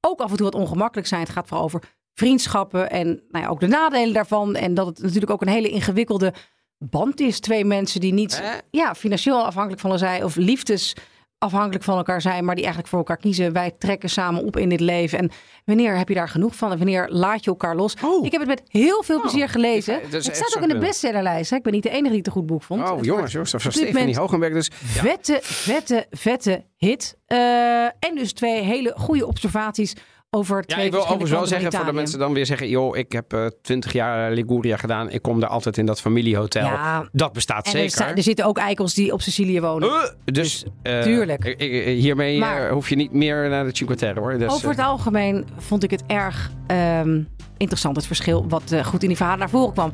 ook 0.01 0.19
af 0.19 0.29
en 0.31 0.37
toe 0.37 0.45
wat 0.45 0.55
ongemakkelijk 0.61 1.07
zijn. 1.07 1.21
Het 1.21 1.29
gaat 1.29 1.47
vooral 1.47 1.65
over 1.65 1.81
vriendschappen 2.13 2.89
en 2.89 3.07
nou 3.29 3.43
ja, 3.45 3.49
ook 3.49 3.59
de 3.59 3.67
nadelen 3.67 4.13
daarvan. 4.13 4.55
En 4.55 4.73
dat 4.73 4.85
het 4.87 5.01
natuurlijk 5.01 5.31
ook 5.31 5.41
een 5.41 5.47
hele 5.47 5.69
ingewikkelde 5.69 6.33
band 6.77 7.19
is. 7.19 7.39
Twee 7.39 7.65
mensen 7.65 7.99
die 7.99 8.13
niet 8.13 8.43
ja, 8.71 8.95
financieel 8.95 9.45
afhankelijk 9.45 9.81
van 9.81 9.91
elkaar 9.91 10.09
zijn 10.09 10.23
of 10.23 10.35
liefdes 10.35 10.95
afhankelijk 11.39 11.83
van 11.83 11.97
elkaar 11.97 12.21
zijn, 12.21 12.45
maar 12.45 12.55
die 12.55 12.63
eigenlijk 12.63 12.93
voor 12.93 12.99
elkaar 12.99 13.17
kiezen. 13.17 13.53
Wij 13.53 13.71
trekken 13.77 14.09
samen 14.09 14.43
op 14.43 14.57
in 14.57 14.69
dit 14.69 14.79
leven. 14.79 15.19
En 15.19 15.31
wanneer 15.65 15.97
heb 15.97 16.07
je 16.07 16.13
daar 16.13 16.29
genoeg 16.29 16.55
van? 16.55 16.71
En 16.71 16.77
wanneer 16.77 17.07
laat 17.09 17.43
je 17.43 17.49
elkaar 17.49 17.75
los? 17.75 17.95
Oh. 18.03 18.25
Ik 18.25 18.31
heb 18.31 18.41
het 18.41 18.49
met 18.49 18.61
heel 18.67 19.03
veel 19.03 19.21
plezier 19.21 19.49
gelezen. 19.49 20.01
dat 20.01 20.13
is 20.13 20.25
het 20.25 20.35
staat 20.35 20.57
ook 20.57 20.63
in 20.63 20.69
de 20.69 20.77
bestsellerlijst. 20.77 21.49
hè. 21.49 21.55
Ik 21.55 21.63
ben 21.63 21.73
niet 21.73 21.83
de 21.83 21.89
enige 21.89 22.09
die 22.09 22.17
het 22.17 22.27
een 22.27 22.33
goed 22.33 22.45
boek 22.45 22.63
vond. 22.63 22.89
Oh, 22.89 23.03
jongens, 23.03 23.31
jongens. 23.31 23.51
Dit 23.51 23.61
Stephanie 23.61 23.93
moment 23.93 24.15
Hogenberg. 24.15 24.53
Dus 24.53 24.67
ja. 24.67 25.01
Vette, 25.01 25.39
vette, 25.41 26.05
vette 26.09 26.65
hit. 26.77 27.17
Eh, 27.25 27.83
en 27.83 28.15
dus 28.15 28.33
twee 28.33 28.61
hele 28.61 28.93
goede 28.97 29.27
observaties 29.27 29.93
over 30.29 30.57
Ja, 30.57 30.73
twee 30.75 30.85
ik 30.85 30.91
wil 30.91 31.01
overigens 31.01 31.31
wel 31.31 31.45
zeggen 31.45 31.71
voor 31.73 31.85
de 31.85 31.93
mensen 31.93 32.19
dan 32.19 32.33
weer 32.33 32.45
zeggen... 32.45 32.69
joh, 32.69 32.97
ik 32.97 33.11
heb 33.11 33.33
eh, 33.33 33.45
twintig 33.61 33.93
jaar 33.93 34.31
Liguria 34.31 34.77
gedaan. 34.77 35.09
Ik 35.09 35.21
kom 35.21 35.39
daar 35.39 35.49
altijd 35.49 35.77
in 35.77 35.85
dat 35.85 36.01
familiehotel. 36.01 36.65
Ja. 36.65 37.07
Dat 37.11 37.33
bestaat 37.33 37.65
En 37.65 37.71
er, 37.71 37.77
zeker. 37.77 37.91
sta- 37.91 38.15
er 38.15 38.23
zitten 38.23 38.45
ook 38.45 38.57
eikels 38.57 38.93
die 38.93 39.13
op 39.13 39.21
Sicilië 39.21 39.61
wonen. 39.61 39.89
Eh, 39.89 40.03
dus 40.25 40.65
eh, 40.83 41.01
tuurlijk. 41.01 41.55
hiermee 41.87 42.39
Maar- 42.39 42.69
hoef 42.69 42.89
je 42.89 42.95
niet 42.95 43.11
meer 43.11 43.49
naar 43.49 43.65
de 43.65 43.75
Cinque 43.75 43.95
Terre 43.95 44.19
hoor. 44.19 44.37
Dus, 44.37 44.51
Over 44.53 44.69
het 44.69 44.79
algemeen 44.79 45.47
vond 45.57 45.83
ik 45.83 45.91
het 45.91 46.03
erg 46.07 46.51
ehm, 46.67 47.21
interessant, 47.57 47.95
het 47.95 48.05
verschil 48.07 48.45
wat 48.49 48.75
goed 48.83 49.01
in 49.01 49.07
die 49.07 49.17
verhalen 49.17 49.39
naar 49.39 49.49
voren 49.49 49.73
kwam. 49.73 49.91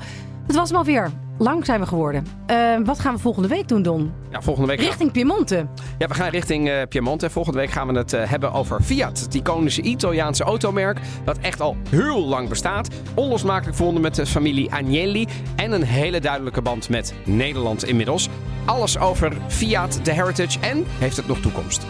Het 0.47 0.55
was 0.55 0.69
hem 0.69 0.77
alweer. 0.77 1.11
Lang 1.37 1.65
zijn 1.65 1.79
we 1.79 1.85
geworden. 1.85 2.25
Ehm, 2.45 2.83
wat 2.83 2.99
gaan 2.99 3.13
we 3.13 3.19
volgende 3.19 3.47
week 3.47 3.67
doen, 3.67 3.81
Don? 3.81 4.11
ja, 4.31 4.41
volgende 4.41 4.67
week 4.69 4.77
gaan- 4.79 4.87
Richting 4.87 5.11
Piemonte. 5.11 5.65
Ja, 5.97 6.07
we 6.07 6.13
gaan 6.13 6.29
richting 6.29 6.69
eh, 6.69 6.81
Piemonte. 6.89 7.29
Volgende 7.29 7.59
week 7.59 7.69
gaan 7.71 7.87
we 7.87 7.97
het 7.97 8.13
eh, 8.13 8.29
hebben 8.29 8.51
over 8.53 8.81
Fiat. 8.81 9.19
Het 9.19 9.33
iconische 9.35 9.81
Italiaanse 9.81 10.43
automerk 10.43 10.99
dat 11.23 11.37
echt 11.37 11.61
al 11.61 11.75
heel 11.89 12.25
lang 12.25 12.49
bestaat. 12.49 12.87
Onlosmakelijk 13.13 13.75
verbonden 13.75 14.03
met 14.03 14.15
de 14.15 14.25
familie 14.25 14.71
Agnelli. 14.71 15.27
En 15.55 15.71
een 15.71 15.83
hele 15.83 16.19
duidelijke 16.19 16.61
band 16.61 16.89
met 16.89 17.13
Nederland 17.25 17.83
inmiddels. 17.85 18.29
Alles 18.65 18.97
over 18.99 19.33
Fiat, 19.47 19.99
de 20.03 20.11
Heritage 20.11 20.59
en 20.59 20.83
heeft 20.99 21.17
het 21.17 21.27
nog 21.27 21.39
toekomst. 21.39 21.85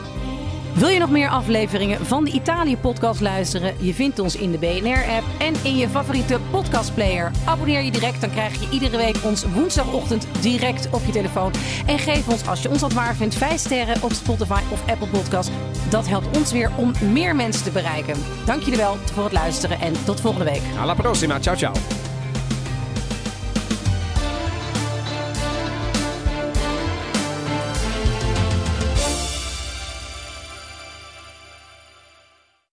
Wil 0.75 0.87
je 0.87 0.99
nog 0.99 1.09
meer 1.09 1.29
afleveringen 1.29 2.05
van 2.05 2.23
de 2.23 2.31
Italië-podcast 2.31 3.21
luisteren? 3.21 3.75
Je 3.79 3.93
vindt 3.93 4.19
ons 4.19 4.35
in 4.35 4.51
de 4.51 4.57
BNR-app 4.57 5.23
en 5.39 5.53
in 5.63 5.77
je 5.77 5.89
favoriete 5.89 6.39
podcastplayer. 6.51 7.31
Abonneer 7.45 7.81
je 7.81 7.91
direct, 7.91 8.21
dan 8.21 8.29
krijg 8.29 8.59
je 8.59 8.69
iedere 8.69 8.97
week 8.97 9.15
ons 9.23 9.45
woensdagochtend 9.45 10.27
direct 10.41 10.89
op 10.91 11.01
je 11.05 11.11
telefoon. 11.11 11.51
En 11.85 11.99
geef 11.99 12.27
ons, 12.27 12.47
als 12.47 12.61
je 12.61 12.69
ons 12.69 12.81
wat 12.81 12.93
waar 12.93 13.15
vindt, 13.15 13.35
5 13.35 13.59
sterren 13.59 14.03
op 14.03 14.11
Spotify 14.11 14.61
of 14.71 14.89
Apple 14.89 15.07
Podcast. 15.07 15.51
Dat 15.89 16.07
helpt 16.07 16.37
ons 16.37 16.51
weer 16.51 16.71
om 16.77 16.91
meer 17.11 17.35
mensen 17.35 17.63
te 17.63 17.71
bereiken. 17.71 18.15
Dank 18.45 18.61
jullie 18.61 18.79
wel 18.79 18.97
voor 19.13 19.23
het 19.23 19.33
luisteren 19.33 19.79
en 19.79 19.93
tot 20.05 20.21
volgende 20.21 20.45
week. 20.45 20.61
Alla 20.79 20.93
prossima, 20.93 21.39
ciao 21.39 21.55
ciao. 21.55 22.12